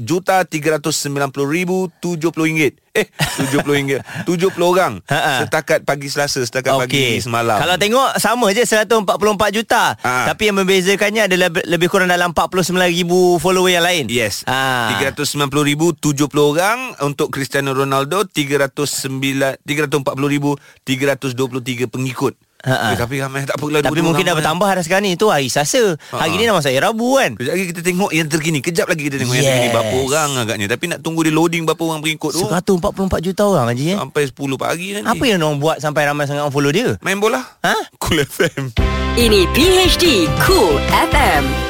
juta 0.00 0.46
390 0.46 1.10
ribu 1.50 1.90
70 1.98 2.46
ringgit. 2.46 2.74
Eh 2.90 3.06
70 3.38 3.62
ringgit 3.70 4.02
70 4.26 4.50
orang 4.58 4.98
Ha-ha. 5.06 5.46
Setakat 5.46 5.86
pagi 5.86 6.10
Selasa 6.10 6.42
Setakat 6.42 6.74
pagi 6.74 7.22
semalam 7.22 7.62
Kalau 7.62 7.78
tengok 7.78 8.18
sama 8.18 8.50
je 8.50 8.66
144 8.66 9.06
juta. 9.54 9.94
Ha. 9.94 10.26
Tapi 10.34 10.50
yang 10.50 10.58
membezakannya 10.58 11.30
adalah 11.30 11.54
lebih 11.70 11.86
kurang 11.86 12.10
dalam 12.10 12.34
49 12.34 12.74
ribu 12.90 13.38
follower 13.38 13.70
yang 13.70 13.86
lain. 13.86 14.10
Yes. 14.10 14.42
Ha. 14.50 14.98
390 14.98 15.38
ribu 15.62 15.94
70 15.94 16.26
orang 16.34 16.78
untuk 17.06 17.30
Cristiano 17.30 17.70
Ronaldo 17.78 18.26
309 18.26 19.62
340 19.62 20.34
ribu 20.34 20.58
323 20.82 21.86
pengikut. 21.86 22.34
Ha-ha. 22.60 22.92
Eh, 22.92 22.96
tapi 22.96 23.16
ramai 23.16 23.48
tak 23.48 23.56
apalah 23.56 23.80
Tapi 23.80 24.00
mungkin 24.00 24.20
dah 24.20 24.36
bertambah 24.36 24.68
dah 24.68 24.82
sekarang 24.84 25.08
ni. 25.08 25.16
Itu 25.16 25.32
hari 25.32 25.48
Selasa. 25.48 25.96
Hari 26.12 26.32
Ha. 26.32 26.38
ni 26.38 26.44
dah 26.44 26.54
hari 26.54 26.76
Rabu 26.76 27.16
kan. 27.16 27.32
Kejap 27.34 27.52
lagi 27.52 27.64
kita 27.68 27.80
tengok 27.80 28.10
yang 28.12 28.28
terkini. 28.28 28.58
Kejap 28.60 28.86
lagi 28.86 29.02
kita 29.02 29.16
tengok 29.16 29.34
yang 29.34 29.46
terkini 29.46 29.66
Yes. 29.66 29.74
berapa 29.74 29.94
orang 30.02 30.30
agaknya. 30.38 30.66
Tapi 30.68 30.84
nak 30.86 30.98
tunggu 31.00 31.20
dia 31.22 31.32
loading 31.32 31.64
berapa 31.64 31.82
orang 31.82 32.00
pengikut 32.00 32.32
tu. 32.32 32.44
144 32.44 32.92
juta 33.22 33.42
orang 33.44 33.72
Haji 33.72 33.84
eh. 33.92 33.98
Sampai 33.98 34.22
10 34.26 34.36
pagi 34.56 34.88
nanti. 34.92 35.08
Apa 35.08 35.24
yang 35.24 35.40
orang 35.40 35.56
buat 35.56 35.76
sampai 35.80 36.02
ramai 36.04 36.28
sangat 36.28 36.44
orang 36.44 36.52
follow 36.52 36.68
dia? 36.68 37.00
Main 37.00 37.16
bola? 37.16 37.40
Ha? 37.62 37.74
Cool 37.96 38.20
FM. 38.20 38.76
Ini 39.16 39.40
PHD 39.50 40.04
Cool 40.40 40.76
FM. 40.90 41.69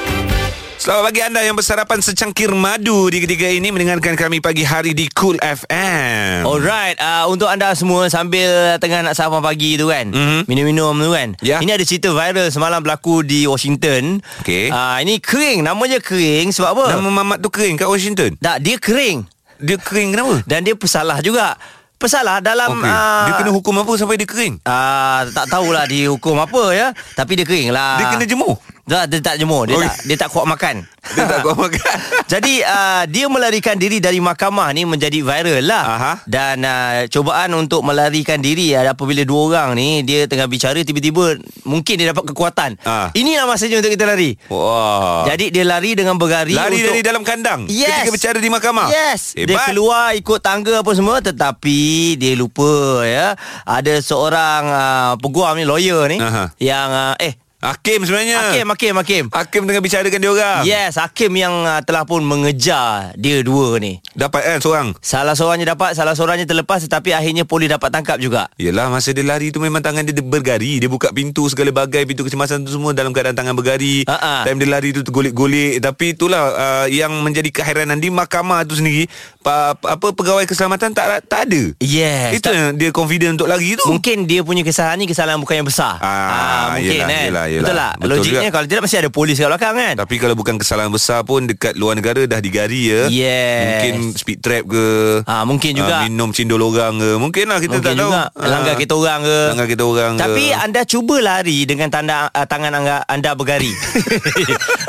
Selamat 0.80 1.02
pagi 1.04 1.20
anda 1.20 1.44
yang 1.44 1.52
bersarapan 1.52 2.00
secangkir 2.00 2.48
madu 2.50 3.12
di 3.12 3.20
ketiga 3.20 3.44
ini 3.46 3.68
mendengarkan 3.68 4.16
kami 4.16 4.40
pagi 4.40 4.64
hari 4.64 4.96
di 4.96 5.12
Cool 5.12 5.36
FM. 5.36 6.40
Alright, 6.42 6.96
uh, 6.96 7.28
untuk 7.28 7.46
anda 7.46 7.76
semua 7.76 8.08
sambil 8.08 8.48
tengah 8.80 9.04
nak 9.04 9.12
sarapan 9.12 9.44
pagi 9.44 9.76
tu 9.76 9.92
kan, 9.92 10.08
Mhm. 10.08 10.48
minum-minum 10.48 10.96
tu 10.96 11.12
kan. 11.12 11.36
Ya. 11.44 11.60
Ini 11.60 11.76
ada 11.76 11.84
cerita 11.84 12.08
viral 12.08 12.48
semalam 12.48 12.80
berlaku 12.80 13.20
di 13.20 13.44
Washington. 13.44 14.24
Okey. 14.40 14.72
Uh, 14.72 14.96
ini 14.98 15.20
kering, 15.20 15.60
nama 15.60 15.84
je 15.84 16.00
kering 16.00 16.48
sebab 16.48 16.72
apa? 16.72 16.84
Nama 16.96 17.08
mamat 17.12 17.38
tu 17.38 17.52
kering 17.52 17.76
kat 17.76 17.84
Washington. 17.86 18.40
Tak, 18.40 18.64
dia 18.64 18.80
kering 18.80 19.28
Dia 19.60 19.76
kering 19.76 20.16
kenapa? 20.16 20.40
dan 20.48 20.64
dia 20.64 20.72
pesalah 20.72 21.20
juga. 21.20 21.60
Pesalah 22.00 22.40
dalam 22.40 22.72
Okey. 22.72 22.88
uh, 22.88 23.24
Dia 23.28 23.32
kena 23.36 23.52
hukum 23.52 23.76
apa 23.76 23.92
sampai 24.00 24.16
dia 24.16 24.24
kering? 24.24 24.56
uh, 24.64 25.28
tak 25.28 25.44
tahulah 25.44 25.84
dihukum 25.84 26.40
apa 26.40 26.72
ya, 26.72 26.88
tapi 27.12 27.36
dia 27.36 27.44
kering 27.44 27.68
lah. 27.68 28.00
Dia 28.00 28.08
kena 28.08 28.24
jemur. 28.24 28.56
Tak, 28.84 29.06
dia 29.06 29.20
tak 29.20 29.36
jemur. 29.36 29.64
Dia 29.64 29.76
Oh, 29.76 29.82
tak 29.82 29.96
dia 30.02 30.16
tak 30.16 30.28
kuat 30.30 30.46
makan. 30.46 30.76
Dia 31.10 31.24
tak 31.24 31.40
kuat 31.42 31.56
makan. 31.56 31.96
Jadi 32.32 32.60
uh, 32.60 33.02
dia 33.08 33.26
melarikan 33.26 33.74
diri 33.74 33.98
dari 33.98 34.20
mahkamah 34.20 34.68
ni 34.70 34.84
menjadi 34.84 35.24
viral 35.24 35.64
lah. 35.64 35.84
Aha. 35.88 36.12
Dan 36.28 36.60
uh, 36.60 37.08
cubaan 37.08 37.50
untuk 37.56 37.80
melarikan 37.80 38.38
diri 38.38 38.76
uh, 38.76 38.84
apabila 38.86 39.24
dua 39.24 39.40
orang 39.48 39.68
ni 39.74 40.04
dia 40.04 40.28
tengah 40.28 40.44
bicara 40.44 40.76
tiba-tiba 40.76 41.40
mungkin 41.64 41.94
dia 41.96 42.12
dapat 42.12 42.30
kekuatan. 42.30 42.76
Ah. 42.84 43.08
Inilah 43.12 43.48
masanya 43.48 43.80
untuk 43.80 43.90
kita 43.90 44.04
lari. 44.04 44.36
Wah. 44.52 45.24
Jadi 45.24 45.50
dia 45.50 45.64
lari 45.64 45.96
dengan 45.96 46.14
bergari 46.14 46.52
Lari 46.52 46.78
untuk 46.78 46.92
dari 46.92 47.02
dalam 47.02 47.22
kandang 47.24 47.64
Yes. 47.66 48.04
ketika 48.04 48.12
bercara 48.12 48.38
di 48.38 48.50
mahkamah. 48.50 48.86
Yes 48.90 49.34
Hebat. 49.34 49.48
Dia 49.48 49.58
keluar 49.72 50.12
ikut 50.12 50.40
tangga 50.40 50.82
apa 50.82 50.92
semua 50.92 51.18
Tetapi 51.18 51.80
Dia 52.14 52.32
lupa 52.36 53.02
ya 53.02 53.34
Ada 53.64 53.98
seorang 54.00 54.62
uh, 54.66 55.12
Peguam 55.16 55.56
ni 55.56 55.64
Lawyer 55.64 56.06
ni 56.06 56.18
Aha. 56.20 56.52
Yang 56.56 56.88
uh, 56.90 57.14
Eh 57.18 57.34
Hakim 57.60 58.08
sebenarnya. 58.08 58.40
Hakim 58.40 58.66
Hakim 58.72 58.94
Hakim. 58.96 59.24
Hakim 59.28 59.62
tengah 59.68 59.84
bicarakan 59.84 60.16
dia 60.16 60.30
orang. 60.32 60.60
Yes 60.64 60.96
Hakim 60.96 61.28
yang 61.36 61.52
uh, 61.68 61.84
telah 61.84 62.08
pun 62.08 62.24
mengejar 62.24 63.12
Dia 63.20 63.44
dua 63.44 63.76
ni. 63.76 64.00
Dapat 64.16 64.40
kan 64.40 64.58
seorang. 64.64 64.88
Salah 65.04 65.36
seorangnya 65.36 65.76
dapat 65.76 65.92
Salah 65.92 66.16
seorangnya 66.16 66.48
terlepas 66.48 66.80
Tetapi 66.80 67.12
akhirnya 67.12 67.44
polis 67.44 67.68
dapat 67.68 67.92
tangkap 67.92 68.16
juga. 68.16 68.48
Yelah 68.56 68.88
masa 68.88 69.12
dia 69.12 69.28
lari 69.28 69.52
tu 69.52 69.60
memang 69.60 69.84
tangan 69.84 70.08
dia 70.08 70.16
bergari. 70.24 70.80
Dia 70.80 70.88
buka 70.88 71.12
pintu 71.12 71.52
segala 71.52 71.68
bagai 71.84 72.08
Pintu 72.08 72.24
kecemasan 72.24 72.64
tu 72.64 72.72
semua 72.72 72.96
dalam 72.96 73.12
keadaan 73.12 73.36
tangan 73.36 73.52
bergari. 73.52 74.08
Ha-ha. 74.08 74.48
Time 74.48 74.56
dia 74.56 74.68
lari 74.72 74.96
tu 74.96 75.04
tergolek-golek. 75.04 75.84
Tapi 75.84 76.16
itulah 76.16 76.42
uh, 76.56 76.86
yang 76.88 77.12
menjadi 77.20 77.52
keheranan 77.52 78.00
Di 78.00 78.08
mahkamah 78.08 78.64
tu 78.64 78.80
sendiri 78.80 79.04
pa, 79.44 79.76
pa, 79.76 80.00
apa 80.00 80.16
Pegawai 80.16 80.48
keselamatan 80.48 80.96
tak 80.96 81.28
tak 81.28 81.44
ada. 81.44 81.62
Yes 81.76 82.40
Itu 82.40 82.48
yang 82.48 82.80
dia 82.80 82.88
confident 82.88 83.36
untuk 83.36 83.52
lari 83.52 83.76
tu. 83.76 83.84
Mungkin 83.84 84.24
dia 84.24 84.40
punya 84.40 84.64
kesalahan 84.64 84.96
ni 84.96 85.04
Kesalahan 85.04 85.36
bukan 85.36 85.60
yang 85.60 85.68
besar. 85.68 86.00
Ah, 86.00 86.80
Mungkin 86.80 86.88
yelah, 86.88 87.04
kan 87.04 87.28
yelah, 87.28 87.46
yelah. 87.52 87.62
Betul 87.62 87.76
tak 87.76 87.92
Betul 87.96 88.10
Logiknya 88.12 88.40
juga. 88.40 88.52
kalau 88.52 88.66
tidak 88.66 88.82
Mesti 88.82 88.96
ada 88.96 89.10
polis 89.10 89.36
kat 89.36 89.48
belakang 89.48 89.74
kan? 89.74 89.94
Tapi 89.96 90.14
kalau 90.16 90.34
bukan 90.34 90.54
kesalahan 90.56 90.88
besar 90.88 91.20
pun 91.22 91.40
Dekat 91.44 91.74
luar 91.74 91.94
negara 91.94 92.22
dah 92.24 92.38
digari 92.38 92.80
ya. 92.86 93.02
Yes. 93.06 93.60
Mungkin 93.66 93.94
speed 94.14 94.38
trap 94.38 94.64
ke? 94.64 94.86
Ah, 95.24 95.42
mungkin 95.42 95.72
juga. 95.72 95.94
ah, 95.96 96.02
Minum 96.02 96.30
cindol 96.30 96.62
orang 96.62 96.96
ke? 96.96 97.10
Mungkin 97.16 97.44
lah 97.46 97.58
kita 97.58 97.76
Mungkin 97.76 97.86
tak 97.86 97.94
tahu. 97.96 98.08
juga. 98.08 98.22
Langgar 98.40 98.74
kita 98.76 98.94
orang 98.94 99.20
ke? 99.20 99.40
Langgar 99.50 99.68
kita 99.68 99.82
orang 99.82 100.12
ke? 100.12 100.20
Tapi 100.20 100.44
anda 100.52 100.80
cuba 100.84 101.16
lari 101.18 101.58
Dengan 101.62 101.88
tanda 101.88 102.16
uh, 102.28 102.44
tangan 102.44 102.72
anda, 102.72 103.02
anda 103.04 103.30
bergari. 103.32 103.72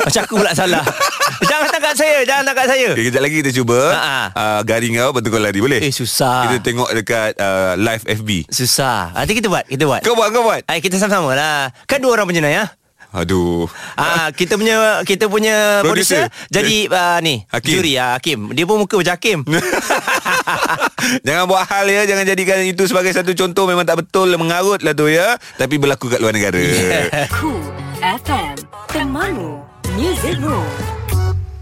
Macam 0.01 0.21
aku 0.21 0.35
pula 0.37 0.51
salah. 0.51 0.83
Jangan 1.41 1.67
tangkap 1.69 1.95
saya 1.95 2.17
Jangan 2.21 2.43
tangkap 2.43 2.65
saya. 2.67 2.87
Okay, 2.91 3.03
kejap 3.07 3.21
lagi 3.21 3.35
kita 3.39 3.51
cuba. 3.53 3.79
Ha-ha. 3.91 4.19
uh, 4.31 4.59
Garing 4.61 4.93
kau 4.95 5.09
Lepas 5.11 5.21
tu 5.21 5.29
kau 5.29 5.39
lari 5.39 5.59
boleh? 5.59 5.79
Eh 5.81 5.93
susah. 5.93 6.45
Kita 6.45 6.57
tengok 6.61 6.89
dekat 6.93 7.31
uh, 7.37 7.73
live 7.77 8.03
FB 8.05 8.29
Susah. 8.47 9.13
Nanti 9.13 9.31
kita 9.33 9.47
buat 9.47 9.63
Kita 9.65 9.83
buat. 9.85 10.01
Kau 10.01 10.13
buat 10.13 10.27
kau 10.29 10.43
buat? 10.43 10.61
Ay, 10.67 10.79
Kita 10.79 10.97
sama-sama 10.97 11.31
lah 11.31 11.71
Kan 11.85 11.99
dua 11.99 12.11
orang 12.13 12.27
penjenayah 12.27 12.50
Aduh. 13.11 13.67
Ah, 13.99 14.31
kita 14.31 14.55
punya 14.55 15.03
kita 15.03 15.27
punya 15.27 15.83
Producer. 15.83 16.31
producer 16.31 16.47
jadi 16.47 16.87
uh, 16.87 17.19
ni 17.19 17.43
Hakim. 17.51 17.71
juri 17.75 17.93
ah, 17.99 18.15
Hakim. 18.15 18.55
Dia 18.55 18.63
pun 18.63 18.79
muka 18.79 18.95
macam 18.95 19.13
Hakim. 19.19 19.43
Jangan 21.27 21.43
buat 21.43 21.67
hal 21.67 21.85
ya. 21.91 22.01
Jangan 22.07 22.23
jadikan 22.23 22.63
itu 22.63 22.87
sebagai 22.87 23.11
satu 23.11 23.35
contoh. 23.35 23.67
Memang 23.67 23.83
tak 23.83 23.99
betul 24.07 24.31
Mengarut 24.39 24.79
lah 24.79 24.95
tu 24.95 25.11
ya. 25.11 25.35
Tapi 25.59 25.75
berlaku 25.75 26.07
kat 26.07 26.23
luar 26.23 26.31
negara. 26.31 26.59
Cool 27.35 27.59
FM 27.99 28.55
Temanmu. 28.87 29.59
Music 29.99 30.39
Room 30.39 30.90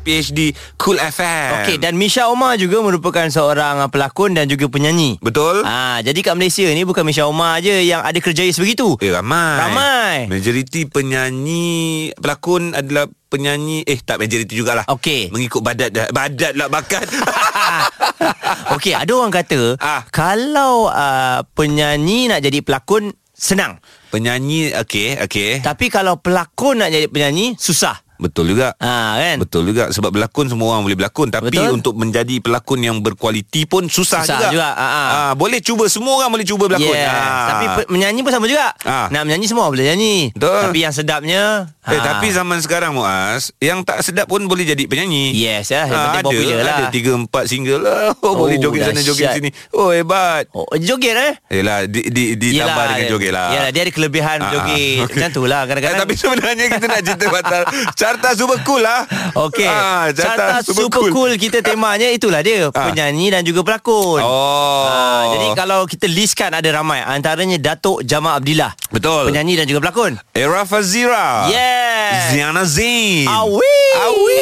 PhD 0.09 0.39
Cool 0.75 0.97
FM 0.97 1.49
Okey 1.61 1.77
dan 1.77 1.93
Misha 1.93 2.25
Omar 2.25 2.57
juga 2.57 2.81
merupakan 2.81 3.29
seorang 3.29 3.77
uh, 3.77 3.87
pelakon 3.87 4.33
dan 4.33 4.49
juga 4.49 4.65
penyanyi. 4.65 5.21
Betul 5.21 5.61
Ah, 5.61 6.01
jadi 6.01 6.17
kat 6.19 6.33
Malaysia 6.33 6.65
ni 6.65 6.81
bukan 6.81 7.05
Misha 7.05 7.23
Omar 7.23 7.61
je 7.61 7.85
yang 7.85 8.01
ada 8.01 8.17
kerjaya 8.17 8.49
sebegitu. 8.49 8.97
Eh 8.97 9.13
ramai 9.13 9.61
Ramai. 9.61 10.15
Majoriti 10.25 10.89
penyanyi 10.89 11.69
Pelakon 12.15 12.73
adalah 12.73 13.05
penyanyi 13.27 13.85
Eh 13.85 13.99
tak 13.99 14.17
majoriti 14.17 14.57
jugalah 14.57 14.89
Okey. 14.89 15.29
Mengikut 15.29 15.61
badat 15.61 15.93
dah 15.93 16.09
Badat 16.09 16.57
lah 16.57 16.65
bakat 16.65 17.05
Okey, 18.73 18.93
ada 18.93 19.11
orang 19.11 19.29
kata 19.29 19.77
Ah. 19.77 20.01
kalau 20.09 20.89
uh, 20.89 21.45
penyanyi 21.53 22.25
nak 22.25 22.41
jadi 22.41 22.59
pelakon 22.59 23.13
senang. 23.29 23.77
Penyanyi 24.09 24.73
Okey 24.75 25.21
Okey 25.21 25.61
Tapi 25.61 25.85
kalau 25.87 26.17
pelakon 26.17 26.81
nak 26.81 26.89
jadi 26.89 27.05
penyanyi 27.05 27.53
susah. 27.55 27.93
Betul 28.19 28.51
juga 28.51 28.75
Ha 28.75 29.15
kan? 29.15 29.38
Betul 29.39 29.63
juga 29.65 29.88
Sebab 29.89 30.12
berlakon 30.12 30.45
Semua 30.45 30.67
orang 30.71 30.84
boleh 30.84 30.93
berlakon 30.93 31.27
Tapi 31.27 31.49
Betul. 31.49 31.71
untuk 31.73 31.95
menjadi 31.95 32.36
pelakon 32.38 32.79
Yang 32.79 32.99
berkualiti 33.01 33.63
pun 33.63 33.88
Susah, 33.88 34.21
Susah 34.21 34.36
juga, 34.38 34.47
juga, 34.51 34.69
ha, 34.69 34.86
ha. 34.86 35.03
Ah, 35.10 35.34
Boleh 35.34 35.60
cuba 35.60 35.88
Semua 35.88 36.13
orang 36.15 36.29
boleh 36.29 36.43
cuba 36.43 36.67
berlakon 36.67 36.91
Yes. 36.91 37.08
Ah. 37.08 37.47
Tapi 37.49 37.65
pe- 37.73 37.89
menyanyi 37.89 38.19
pun 38.19 38.29
sama 38.29 38.45
juga. 38.45 38.75
Ah. 38.84 39.08
Nak 39.08 39.23
menyanyi 39.23 39.47
semua 39.47 39.65
boleh 39.65 39.88
nyanyi. 39.88 40.29
Betul. 40.32 40.60
Tapi 40.65 40.79
yang 40.79 40.91
sedapnya 40.91 41.43
Eh 41.82 41.95
ah. 41.95 42.03
tapi 42.05 42.27
zaman 42.29 42.60
sekarang 42.60 42.91
Muaz 42.91 43.55
Yang 43.58 43.79
tak 43.84 43.97
sedap 44.01 44.27
pun 44.27 44.43
Boleh 44.43 44.67
jadi 44.67 44.84
penyanyi 44.84 45.32
Yes, 45.34 45.69
ya. 45.69 45.86
Yang 45.86 45.95
Ah, 45.95 46.03
penting 46.05 46.19
ada, 46.19 46.27
popular 46.29 46.60
lah. 46.60 46.75
Ada 46.77 46.86
tiga 46.91 47.12
empat 47.15 47.43
single 47.45 47.82
lah 47.82 47.99
oh, 48.21 48.34
Boleh 48.36 48.58
Oh, 48.58 48.62
joget 48.62 48.82
sana 48.86 48.99
joget 48.99 49.25
dahsyat. 49.25 49.36
sini 49.38 49.49
Oh 49.71 49.89
hebat 49.89 50.43
Oh, 50.51 50.67
joget 50.75 51.15
eh? 51.15 51.34
Yelah 51.49 51.88
di, 51.88 52.03
di, 52.05 52.23
Ditambah 52.36 52.84
dengan 52.86 53.08
joget 53.08 53.32
lah 53.32 53.47
Yalah, 53.49 53.69
dia 53.71 53.82
ada 53.82 53.91
kelebihan 53.91 54.38
Ah, 54.38 54.51
joget. 54.51 54.75
okey. 54.75 54.91
Macam 55.08 55.29
tu 55.32 55.43
lah 55.45 55.60
Eh, 55.60 55.67
kadang-kadang. 55.69 56.01
tapi 56.01 56.13
sebenarnya 56.15 56.65
kita 56.67 56.86
nak 56.86 57.01
cerita 57.01 57.25
pasal 57.36 57.62
Carta 58.09 58.33
Super 58.33 58.57
Cool 58.65 58.81
lah 58.81 59.05
Okey. 59.37 59.69
Ah, 59.69 60.09
Carta 60.09 60.65
super, 60.65 61.13
cool. 61.13 61.29
kita 61.37 61.61
temanya 61.61 62.09
itulah 62.09 62.41
dia, 62.41 62.73
Ah. 62.73 62.89
penyanyi 62.89 63.29
dan 63.29 63.45
juga 63.45 63.61
pelakon. 63.61 64.17
Oh 64.17 64.89
Ah, 64.89 65.29
jadi 65.29 65.53
kalau 65.53 65.85
kita 65.85 66.09
listkan 66.09 66.49
ada 66.49 66.65
ramai 66.73 67.05
antaranya 67.05 67.61
Datuk 67.61 68.01
Jamal 68.01 68.41
Abdillah. 68.41 68.73
Betul 68.89 69.29
Penyanyi 69.29 69.61
dan 69.61 69.69
juga 69.69 69.85
pelakon. 69.85 70.17
Era 70.33 70.65
Fazira 70.65 71.45
Yes. 71.45 72.33
Ziana 72.33 72.65
Zain 72.65 73.29
Awi. 73.29 73.77
Awi 74.01 74.41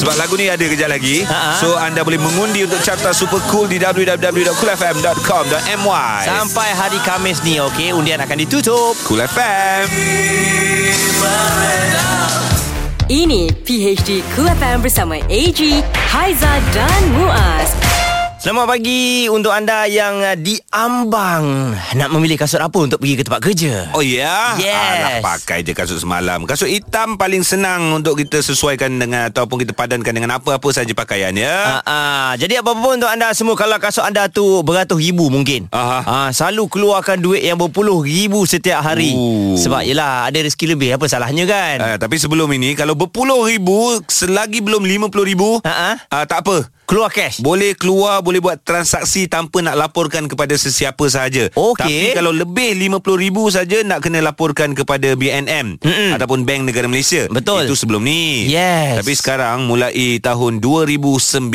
Sebab 0.00 0.16
lagu 0.16 0.32
ni 0.40 0.48
ada 0.48 0.64
kejap 0.64 0.88
lagi 0.88 1.28
Ha-ha. 1.28 1.60
So 1.60 1.76
anda 1.76 2.00
boleh 2.00 2.16
mengundi 2.16 2.64
untuk 2.64 2.80
carta 2.80 3.12
super 3.12 3.36
cool 3.52 3.68
Di 3.68 3.76
www.coolfm.com.my 3.76 6.24
Sampai 6.24 6.72
hari 6.72 6.96
Kamis 7.04 7.44
ni 7.44 7.60
okey, 7.60 7.92
undian 7.92 8.16
akan 8.24 8.40
ditutup. 8.40 8.96
Cool 9.04 9.20
FM 9.20 9.84
Ini 13.12 13.52
PHD 13.60 14.24
Cool 14.32 14.48
FM 14.56 14.80
bersama 14.80 15.20
AG, 15.28 15.60
Haiza 15.92 16.52
dan 16.72 17.02
Muaz. 17.12 17.76
Selamat 18.40 18.72
pagi 18.72 19.28
untuk 19.28 19.52
anda 19.52 19.84
yang 19.84 20.16
uh, 20.16 20.32
diambang 20.32 21.76
nak 21.92 22.08
memilih 22.08 22.40
kasut 22.40 22.56
apa 22.56 22.72
untuk 22.72 22.96
pergi 22.96 23.20
ke 23.20 23.24
tempat 23.28 23.36
kerja. 23.44 23.92
Oh 23.92 24.00
ya 24.00 24.56
Yes. 24.56 24.72
Alah, 24.72 25.20
Pakai 25.20 25.60
je 25.60 25.76
kasut 25.76 26.00
semalam 26.00 26.48
Kasut 26.48 26.64
hitam 26.64 27.20
paling 27.20 27.44
senang 27.44 27.92
Untuk 27.92 28.16
kita 28.16 28.40
sesuaikan 28.40 28.96
dengan 28.96 29.28
Ataupun 29.28 29.60
kita 29.60 29.76
padankan 29.76 30.16
dengan 30.16 30.40
apa-apa 30.40 30.64
saja 30.72 30.88
pakaian 30.96 31.36
ya 31.36 31.52
Ah, 31.52 31.82
ah, 31.84 32.30
jadi 32.40 32.64
apa 32.64 32.72
pun 32.72 32.96
untuk 32.96 33.12
anda 33.12 33.28
semua 33.36 33.52
kalau 33.54 33.76
kasut 33.76 34.00
anda 34.00 34.24
tu 34.26 34.64
beratus 34.64 34.96
ribu 34.96 35.28
mungkin. 35.28 35.68
Aha. 35.68 36.00
Ah, 36.00 36.28
selalu 36.32 36.64
keluarkan 36.72 37.20
duit 37.20 37.44
yang 37.44 37.60
berpuluh 37.60 38.00
ribu 38.00 38.48
setiap 38.48 38.80
hari. 38.80 39.12
Ooh. 39.12 39.60
Sebab 39.60 39.84
yelah 39.84 40.24
ada 40.24 40.40
rezeki 40.40 40.80
lebih 40.80 40.96
apa 40.96 41.04
salahnya 41.04 41.44
kan? 41.44 41.76
Uh, 41.78 41.96
tapi 42.00 42.16
sebelum 42.16 42.48
ini 42.50 42.72
Kalau 42.72 42.96
berpuluh 42.96 43.44
ribu 43.44 44.00
Selagi 44.08 44.64
belum 44.64 44.88
lima 44.88 45.12
puluh 45.12 45.28
ribu 45.28 45.60
Ha-ha. 45.60 46.08
uh, 46.08 46.24
Tak 46.24 46.48
apa 46.48 46.79
Keluar 46.90 47.06
cash. 47.06 47.38
Boleh 47.38 47.78
keluar 47.78 48.18
Boleh 48.18 48.42
buat 48.42 48.58
transaksi 48.58 49.30
Tanpa 49.30 49.62
nak 49.62 49.78
laporkan 49.78 50.26
Kepada 50.26 50.50
sesiapa 50.52 51.06
sahaja 51.06 51.46
Okey. 51.54 51.78
Tapi 51.78 52.18
kalau 52.18 52.34
lebih 52.34 52.74
RM50,000 52.74 53.36
saja 53.48 53.78
Nak 53.86 54.02
kena 54.02 54.18
laporkan 54.18 54.74
Kepada 54.74 55.14
BNM 55.14 55.78
Mm-mm. 55.78 56.10
Ataupun 56.10 56.42
Bank 56.42 56.66
Negara 56.66 56.90
Malaysia 56.90 57.30
Betul. 57.30 57.70
Itu 57.70 57.78
sebelum 57.78 58.02
ni 58.02 58.50
Yes. 58.50 58.98
Tapi 58.98 59.12
sekarang 59.14 59.70
Mulai 59.70 60.18
tahun 60.18 60.58
2019 60.58 61.46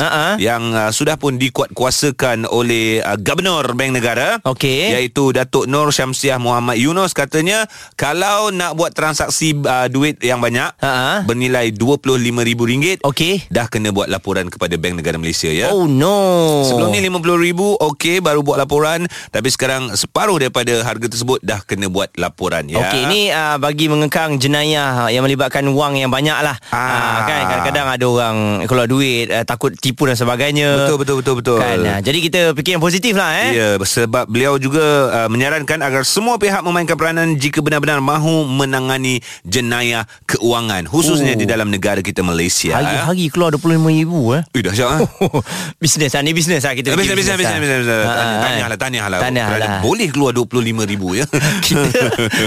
Ha-ha. 0.00 0.40
Yang 0.40 0.62
uh, 0.72 0.88
sudah 0.88 1.20
pun 1.20 1.36
dikuatkuasakan 1.36 2.48
Oleh 2.48 3.04
uh, 3.04 3.20
Gubernur 3.20 3.76
Bank 3.76 3.92
Negara 3.92 4.40
Okey. 4.40 4.96
Iaitu 4.96 5.36
Datuk 5.36 5.68
Nur 5.68 5.92
Syamsiah 5.92 6.40
Muhammad 6.40 6.80
Yunus 6.80 7.12
Katanya 7.12 7.68
Kalau 7.94 8.48
nak 8.48 8.80
buat 8.80 8.96
transaksi 8.96 9.52
uh, 9.60 9.92
Duit 9.92 10.24
yang 10.24 10.40
banyak 10.40 10.72
Ha-ha. 10.80 11.28
Bernilai 11.28 11.68
RM25,000 11.70 13.04
Okey. 13.04 13.44
Dah 13.52 13.68
kena 13.68 13.92
buat 13.92 14.08
laporan 14.08 14.48
Kepada 14.48 14.69
Bank 14.76 15.00
Negara 15.00 15.16
Malaysia 15.16 15.48
ya 15.48 15.72
Oh 15.72 15.88
no. 15.88 16.62
Sebelum 16.66 16.92
ni 16.92 17.02
RM50,000 17.02 17.60
Okey 17.80 18.16
baru 18.20 18.44
buat 18.44 18.58
laporan 18.58 19.08
Tapi 19.30 19.48
sekarang 19.48 19.94
Separuh 19.94 20.36
daripada 20.36 20.84
harga 20.84 21.06
tersebut 21.08 21.40
Dah 21.40 21.64
kena 21.64 21.88
buat 21.88 22.12
laporan 22.14 22.68
ya 22.68 22.78
Okey 22.78 23.02
ni 23.06 23.20
uh, 23.30 23.56
bagi 23.56 23.88
mengekang 23.88 24.36
jenayah 24.36 25.08
yang 25.08 25.22
melibatkan 25.22 25.64
wang 25.70 25.96
yang 25.96 26.10
banyak 26.10 26.34
lah. 26.42 26.56
Ah. 26.68 26.78
Ah. 26.78 27.18
kan 27.24 27.40
kadang-kadang 27.46 27.86
ada 27.88 28.04
orang 28.04 28.36
keluar 28.66 28.86
duit 28.86 29.30
uh, 29.30 29.46
takut 29.46 29.70
tipu 29.72 30.04
dan 30.04 30.18
sebagainya. 30.18 30.84
Betul 30.84 30.96
betul 31.00 31.16
betul 31.22 31.34
betul 31.38 31.58
Kan. 31.60 31.78
Uh, 31.80 32.00
jadi 32.02 32.18
kita 32.18 32.40
fikir 32.52 32.76
yang 32.76 32.84
positif 32.84 33.14
lah 33.14 33.30
eh. 33.46 33.50
Ya, 33.54 33.68
sebab 33.78 34.26
beliau 34.26 34.58
juga 34.58 34.82
uh, 35.12 35.28
menyarankan 35.30 35.80
agar 35.80 36.02
semua 36.02 36.36
pihak 36.36 36.60
memainkan 36.60 36.98
peranan 36.98 37.38
jika 37.38 37.62
benar-benar 37.62 38.02
mahu 38.02 38.44
menangani 38.44 39.22
jenayah 39.46 40.04
keuangan 40.26 40.90
khususnya 40.90 41.30
Oh. 41.30 41.38
di 41.38 41.46
dalam 41.46 41.70
negara 41.70 42.02
kita 42.02 42.26
Malaysia. 42.26 42.74
Hari-hari 42.74 43.30
keluar 43.30 43.54
RM25,000 43.54 44.10
eh. 44.34 44.42
Eh 44.60 44.68
dahsyat 44.68 44.88
ha? 44.92 44.98
Bisnes 45.82 46.12
lah 46.12 46.20
Ni 46.20 46.32
bisnes 46.32 46.60
lah 46.60 46.76
Kita 46.76 46.92
Bisnes, 46.92 47.00
fikir 47.02 47.16
bisnes, 47.16 47.36
bisnes, 47.38 47.48
lah. 47.48 47.60
bisnes, 47.60 47.80
bisnes. 47.80 48.04
Ha, 48.04 48.12
Tahniah, 48.12 48.36
ha. 48.36 48.44
tahniah 48.44 48.66
lah, 48.68 48.76
tahniah 48.76 49.06
lah. 49.08 49.18
Tahniah 49.18 49.48
lah 49.56 49.68
Boleh 49.80 50.08
keluar 50.08 50.32
RM25,000 50.32 51.02
ya. 51.14 51.24
kita, 51.66 51.90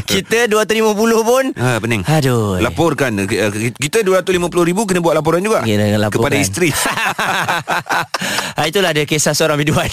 kita 0.05 0.39
250 0.45 0.93
pun 1.23 1.43
Ha, 1.57 1.81
pening. 1.81 2.01
Aduh 2.05 2.61
Laporkan 2.61 3.11
Eh, 3.17 3.73
Kita 3.73 4.05
RM250,000 4.05 4.77
Kena 4.85 4.99
buat 5.01 5.17
laporan 5.17 5.41
juga 5.41 5.65
Kena. 5.65 5.73
Kepada 6.13 6.37
isteri 6.37 6.69
ha, 8.57 8.61
Itulah 8.63 8.93
dia 8.93 9.03
kisah 9.03 9.33
seorang 9.33 9.57
biduan 9.57 9.89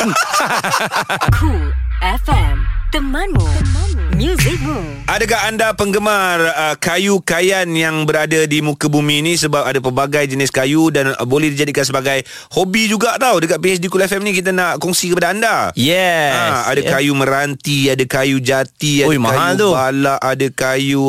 Cool 1.33 1.72
FM 2.00 2.79
Temanmu, 2.90 3.38
Temanmu. 3.38 4.18
Musicmu 4.18 5.07
Adakah 5.07 5.46
anda 5.46 5.70
penggemar 5.72 6.42
uh, 6.42 6.74
kayu 6.74 7.22
kayan 7.22 7.70
yang 7.70 8.03
berada 8.03 8.50
di 8.50 8.59
muka 8.59 8.90
bumi 8.90 9.22
ni 9.22 9.38
sebab 9.38 9.62
ada 9.62 9.79
pelbagai 9.79 10.26
jenis 10.26 10.50
kayu 10.50 10.90
dan 10.90 11.14
uh, 11.14 11.22
boleh 11.22 11.55
dijadikan 11.55 11.87
sebagai 11.87 12.26
hobi 12.50 12.90
juga 12.90 13.14
tau 13.17 13.38
dekat 13.38 13.62
PHD 13.62 13.87
Cool 13.87 14.02
FM 14.02 14.27
ni 14.27 14.35
kita 14.35 14.50
nak 14.50 14.83
kongsi 14.83 15.14
kepada 15.14 15.31
anda. 15.31 15.71
Yes 15.79 16.35
Ha, 16.35 16.67
ada 16.67 16.83
Yeah. 16.83 16.90
kayu 16.90 17.12
meranti, 17.14 17.87
ada 17.87 18.02
kayu 18.02 18.42
jati, 18.42 19.06
ada 19.06 19.14
Ui, 19.14 19.23
mahal 19.23 19.54
kayu 19.54 19.62
tu. 19.62 19.71
balak, 19.71 20.19
ada 20.19 20.46
kayu 20.50 21.06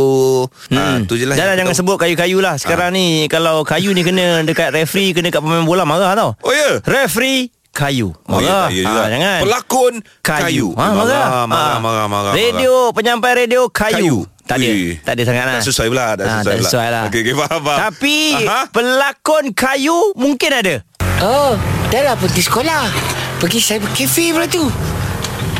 ha, 0.69 0.83
tu 1.01 1.13
je 1.17 1.25
lah. 1.25 1.33
Jangan 1.33 1.55
jangan 1.57 1.73
sebut 1.73 1.97
kayu-kayu 1.97 2.37
lah 2.37 2.61
Sekarang 2.61 2.93
ni 2.93 3.25
Kalau 3.25 3.65
kayu 3.65 3.89
ni 3.95 4.05
kena 4.05 4.45
Dekat 4.45 4.69
referee 4.69 5.17
Kena 5.17 5.31
kat 5.31 5.41
pemain 5.41 5.65
bola 5.65 5.81
Marah 5.81 6.13
tau 6.13 6.35
tahu. 6.37 6.45
Oh 6.45 6.53
ya. 6.53 6.77
Referee 6.85 7.49
Kayu 7.71 8.11
Oh, 8.25 8.37
ya, 8.37 8.67
Marah 8.67 8.67
ya 8.67 8.83
juga. 8.83 8.91
Ah, 8.93 9.07
Jangan 9.07 9.39
Pelakon 9.41 9.93
kayu. 10.19 10.43
Kayu, 10.43 10.67
Ha, 10.71 10.83
marah, 10.83 10.93
marah. 10.93 11.29
marah, 11.47 11.47
Ah. 11.47 11.77
marah, 11.79 12.05
marah, 12.05 12.31
Radio 12.33 12.91
Penyampai 12.91 13.31
radio 13.37 13.61
Kayu. 13.67 13.95
Kayu, 13.95 14.17
Tak 14.43 14.57
ada 14.57 14.67
Ui. 14.67 14.99
Tak 14.99 15.13
ada 15.13 15.21
sangat 15.23 15.43
lah 15.45 15.53
Tak 15.55 15.63
sesuai 15.65 15.87
pula, 15.87 16.05
tak 16.11 16.25
sesuai 16.25 16.43
tak 16.43 16.51
pula. 16.53 16.67
sesuai 16.67 16.87
lah 16.89 17.03
Okey, 17.07 17.19
okey, 17.21 17.35
faham, 17.37 17.59
faham. 17.61 17.79
Tapi 17.81 18.15
Aha. 18.37 18.59
Pelakon 18.67 19.45
kayu 19.51 19.97
Mungkin 20.13 20.51
ada 20.51 20.75
Oh, 21.21 21.53
dah 21.87 22.01
lah 22.01 22.15
pergi 22.17 22.41
sekolah. 22.41 22.89
Pergi 23.37 23.59
cyber 23.59 23.89
cafe 23.91 24.25
pula 24.31 24.49
tu. 24.49 24.65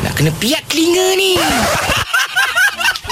Nak 0.02 0.12
kena 0.12 0.34
piat 0.34 0.58
telinga 0.66 1.06
ni. 1.14 1.38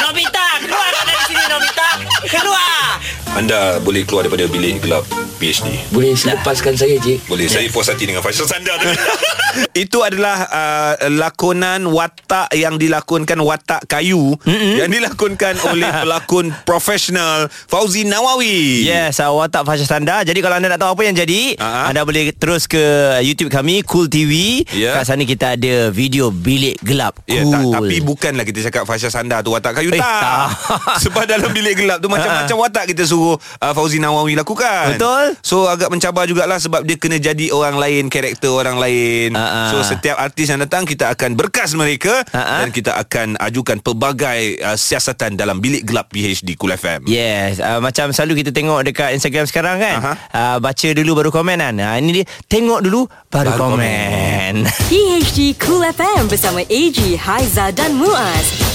Nobita 0.00 0.46
Keluar 0.60 0.90
dari 1.04 1.22
sini 1.28 1.44
Nobita 1.46 1.88
Keluar 2.24 2.96
Anda 3.36 3.78
boleh 3.78 4.02
keluar 4.02 4.26
daripada 4.26 4.50
bilik 4.50 4.82
gelap 4.82 5.04
PhD. 5.40 5.72
Boleh 5.88 6.12
lepaskan 6.12 6.76
saya, 6.76 7.00
Cik? 7.00 7.24
Boleh 7.24 7.48
Saya 7.48 7.64
puas 7.72 7.88
hati 7.88 8.04
dengan 8.04 8.20
Faisal 8.20 8.44
Sandar 8.44 8.76
tadi 8.76 8.92
Itu 9.88 10.04
adalah 10.04 10.44
uh, 10.46 10.94
Lakonan 11.08 11.88
watak 11.88 12.52
Yang 12.52 12.76
dilakonkan 12.86 13.40
Watak 13.40 13.88
kayu 13.88 14.36
mm-hmm. 14.36 14.74
Yang 14.84 14.90
dilakonkan 15.00 15.54
oleh 15.64 15.88
Pelakon 16.04 16.52
profesional 16.68 17.48
Fauzi 17.48 18.04
Nawawi 18.04 18.84
Yes, 18.84 19.16
uh, 19.24 19.32
watak 19.32 19.64
Fasha 19.64 19.88
Sanda. 19.88 20.20
Jadi 20.22 20.44
kalau 20.44 20.60
anda 20.60 20.68
nak 20.68 20.80
tahu 20.82 20.92
apa 20.92 21.02
yang 21.08 21.16
jadi, 21.16 21.56
Ah. 21.56 21.88
anda 21.88 22.04
boleh 22.04 22.32
terus 22.36 22.66
ke 22.66 22.80
YouTube 23.22 23.48
kami 23.52 23.80
Cool 23.86 24.06
TV. 24.06 24.62
Ya. 24.72 24.96
Kat 24.98 25.08
sana 25.08 25.22
kita 25.24 25.54
ada 25.56 25.88
video 25.88 26.28
bilik 26.30 26.78
gelap. 26.82 27.16
Ya, 27.24 27.42
cool. 27.46 27.70
tak, 27.70 27.80
tapi 27.80 27.96
bukanlah 28.02 28.44
kita 28.44 28.66
cakap 28.68 28.84
Fasha 28.84 29.08
Sandar 29.08 29.40
tu 29.40 29.52
watak 29.54 29.78
kayu 29.78 29.89
Eh, 29.94 30.00
tak. 30.00 30.22
tak. 30.22 30.48
Sebab 31.06 31.24
dalam 31.26 31.50
bilik 31.50 31.74
gelap 31.82 31.98
tu 31.98 32.08
macam-macam 32.10 32.56
watak 32.66 32.84
kita 32.94 33.02
suruh 33.06 33.36
uh, 33.36 33.72
Fauzi 33.74 33.98
Nawawi 33.98 34.38
lakukan. 34.38 34.96
Betul. 34.96 35.34
So 35.42 35.66
agak 35.66 35.90
mencabar 35.90 36.26
jugalah 36.26 36.58
sebab 36.60 36.84
dia 36.86 36.96
kena 37.00 37.18
jadi 37.18 37.50
orang 37.50 37.76
lain, 37.78 38.06
karakter 38.12 38.50
orang 38.50 38.76
lain. 38.78 39.34
Ah. 39.34 39.72
So 39.72 39.82
setiap 39.82 40.18
artis 40.18 40.50
yang 40.50 40.60
datang 40.62 40.84
kita 40.86 41.10
akan 41.14 41.34
berkas 41.34 41.74
mereka 41.74 42.22
ah. 42.34 42.62
dan 42.62 42.70
kita 42.70 42.94
akan 42.98 43.40
ajukan 43.40 43.80
pelbagai 43.80 44.60
uh, 44.62 44.76
siasatan 44.76 45.34
dalam 45.34 45.58
bilik 45.58 45.86
gelap 45.86 46.12
PHD 46.12 46.54
Cool 46.58 46.74
FM. 46.74 47.06
Yes, 47.08 47.58
uh, 47.58 47.78
macam 47.82 48.12
selalu 48.12 48.44
kita 48.44 48.50
tengok 48.54 48.84
dekat 48.84 49.16
Instagram 49.16 49.46
sekarang 49.48 49.76
kan. 49.80 49.96
Aha. 50.00 50.12
Uh, 50.30 50.56
baca 50.62 50.88
dulu 50.92 51.10
baru 51.16 51.30
komen 51.32 51.58
kan. 51.58 51.74
Uh, 51.76 51.96
ini 51.98 52.22
dia 52.22 52.24
tengok 52.46 52.80
dulu 52.84 53.06
baru, 53.30 53.54
Baru 53.54 53.76
komen. 53.76 54.66
PHD 54.90 55.54
Cool 55.60 55.86
FM 55.90 56.28
bersama 56.28 56.60
AG, 56.66 56.98
Haiza 57.16 57.70
dan 57.74 57.96
Muaz. 57.96 58.69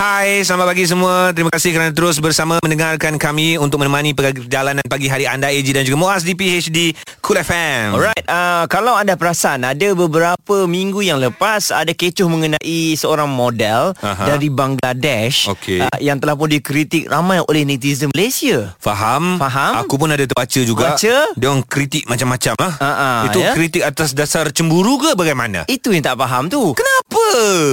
Hai, 0.00 0.40
selamat 0.48 0.72
pagi 0.72 0.88
semua. 0.88 1.28
Terima 1.36 1.52
kasih 1.52 1.76
kerana 1.76 1.92
terus 1.92 2.16
bersama 2.24 2.56
mendengarkan 2.64 3.20
kami 3.20 3.60
untuk 3.60 3.84
menemani 3.84 4.16
perjalanan 4.16 4.80
pagi 4.88 5.12
hari 5.12 5.28
anda 5.28 5.52
AG 5.52 5.68
dan 5.76 5.84
juga 5.84 6.00
Muaz 6.00 6.24
di 6.24 6.32
PHD 6.32 6.96
Cool 7.20 7.36
FM. 7.44 8.00
Alright, 8.00 8.24
uh, 8.24 8.64
kalau 8.64 8.96
anda 8.96 9.12
perasan 9.20 9.60
ada 9.60 9.92
beberapa 9.92 10.64
minggu 10.64 11.04
yang 11.04 11.20
lepas 11.20 11.68
ada 11.68 11.92
kecoh 11.92 12.32
mengenai 12.32 12.96
seorang 12.96 13.28
model 13.28 13.92
Aha. 14.00 14.24
dari 14.24 14.48
Bangladesh 14.48 15.52
Okey. 15.52 15.84
uh, 15.84 16.00
yang 16.00 16.16
telah 16.16 16.32
pun 16.32 16.48
dikritik 16.48 17.04
ramai 17.04 17.44
oleh 17.44 17.68
netizen 17.68 18.08
Malaysia. 18.16 18.72
Faham? 18.80 19.36
Faham. 19.36 19.84
Aku 19.84 20.00
pun 20.00 20.08
ada 20.08 20.24
terbaca 20.24 20.60
juga. 20.64 20.96
Baca. 20.96 21.14
Dia 21.36 21.48
orang 21.52 21.60
kritik 21.68 22.08
macam-macam 22.08 22.56
lah. 22.56 22.72
Ah, 22.80 22.88
ah, 22.88 23.18
Itu 23.28 23.44
ya? 23.44 23.52
kritik 23.52 23.84
atas 23.84 24.16
dasar 24.16 24.48
cemburu 24.48 24.96
ke 24.96 25.12
bagaimana? 25.12 25.68
Itu 25.68 25.92
yang 25.92 26.08
tak 26.08 26.16
faham 26.16 26.48
tu. 26.48 26.72
Kenapa? 26.72 27.09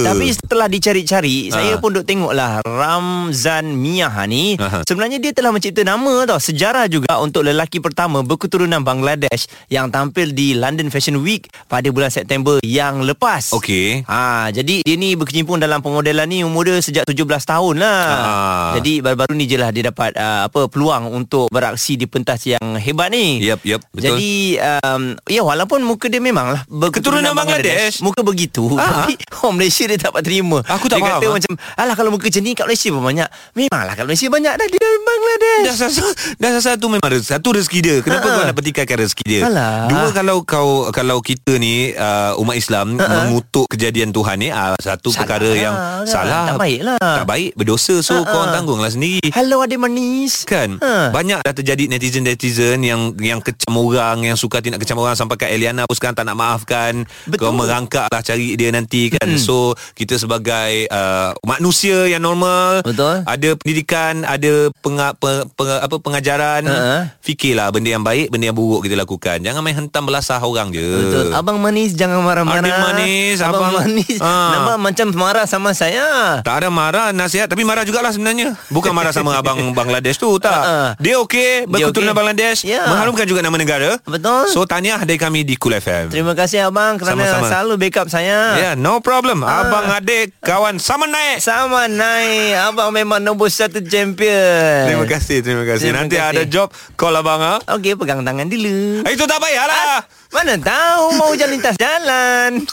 Tapi 0.04 0.26
setelah 0.34 0.66
dicari-cari 0.70 1.30
Ha. 1.48 1.60
Saya 1.60 1.74
pun 1.78 1.94
duk 1.94 2.04
tengoklah 2.08 2.60
Ramzan 2.66 3.78
Miah 3.78 4.10
ni 4.26 4.58
Aha. 4.58 4.82
Sebenarnya 4.84 5.22
dia 5.22 5.30
telah 5.30 5.54
mencipta 5.54 5.82
nama 5.86 6.26
tau 6.26 6.40
Sejarah 6.40 6.90
juga 6.90 7.20
untuk 7.22 7.46
lelaki 7.46 7.78
pertama 7.78 8.20
Berketurunan 8.26 8.82
Bangladesh 8.82 9.46
Yang 9.70 9.86
tampil 9.94 10.26
di 10.34 10.56
London 10.56 10.90
Fashion 10.90 11.20
Week 11.22 11.46
Pada 11.70 11.88
bulan 11.90 12.10
September 12.10 12.58
yang 12.64 13.02
lepas 13.04 13.54
Okey. 13.54 14.04
Ha, 14.04 14.50
jadi 14.54 14.82
dia 14.82 14.96
ni 14.96 15.14
berkecimpung 15.18 15.58
dalam 15.60 15.82
pemodelan 15.84 16.28
ni 16.28 16.42
umur 16.42 16.68
dia 16.68 16.80
sejak 16.80 17.04
17 17.04 17.24
tahun 17.44 17.74
lah. 17.80 18.02
Ah. 18.08 18.70
Jadi 18.80 19.00
baru-baru 19.00 19.32
ni 19.34 19.44
je 19.48 19.56
lah 19.58 19.70
dia 19.72 19.88
dapat 19.88 20.14
uh, 20.16 20.48
apa 20.48 20.68
peluang 20.68 21.10
untuk 21.12 21.50
beraksi 21.52 21.96
di 21.96 22.06
pentas 22.08 22.44
yang 22.48 22.78
hebat 22.78 23.10
ni. 23.12 23.40
Yep, 23.42 23.60
yep, 23.64 23.80
betul. 23.90 24.04
Jadi 24.14 24.56
um, 24.60 25.02
ya 25.28 25.42
walaupun 25.44 25.84
muka 25.84 26.06
dia 26.08 26.20
memang 26.20 26.54
lah 26.54 26.62
Keturunan 26.68 27.32
Bangladesh. 27.34 28.00
Muka 28.00 28.20
begitu. 28.24 28.76
Ah. 28.76 29.04
Tapi 29.04 29.14
orang 29.42 29.54
Malaysia 29.56 29.84
dia 29.84 29.96
tak 29.96 30.10
dapat 30.10 30.22
terima. 30.24 30.58
Aku 30.64 30.86
tak 30.86 30.98
dia 30.98 31.04
faham, 31.04 31.20
kata 31.20 31.26
ah. 31.26 31.32
macam 31.36 31.52
alah 31.74 31.94
kalau 31.94 32.10
muka 32.10 32.26
macam 32.28 32.42
ni 32.42 32.52
kat 32.52 32.64
Malaysia 32.64 32.88
pun 32.90 33.02
banyak. 33.02 33.28
Memanglah 33.54 33.94
kat 33.94 34.04
Malaysia 34.04 34.26
banyak 34.28 34.54
dah 34.54 34.66
dia 34.66 34.88
Bangladesh. 35.00 35.64
Dah 35.64 35.76
satu, 35.78 36.02
dah 36.36 36.50
satu 36.58 36.86
memang 36.86 37.08
rezeki, 37.08 37.30
satu 37.30 37.48
rezeki 37.54 37.78
dia. 37.80 37.96
Kenapa 38.00 38.26
Ha. 38.28 38.34
kau 38.34 38.42
nak 38.44 38.56
petikaikan 38.56 38.96
rezeki 39.00 39.24
dia? 39.24 39.40
Alah. 39.46 39.88
Dua 39.88 40.06
kalau 40.12 40.36
kau 40.42 40.68
kalau 40.90 41.18
kita 41.20 41.56
ni 41.56 41.92
uh, 41.92 42.36
umat 42.38 42.54
Islam 42.54 42.96
mengutuk 42.96 43.68
kejadian 43.68 44.10
Tuhan 44.10 44.36
ni 44.38 44.48
uh, 44.48 44.76
satu 44.78 45.08
Salah 45.08 45.18
perkara 45.24 45.50
yang 45.52 45.74
kan? 45.74 46.06
salah. 46.06 46.44
Tak 46.54 46.60
baik 46.60 46.80
lah. 46.84 46.98
Tak 47.00 47.26
baik, 47.26 47.50
berdosa. 47.54 47.96
So 48.00 48.14
Ha, 48.18 48.24
kau 48.24 48.34
ha. 48.34 48.40
orang 48.42 48.54
tanggunglah 48.54 48.90
sendiri. 48.90 49.28
Hello 49.30 49.60
adik 49.60 49.78
manis. 49.78 50.42
Kan 50.42 50.78
Ha. 50.78 51.10
Banyak 51.10 51.42
dah 51.42 51.54
terjadi 51.54 51.90
netizen-netizen 51.90 52.78
Yang 52.80 53.00
yang 53.18 53.40
kecam 53.42 53.74
orang 53.74 54.22
Yang 54.22 54.38
suka 54.38 54.62
tidak 54.62 54.78
kecam 54.78 54.94
orang 54.96 55.14
Sampai 55.14 55.34
kat 55.34 55.50
Eliana 55.50 55.82
pun 55.84 55.94
sekarang 55.94 56.14
tak 56.14 56.24
nak 56.24 56.36
maafkan 56.36 57.02
Betul. 57.26 57.40
Kau 57.40 57.52
merangkak 57.52 58.06
lah 58.06 58.22
cari 58.22 58.54
dia 58.54 58.70
nanti 58.70 59.10
kan 59.10 59.17
Mm-mm. 59.20 59.38
So 59.38 59.56
kita 59.92 60.14
sebagai 60.14 60.86
uh, 60.88 61.32
Manusia 61.42 62.06
yang 62.06 62.20
normal 62.20 62.82
Betul. 62.82 63.22
Ada 63.22 63.54
pendidikan 63.54 64.22
Ada 64.22 64.70
penga, 64.76 65.12
pe, 65.12 65.28
pe, 65.48 65.64
apa, 65.78 65.96
pengajaran 65.96 66.60
Ha. 66.60 67.10
Fikirlah 67.18 67.68
benda 67.68 67.88
yang 67.88 68.00
baik 68.00 68.28
Benda 68.28 68.46
yang 68.46 68.54
buruk 68.54 68.82
kita 68.82 68.94
lakukan 68.94 69.40
Jangan 69.40 69.60
main 69.60 69.74
hentam 69.74 70.04
belasah 70.04 70.38
orang 70.38 70.70
je 70.70 70.84
Betul. 70.84 71.26
Abang 71.30 71.58
manis 71.58 71.92
jangan 71.92 72.20
marah-marah. 72.20 72.60
Adik 72.60 72.76
manis, 72.76 73.36
abang, 73.38 73.62
abang- 73.64 73.76
manis. 73.84 74.18
Ah. 74.18 74.50
Nama 74.52 74.72
macam 74.76 75.06
marah 75.12 75.44
sama 75.44 75.70
saya. 75.72 76.38
Tak 76.40 76.54
ada 76.56 76.68
marah 76.68 77.10
nasihat 77.10 77.46
Tapi 77.46 77.62
marah 77.62 77.82
jugalah 77.82 78.08
sebenarnya 78.08 78.54
Bukan 78.68 78.90
marah 78.90 79.10
sama 79.10 79.34
abang 79.40 79.72
Bangladesh 79.72 80.16
tu 80.16 80.28
Tak 80.36 80.52
Ha-ha. 80.52 80.86
Dia 80.98 81.18
okey 81.18 81.66
Berketurunan 81.66 82.10
okey. 82.10 82.18
Bangladesh 82.18 82.58
Ya. 82.62 82.84
Mengharumkan 82.84 83.24
juga 83.24 83.40
nama 83.40 83.56
negara 83.56 83.96
Betul. 84.02 84.46
So 84.48 84.62
tahniah 84.62 85.00
dari 85.00 85.16
kami 85.16 85.42
di 85.42 85.56
Cool 85.56 85.74
FM 85.74 86.10
Terima 86.10 86.32
kasih 86.32 86.66
abang 86.66 86.94
kerana 86.96 87.16
Sama-sama. 87.18 87.46
selalu 87.48 87.72
backup 87.78 88.06
saya. 88.06 88.38
Ya 88.54 88.62
yeah, 88.62 88.72
no 88.74 88.98
problem 88.98 89.07
Abang 89.08 89.88
adik 89.88 90.36
Kawan 90.44 90.76
sama 90.76 91.08
naik. 91.08 91.40
Sama 91.40 91.88
naik. 91.88 92.60
Abang 92.60 92.92
memang 92.92 93.24
nombor 93.24 93.48
satu 93.48 93.80
champion. 93.80 94.84
Terima 94.84 95.06
kasih 95.08 95.40
Terima 95.40 95.64
kasih. 95.64 95.88
Terima 95.88 96.04
Nanti 96.04 96.20
kasih. 96.20 96.28
ada 96.28 96.42
job 96.44 96.68
Call 96.92 97.16
abang 97.16 97.40
ha? 97.40 97.56
Okey 97.72 97.96
pegang 97.96 98.20
tangan 98.20 98.46
dulu. 98.46 99.02
Itu 99.02 99.24
tak 99.24 99.40
payahlah 99.40 100.04
Mana 100.28 100.60
tahu 100.60 101.16
Mau 101.16 101.32
jalan 101.32 101.56
lintas 101.56 101.74
jalan. 101.80 102.68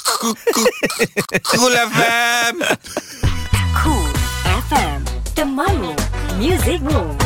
Cool 1.56 1.74
FM 1.74 2.54
Cool 3.74 4.12
FM 4.68 5.00
Temanmu 5.32 5.96
Music 6.36 6.84
Moves 6.84 7.25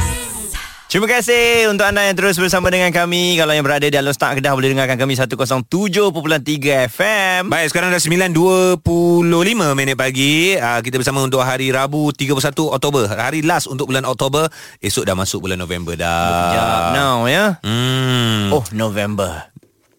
Terima 0.89 1.05
kasih 1.05 1.69
untuk 1.69 1.85
anda 1.85 2.01
yang 2.01 2.17
terus 2.17 2.33
bersama 2.41 2.73
dengan 2.73 2.89
kami. 2.89 3.37
Kalau 3.37 3.53
yang 3.53 3.61
berada 3.61 3.85
di 3.85 3.93
Alun 3.93 4.09
Start 4.09 4.41
Kedah 4.41 4.57
Boleh 4.57 4.73
dengarkan 4.73 4.97
kami 4.97 5.13
107.3 5.13 5.69
FM 6.89 7.45
Baik 7.45 7.69
sekarang 7.69 7.93
dah 7.93 8.01
9.25 8.01 8.81
minit 9.77 9.93
pagi. 9.93 10.57
Uh, 10.57 10.81
Kita 10.81 10.97
bersama 10.97 11.21
untuk 11.21 11.45
hari 11.45 11.69
Rabu 11.69 12.09
31 12.09 12.33
Oktober. 12.73 13.05
Hari 13.05 13.45
last 13.45 13.69
untuk 13.69 13.93
bulan 13.93 14.01
Oktober. 14.01 14.49
Esok 14.81 15.05
dah 15.05 15.13
masuk 15.13 15.45
bulan 15.45 15.61
November 15.61 15.93
dah. 15.93 16.25
Sekejap 16.25 16.81
now 16.97 17.29
ya? 17.29 17.61
Hmm. 17.61 18.49
Oh 18.49 18.65
November 18.73 19.45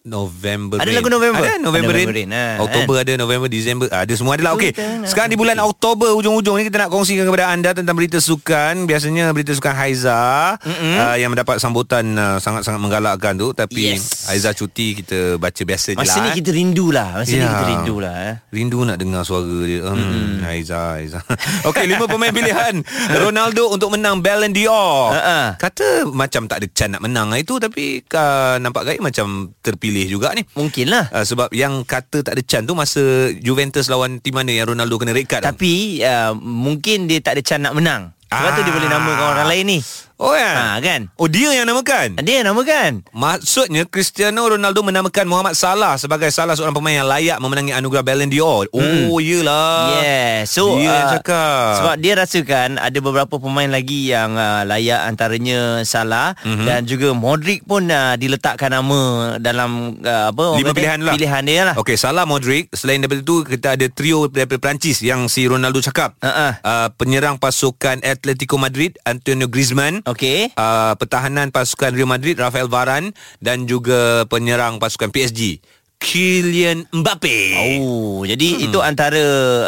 November 0.03 0.75
Ada 0.75 0.83
Rain. 0.83 0.97
lagu 0.97 1.09
November? 1.09 1.43
Ada 1.43 1.55
November, 1.57 1.91
Ada 1.91 1.99
Rain. 2.01 2.09
Rain, 2.11 2.29
ha, 2.31 2.45
Oktober 2.59 2.95
ada 2.97 3.13
November 3.15 3.45
Disember 3.45 3.85
ada 3.85 4.09
semua 4.11 4.33
ada 4.33 4.43
lah 4.43 4.53
okey 4.53 4.73
sekarang 5.03 5.29
di 5.29 5.37
bulan 5.37 5.57
Oktober 5.57 6.09
hujung-hujung 6.11 6.57
ni 6.57 6.65
kita 6.65 6.77
nak 6.79 6.89
kongsikan 6.89 7.23
kepada 7.23 7.45
anda 7.47 7.69
tentang 7.71 7.93
berita 7.93 8.17
sukan 8.17 8.83
biasanya 8.83 9.29
berita 9.29 9.51
sukan 9.51 9.69
Haiza 9.71 10.17
uh, 10.57 11.15
yang 11.15 11.29
mendapat 11.29 11.57
sambutan 11.57 12.01
uh, 12.13 12.37
sangat-sangat 12.37 12.77
menggalakkan 12.77 13.35
tu 13.35 13.51
tapi 13.51 13.93
Yes. 13.93 14.25
Haiza 14.25 14.51
cuti 14.51 14.93
kita 14.95 15.35
baca 15.35 15.61
biasa 15.61 15.93
je 15.93 15.97
Masa 15.97 16.15
lah 16.15 16.23
ni 16.23 16.29
eh. 16.29 16.35
kita 16.35 16.49
rindu 16.49 16.87
lah 16.89 17.09
Masa 17.17 17.29
ni 17.29 17.37
Ya. 17.37 17.49
kita 17.51 17.65
rindu 17.67 17.95
lah 17.97 18.15
eh. 18.23 18.33
Rindu 18.49 18.77
nak 18.81 18.97
dengar 18.97 19.21
suara 19.21 19.45
dia 19.61 19.81
hmm, 19.83 20.41
Haiza 20.41 20.79
Haiza 20.95 21.19
Okey 21.69 21.85
lima 21.85 22.05
pemain 22.05 22.29
pilihan 22.29 22.73
Ronaldo 23.23 23.69
untuk 23.69 23.91
menang 23.91 24.17
Ballon 24.17 24.49
d'Or 24.49 25.13
Ha-ha. 25.13 25.39
Kata 25.55 26.07
macam 26.07 26.45
tak 26.45 26.57
ada 26.57 26.67
can 26.67 26.89
nak 26.89 27.01
menang 27.01 27.29
itu 27.33 27.57
Tapi 27.57 28.01
uh, 28.07 28.57
nampak 28.57 28.81
gaya 28.83 28.99
macam 28.99 29.27
terpilih 29.59 29.90
juga 30.07 30.31
ni 30.31 30.43
Mungkin 30.53 30.87
lah 30.87 31.05
Uh, 31.11 31.23
sebab 31.23 31.51
yang 31.51 31.83
kata 31.83 32.23
tak 32.23 32.39
ada 32.39 32.43
can 32.43 32.63
tu 32.63 32.71
masa 32.71 33.01
Juventus 33.35 33.87
lawan 33.87 34.17
tim 34.17 34.31
mana 34.31 34.49
yang 34.49 34.69
Ronaldo 34.69 34.95
kena 34.95 35.11
red 35.11 35.27
card. 35.27 35.43
Tapi 35.43 35.99
uh, 36.01 36.31
Mungkin 36.37 37.05
dia 37.05 37.19
tak 37.19 37.35
ada 37.35 37.41
can 37.41 37.61
nak 37.61 37.75
menang 37.75 38.15
Sebab 38.27 38.49
tu 38.55 38.61
dia 38.61 38.71
Ah. 38.71 38.75
boleh 38.75 38.89
namakan 38.89 39.25
orang 39.35 39.47
lain 39.49 39.65
ni 39.67 39.79
Oh 40.21 40.31
ya. 40.31 40.53
ha, 40.53 40.77
Kan 40.77 41.09
Oh 41.17 41.25
dia 41.25 41.49
yang 41.51 41.65
namakan. 41.65 42.13
Dia 42.21 42.39
yang 42.39 42.53
namakan 42.53 43.01
Maksudnya 43.09 43.83
Cristiano 43.83 44.45
Ronaldo 44.45 44.81
menamakan 44.81 45.25
Muhammad 45.25 45.53
Salah 45.53 45.97
sebagai 45.97 46.29
salah 46.29 46.53
seorang 46.53 46.71
pemain 46.71 46.93
yang 46.95 47.09
layak 47.09 47.37
memenangi 47.37 47.73
anugerah 47.73 48.05
Ballon 48.05 48.29
d'Or. 48.29 48.69
Oh 48.69 49.17
iyalah. 49.17 49.97
Yeah 49.97 50.45
So 50.45 50.77
Dia 50.77 50.85
yang 50.85 51.07
uh, 51.07 51.13
cakap. 51.17 51.69
Sebab 51.75 51.95
dia 51.97 52.13
rasakan 52.15 52.69
Ada 52.77 52.99
beberapa 52.99 53.35
pemain 53.35 53.65
lagi 53.67 54.07
Yang 54.07 54.31
uh, 54.35 54.61
layak 54.63 55.01
Antaranya 55.03 55.59
Salah 55.83 56.37
Mhm. 56.37 56.45
mm-hmm. 56.45 56.65
Dan 56.65 56.81
juga 56.85 57.07
Modric 57.11 57.59
pun 57.63 57.87
uh, 57.87 58.13
Diletakkan 58.13 58.69
nama 58.69 59.01
Dalam 59.37 59.97
uh, 59.97 60.29
apa 60.29 60.45
Lima 60.53 60.69
kata, 60.69 60.77
pilihan 60.77 60.99
lah 61.01 61.13
Pilihan 61.13 61.43
dia 61.43 61.61
lah 61.65 61.75
Okey, 61.75 61.97
Salah 61.97 62.23
Modric 62.23 62.69
Selain 62.71 63.01
daripada 63.01 63.21
itu 63.21 63.41
Kita 63.41 63.73
ada 63.73 63.87
trio 63.87 64.29
daripada 64.29 64.61
Perancis 64.61 65.01
Yang 65.01 65.33
si 65.33 65.41
Ronaldo 65.45 65.81
cakap 65.81 66.13
Ha-ha. 66.21 66.61
uh, 66.61 66.87
Penyerang 66.93 67.41
pasukan 67.41 68.05
Atletico 68.05 68.61
Madrid 68.61 68.93
Antonio 69.01 69.49
Griezmann 69.49 70.05
Okey. 70.11 70.51
Uh, 70.59 70.93
Pertahanan 70.99 71.49
pasukan 71.49 71.95
Real 71.95 72.09
Madrid 72.09 72.35
Rafael 72.35 72.67
Varane 72.67 73.15
Dan 73.39 73.65
juga 73.65 74.27
penyerang 74.27 74.77
pasukan 74.77 75.09
PSG 75.09 75.63
Kylian 76.01 76.89
Mbappe 76.89 77.37
Oh, 77.77 78.25
jadi 78.25 78.47
hmm. 78.51 78.65
itu 78.65 78.79
antara 78.79 79.21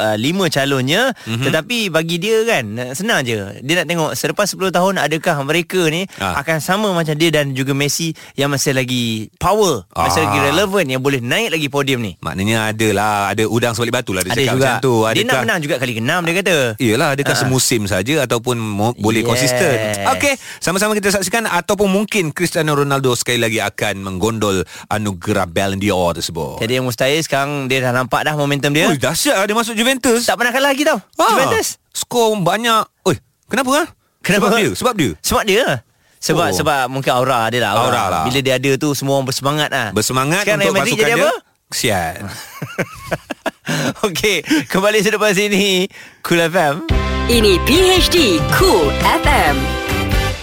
uh, 0.04 0.18
lima 0.18 0.50
calonnya 0.50 1.14
Mhm. 1.14 1.30
mm-hmm. 1.30 1.46
tetapi 1.46 1.78
bagi 1.88 2.18
dia 2.18 2.42
kan 2.42 2.66
senang 2.92 3.22
je. 3.22 3.38
Dia 3.62 3.74
nak 3.78 3.88
tengok 3.88 4.12
selepas 4.14 4.50
10 4.50 4.72
tahun 4.72 4.94
adakah 4.98 5.36
mereka 5.44 5.86
ni 5.88 6.10
Ah. 6.16 6.42
akan 6.42 6.58
sama 6.58 6.90
macam 6.90 7.14
dia 7.14 7.30
dan 7.30 7.52
juga 7.52 7.72
Messi 7.72 8.10
yang 8.34 8.50
masih 8.50 8.74
lagi 8.74 9.30
power, 9.36 9.86
masih 9.90 10.20
Ah. 10.20 10.26
lagi 10.26 10.38
relevan 10.44 10.86
yang 10.88 11.00
boleh 11.00 11.20
naik 11.20 11.54
lagi 11.54 11.68
podium 11.68 12.02
ni. 12.02 12.18
Maknanya 12.20 12.72
ada 12.72 12.88
lah 12.92 13.12
Ada 13.28 13.44
udang 13.46 13.72
sebalik 13.72 13.94
batu 13.94 14.12
lah 14.12 14.22
Dia 14.22 14.32
ada 14.32 14.42
cakap 14.42 14.54
juga. 14.54 14.66
macam 14.66 14.82
tu 14.82 14.94
Dia 15.14 15.24
nak 15.24 15.42
menang 15.44 15.60
juga 15.60 15.76
kali 15.78 15.94
ke-6 15.94 16.14
dia 16.20 16.34
kata. 16.36 16.58
Iyalah 16.78 17.10
adakah 17.14 17.32
Ah. 17.32 17.40
semusim 17.40 17.82
saja 17.86 18.16
Ataupun 18.20 18.58
mo- 18.58 18.96
boleh 18.96 19.22
Yes. 19.22 19.30
konsisten 19.30 19.76
Okey 20.10 20.34
Sama-sama 20.58 20.94
kita 20.94 21.12
saksikan 21.12 21.46
Ataupun 21.46 21.86
mungkin 21.88 22.32
Cristiano 22.32 22.74
Ronaldo 22.74 23.14
Sekali 23.14 23.38
lagi 23.38 23.60
akan 23.60 24.02
Menggondol 24.02 24.64
Anugerah 24.88 25.46
Ballon 25.46 25.78
d'Or 25.78 26.23
tersebut 26.24 26.58
Jadi 26.58 26.80
yang 26.80 26.88
mustahil 26.88 27.20
sekarang 27.20 27.68
dia 27.68 27.84
dah 27.84 27.92
nampak 27.92 28.24
dah 28.24 28.34
momentum 28.34 28.72
dia. 28.72 28.88
Ui, 28.88 28.96
dahsyat 28.96 29.36
lah 29.36 29.44
dia 29.44 29.54
masuk 29.54 29.76
Juventus 29.76 30.24
tak 30.24 30.40
pernah 30.40 30.56
kalah 30.56 30.72
lagi 30.72 30.88
tau. 30.88 31.04
Ah, 31.20 31.30
Juventus. 31.30 31.76
Skor 31.92 32.40
banyak 32.40 32.88
Oi, 33.04 33.20
Kenapa 33.46 33.70
ah? 33.76 33.88
Kenapa? 34.24 34.48
Sebab 34.48 34.58
dia 34.58 34.72
Sebab 34.72 34.94
dia 34.96 35.12
Sebab 35.20 35.44
dia. 35.44 35.64
Sebab 36.24 36.48
Oh. 36.48 36.56
sebab 36.56 36.88
mungkin 36.88 37.12
aura 37.12 37.52
dia 37.52 37.60
lah. 37.60 37.76
Aura 37.76 38.04
lah. 38.08 38.24
Bila 38.24 38.40
dia 38.40 38.56
ada 38.56 38.72
tu 38.80 38.96
semua 38.96 39.20
orang 39.20 39.28
bersemangat 39.28 39.68
lah. 39.68 39.92
Bersemangat 39.92 40.48
Sekarang 40.48 40.64
untuk 40.64 40.80
pasukan 40.80 40.96
jadi 40.96 41.04
dia 41.04 41.16
apa? 41.20 41.32
Kesian 41.68 42.16
Okey, 44.08 44.38
kembali 44.68 45.00
selepas 45.00 45.36
ini 45.36 45.88
Cool 46.24 46.48
FM. 46.48 46.88
Ini 47.28 47.60
PHD 47.64 48.40
Cool 48.56 48.92
FM. 49.04 49.83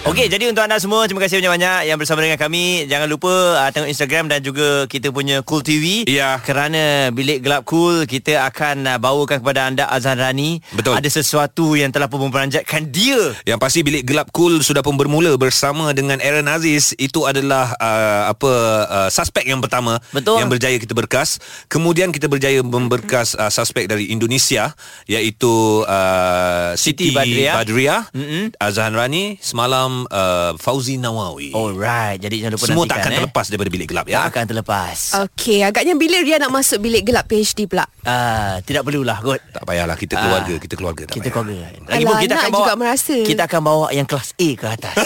Okey, 0.00 0.32
jadi 0.32 0.48
untuk 0.48 0.64
anda 0.64 0.80
semua 0.80 1.04
terima 1.04 1.20
kasih 1.20 1.44
banyak-banyak 1.44 1.92
yang 1.92 2.00
bersama 2.00 2.24
dengan 2.24 2.40
kami. 2.40 2.88
Jangan 2.88 3.04
lupa 3.04 3.60
uh, 3.60 3.68
tengok 3.68 3.84
Instagram 3.84 4.32
dan 4.32 4.40
juga 4.40 4.88
kita 4.88 5.12
punya 5.12 5.44
Cool 5.44 5.60
TV. 5.60 6.08
Ya. 6.08 6.40
Kerana 6.40 7.12
Bilik 7.12 7.44
Gelap 7.44 7.68
Cool 7.68 8.08
kita 8.08 8.48
akan 8.48 8.88
uh, 8.88 8.96
bawakan 8.96 9.44
kepada 9.44 9.68
anda 9.68 9.84
Azhan 9.92 10.16
Rani. 10.16 10.64
Betul. 10.72 10.96
Ada 10.96 11.20
sesuatu 11.20 11.76
yang 11.76 11.92
telah 11.92 12.08
pun 12.08 12.24
memperanjatkan 12.24 12.88
dia. 12.88 13.36
Yang 13.44 13.60
pasti 13.60 13.84
bilik 13.84 14.08
gelap 14.08 14.32
cool 14.32 14.64
sudah 14.64 14.80
pun 14.80 14.96
bermula 14.96 15.36
bersama 15.36 15.92
dengan 15.92 16.16
Aaron 16.24 16.48
Aziz. 16.48 16.96
Itu 16.96 17.28
adalah 17.28 17.76
uh, 17.76 18.32
apa 18.32 18.52
uh, 18.88 19.08
suspek 19.12 19.52
yang 19.52 19.60
pertama 19.60 20.00
Betul. 20.16 20.40
yang 20.40 20.48
berjaya 20.48 20.80
kita 20.80 20.96
berkas. 20.96 21.36
Kemudian 21.68 22.08
kita 22.08 22.24
berjaya 22.24 22.64
memberkas 22.64 23.36
uh, 23.36 23.52
suspek 23.52 23.84
dari 23.84 24.08
Indonesia 24.08 24.72
iaitu 25.04 25.84
uh, 25.84 26.72
Siti, 26.72 27.12
Siti 27.12 27.16
Badriah. 27.16 27.54
Badriah, 27.60 28.02
Mm-mm. 28.16 28.44
Azhan 28.56 28.96
Rani, 28.96 29.36
semalam 29.44 29.89
uh, 30.06 30.52
Fauzi 30.56 30.96
Nawawi. 30.96 31.50
Alright, 31.50 32.18
jadi 32.18 32.36
jangan 32.40 32.52
lupa 32.54 32.64
Semua 32.64 32.82
nantikan, 32.82 32.90
tak 32.90 32.98
akan 32.98 33.10
eh. 33.10 33.18
terlepas 33.18 33.44
daripada 33.46 33.70
bilik 33.70 33.88
gelap 33.88 34.04
Tak 34.04 34.12
ya. 34.12 34.20
akan 34.26 34.44
terlepas. 34.46 34.98
Okey, 35.22 35.58
agaknya 35.60 35.94
bila 35.94 36.18
dia 36.20 36.36
nak 36.36 36.50
masuk 36.50 36.78
bilik 36.80 37.02
gelap 37.02 37.24
PhD 37.24 37.64
pula? 37.64 37.84
Ah, 38.02 38.58
tidak 38.62 38.82
perlulah 38.82 39.18
kot. 39.18 39.40
Tak 39.50 39.62
payahlah 39.62 39.94
kita 39.94 40.14
keluarga, 40.16 40.54
kita 40.56 40.74
keluarga 40.74 41.02
tak 41.04 41.14
Kita 41.14 41.28
payah. 41.28 41.34
keluarga. 41.34 41.90
Alah, 41.90 42.18
kita 42.18 42.32
nak 42.32 42.40
akan 42.40 42.50
bawa 42.50 42.60
juga 42.60 42.74
merasa. 42.74 43.16
Kita 43.20 43.42
akan 43.44 43.60
bawa 43.60 43.86
yang 43.90 44.06
kelas 44.06 44.28
A 44.34 44.48
ke 44.54 44.66
atas. 44.66 44.94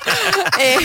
eh, 0.60 0.76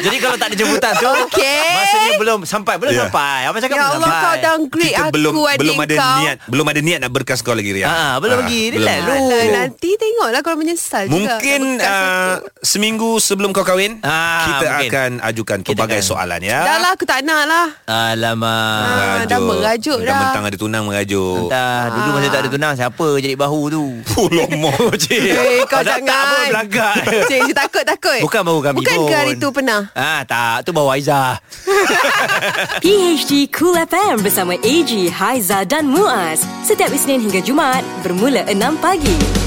Jadi 0.00 0.16
kalau 0.18 0.36
tak 0.36 0.46
ada 0.50 0.56
jemputan 0.56 0.92
tu 0.96 1.08
Okey. 1.26 1.70
Masanya 1.72 2.12
belum 2.16 2.38
sampai 2.44 2.74
Belum 2.76 2.90
Ya. 2.90 3.06
sampai 3.06 3.40
Apa 3.46 3.56
cakap 3.62 3.70
ya 3.70 3.80
belum 3.80 3.92
Allah 3.92 4.08
sampai 4.10 4.20
kau 4.20 4.34
downgrade 4.42 4.90
Kita 4.90 5.00
aku 5.00 5.14
belum 5.14 5.32
belum 5.60 5.76
ada 5.78 5.94
kau. 5.94 6.16
niat, 6.18 6.36
belum 6.44 6.66
ada 6.66 6.80
niat 6.80 6.98
nak 7.00 7.10
berkas 7.12 7.38
kau 7.40 7.54
lagi 7.54 7.70
Ria. 7.70 7.86
Ah, 7.86 8.14
belum 8.18 8.36
lagi. 8.40 8.62
Relax 8.72 8.98
belum. 9.00 9.50
nanti 9.52 9.90
tengoklah 9.94 10.40
kalau 10.42 10.56
menyesal 10.58 11.04
juga. 11.06 11.38
Mungkin 11.60 11.78
Tak 11.78 11.92
uh, 11.92 12.34
seminggu 12.60 13.10
sebelum 13.16 13.50
kau 13.50 13.60
kahwin 13.60 14.00
Ah, 14.00 14.44
kita 14.46 14.66
mungkin. 14.66 14.88
akan 14.88 15.10
ajukan 15.22 15.58
Kita 15.60 15.68
pelbagai 15.70 16.00
akan- 16.00 16.08
soalan 16.08 16.40
ya. 16.40 16.60
Dah 16.62 16.76
lah 16.78 16.90
aku 16.90 17.04
tak 17.04 17.20
nak 17.20 17.42
lah. 17.44 17.66
Alamak 17.84 18.82
Ah, 18.82 19.22
dah 19.24 19.38
merajuk 19.38 19.98
Dah 19.98 20.06
dah. 20.06 20.18
mentang 20.22 20.44
ada 20.44 20.56
tunang 20.56 20.84
merajuk. 20.84 21.46
Entah 21.46 21.80
Dulu 21.90 22.08
masa 22.12 22.28
tak 22.28 22.40
ada 22.40 22.48
tunang 22.48 22.74
Siapa 22.74 23.08
jadi 23.16 23.34
bahu 23.34 23.60
tu 23.68 23.84
Oh, 24.14 24.28
lama. 24.28 24.72
Eh, 25.10 25.62
kau 25.64 25.78
Tak, 25.78 25.84
tak 25.86 25.98
jangan. 26.00 26.24
apa, 26.24 26.38
belagak. 26.48 26.94
Cik, 27.28 27.40
cik 27.44 27.56
takut, 27.56 27.84
takut. 27.84 28.20
Bukan 28.20 28.40
bahu 28.42 28.58
kami 28.62 28.76
Bukan 28.78 28.96
pun 28.96 29.06
ke 29.06 29.14
hari 29.14 29.32
tu 29.36 29.48
pernah? 29.50 29.80
Ah 29.92 30.22
tak 30.22 30.62
Tu 30.62 30.70
bahu 30.70 30.88
Aizah 30.88 31.36
PHD 32.82 33.48
Cool 33.50 33.76
FM 33.78 34.20
bersama 34.20 34.54
AG, 34.56 34.90
Haiza 35.10 35.64
dan 35.64 35.86
Muaz. 35.86 36.40
Setiap 36.62 36.88
Isnin 36.88 37.20
hingga 37.20 37.40
Jumaat 37.40 37.84
bermula 38.00 38.44
6 38.44 38.56
pagi. 38.78 39.39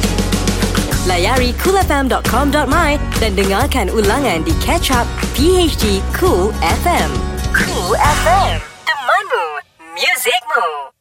Layari 1.04 1.52
coolfm.com.my 1.60 2.92
dan 3.20 3.32
dengarkan 3.36 3.92
ulangan 3.92 4.40
di 4.48 4.56
Catch 4.64 4.96
Up 4.96 5.04
PHD 5.36 6.00
Cool 6.16 6.56
FM. 6.64 7.12
Cool 7.52 7.92
FM. 8.00 8.64
Temanmu. 8.88 9.46
Musikmu. 10.00 10.93